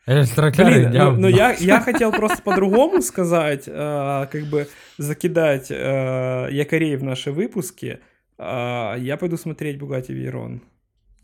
«Электрокары, 0.08 0.74
Блин, 0.74 0.92
ну, 0.92 0.98
говно». 0.98 1.20
ну 1.20 1.28
я, 1.28 1.52
я 1.60 1.80
хотел 1.80 2.12
просто 2.12 2.42
по-другому 2.42 3.02
сказать, 3.02 3.66
э, 3.68 4.28
как 4.32 4.46
бы 4.46 4.68
закидать 4.98 5.70
э, 5.70 6.48
якорей 6.52 6.96
в 6.96 7.04
наши 7.04 7.32
выпуски. 7.32 8.00
А 8.44 8.96
я 8.98 9.18
пойду 9.18 9.38
смотреть 9.38 9.78
Bugatti 9.78 10.10
Veyron. 10.10 10.62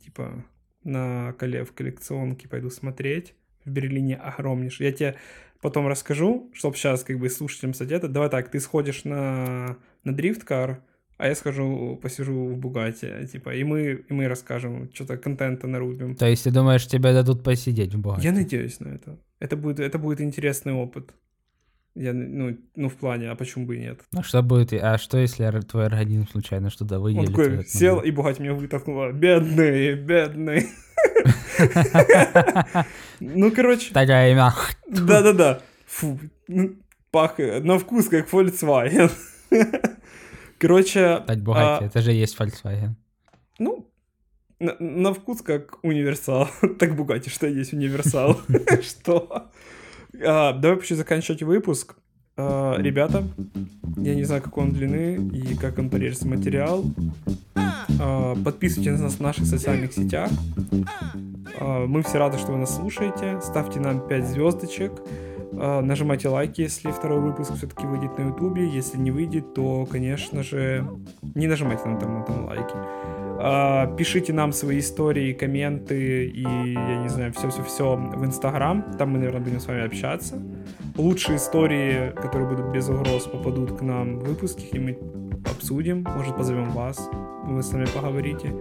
Типа 0.04 0.46
на 0.84 1.34
коле 1.34 1.64
в 1.64 1.74
коллекционке 1.74 2.48
пойду 2.48 2.70
смотреть. 2.70 3.34
В 3.66 3.72
Берлине 3.72 4.16
огромнейший. 4.16 4.86
Я 4.86 4.92
тебе 4.94 5.16
потом 5.62 5.88
расскажу, 5.88 6.52
чтобы 6.54 6.78
сейчас 6.78 7.04
как 7.04 7.20
бы 7.20 7.30
слушателям 7.30 7.74
садета. 7.74 8.08
Давай 8.08 8.30
так, 8.30 8.50
ты 8.50 8.60
сходишь 8.60 9.04
на, 9.04 9.78
на 10.04 10.14
дрифткар, 10.14 10.84
а 11.18 11.28
я 11.28 11.36
схожу, 11.36 12.00
посижу 12.02 12.46
в 12.46 12.58
Бугате, 12.58 13.28
типа, 13.32 13.56
и 13.56 13.64
мы, 13.64 14.06
и 14.08 14.14
мы 14.14 14.28
расскажем, 14.28 14.90
что-то 14.94 15.18
контента 15.18 15.68
нарубим. 15.68 16.16
То 16.16 16.28
есть 16.28 16.44
ты 16.44 16.52
думаешь, 16.52 16.86
тебе 16.86 17.12
дадут 17.12 17.44
посидеть 17.44 17.96
в 17.96 18.00
Бугатти? 18.00 18.28
Я 18.28 18.32
надеюсь 18.32 18.80
на 18.80 18.90
это. 18.90 19.20
Это 19.40 19.58
будет, 19.58 19.80
это 19.80 19.98
будет 19.98 20.22
интересный 20.22 20.74
опыт. 20.74 21.14
Я, 21.98 22.14
ну, 22.14 22.56
ну, 22.76 22.90
в 22.90 22.96
плане, 22.96 23.32
а 23.32 23.36
почему 23.36 23.66
бы 23.66 23.76
и 23.78 23.80
нет? 23.80 24.02
Ну 24.12 24.22
что 24.22 24.44
будет, 24.44 24.72
а 24.74 25.00
что 25.00 25.18
если 25.18 25.50
твой 25.62 25.88
организм 25.88 26.28
случайно 26.28 26.70
что-то 26.70 26.98
Он 26.98 27.02
выделит? 27.04 27.30
в 27.30 27.36
такой 27.36 27.66
сел, 27.66 28.00
и 28.02 28.12
Бугать 28.12 28.40
меня 28.40 28.54
вытолкнула. 28.54 29.12
Бедный, 29.12 29.96
бедный. 29.96 30.68
Ну, 33.20 33.52
короче, 33.52 33.92
Такая 33.94 34.32
имя. 34.32 34.54
да-да-да. 34.88 35.62
Фу, 35.88 36.20
ну, 36.48 36.76
пах, 37.10 37.40
на 37.40 37.80
вкус 37.80 38.08
как 38.10 38.32
Volkswagen. 38.32 39.12
Короче, 40.60 41.22
Стать 41.24 41.42
Бугатти, 41.42 41.84
а, 41.84 41.88
это 41.88 42.02
же 42.02 42.12
есть 42.12 42.38
Volkswagen. 42.40 42.92
ну, 43.58 43.90
на, 44.60 45.14
вкус 45.14 45.42
как 45.42 45.84
универсал. 45.84 46.50
Так 46.80 46.96
Бугати, 46.96 47.30
что 47.30 47.48
есть 47.48 47.74
универсал. 47.74 48.40
Что? 48.82 49.50
А, 50.26 50.54
Давай 50.54 50.78
почти 50.78 50.96
заканчивать 50.96 51.44
выпуск. 51.44 51.96
А, 52.38 52.76
Ребята, 52.78 53.24
я 53.98 54.16
не 54.16 54.24
знаю, 54.24 54.42
какой 54.42 54.64
он 54.66 54.72
длины 54.72 55.16
и 55.34 55.56
как 55.56 55.78
он 55.80 55.90
порежется 55.90 56.28
материал. 56.28 56.86
А, 58.00 58.36
Подписывайтесь 58.44 58.98
на 58.98 59.06
нас 59.06 59.14
в 59.16 59.22
наших 59.22 59.46
социальных 59.46 59.94
сетях. 59.94 60.30
А, 61.60 61.86
Мы 61.86 62.04
все 62.04 62.18
рады, 62.20 62.38
что 62.38 62.52
вы 62.52 62.58
нас 62.60 62.76
слушаете. 62.76 63.40
Ставьте 63.42 63.80
нам 63.80 64.08
5 64.08 64.28
звездочек. 64.28 64.92
А, 65.54 65.82
Нажимайте 65.82 66.30
лайки, 66.30 66.62
если 66.62 66.92
второй 66.92 67.20
выпуск 67.20 67.54
все-таки 67.56 67.86
выйдет 67.86 68.18
на 68.18 68.28
ютубе. 68.28 68.68
Если 68.68 68.98
не 68.98 69.12
выйдет, 69.12 69.54
то, 69.54 69.86
конечно 69.86 70.44
же, 70.44 70.88
не 71.36 71.48
нажимайте 71.48 71.86
нам 71.86 72.00
там, 72.00 72.26
там 72.26 72.46
лайки. 72.46 72.76
А, 73.40 73.88
Пишите 73.96 74.34
нам 74.34 74.52
свои 74.52 74.80
истории, 74.80 75.34
комменты 75.34 76.28
и, 76.28 76.42
я 76.42 77.02
не 77.02 77.10
знаю, 77.10 77.34
все-все-все 77.34 77.96
в 77.96 78.26
Инстаграм. 78.26 78.84
Там 78.98 79.12
мы, 79.12 79.20
наверное, 79.20 79.42
будем 79.42 79.60
с 79.60 79.68
вами 79.68 79.86
общаться. 79.86 80.42
Лучшие 80.98 81.38
истории, 81.38 82.12
которые 82.16 82.50
будут 82.50 82.72
без 82.72 82.90
угроз, 82.90 83.24
попадут 83.24 83.78
к 83.78 83.82
нам 83.82 84.20
в 84.20 84.26
выпуски, 84.26 84.66
и 84.72 84.80
мы 84.80 84.98
обсудим. 85.46 86.04
Может, 86.04 86.36
позовем 86.36 86.72
вас, 86.72 87.10
вы 87.46 87.62
с 87.62 87.72
нами 87.72 87.86
поговорите. 87.94 88.54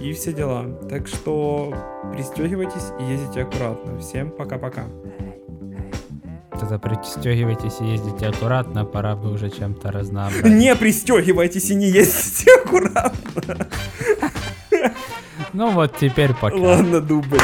И 0.00 0.12
все 0.12 0.32
дела. 0.32 0.64
Так 0.88 1.06
что 1.06 1.74
пристегивайтесь 2.12 2.92
и 3.00 3.04
ездите 3.04 3.42
аккуратно. 3.42 3.98
Всем 3.98 4.30
пока-пока. 4.30 4.84
Тогда 6.64 6.78
пристегивайтесь 6.78 7.74
и 7.80 7.84
ездите 7.84 8.28
аккуратно, 8.28 8.86
пора 8.86 9.16
бы 9.16 9.30
уже 9.30 9.50
чем-то 9.50 9.92
разнообразить. 9.92 10.46
Не 10.46 10.74
пристегивайтесь 10.74 11.68
и 11.70 11.74
не 11.74 11.90
ездите 11.90 12.52
аккуратно. 12.54 13.68
Ну 15.52 15.72
вот 15.72 15.98
теперь 15.98 16.32
пока. 16.32 16.56
Ладно, 16.56 17.02
дубль. 17.02 17.38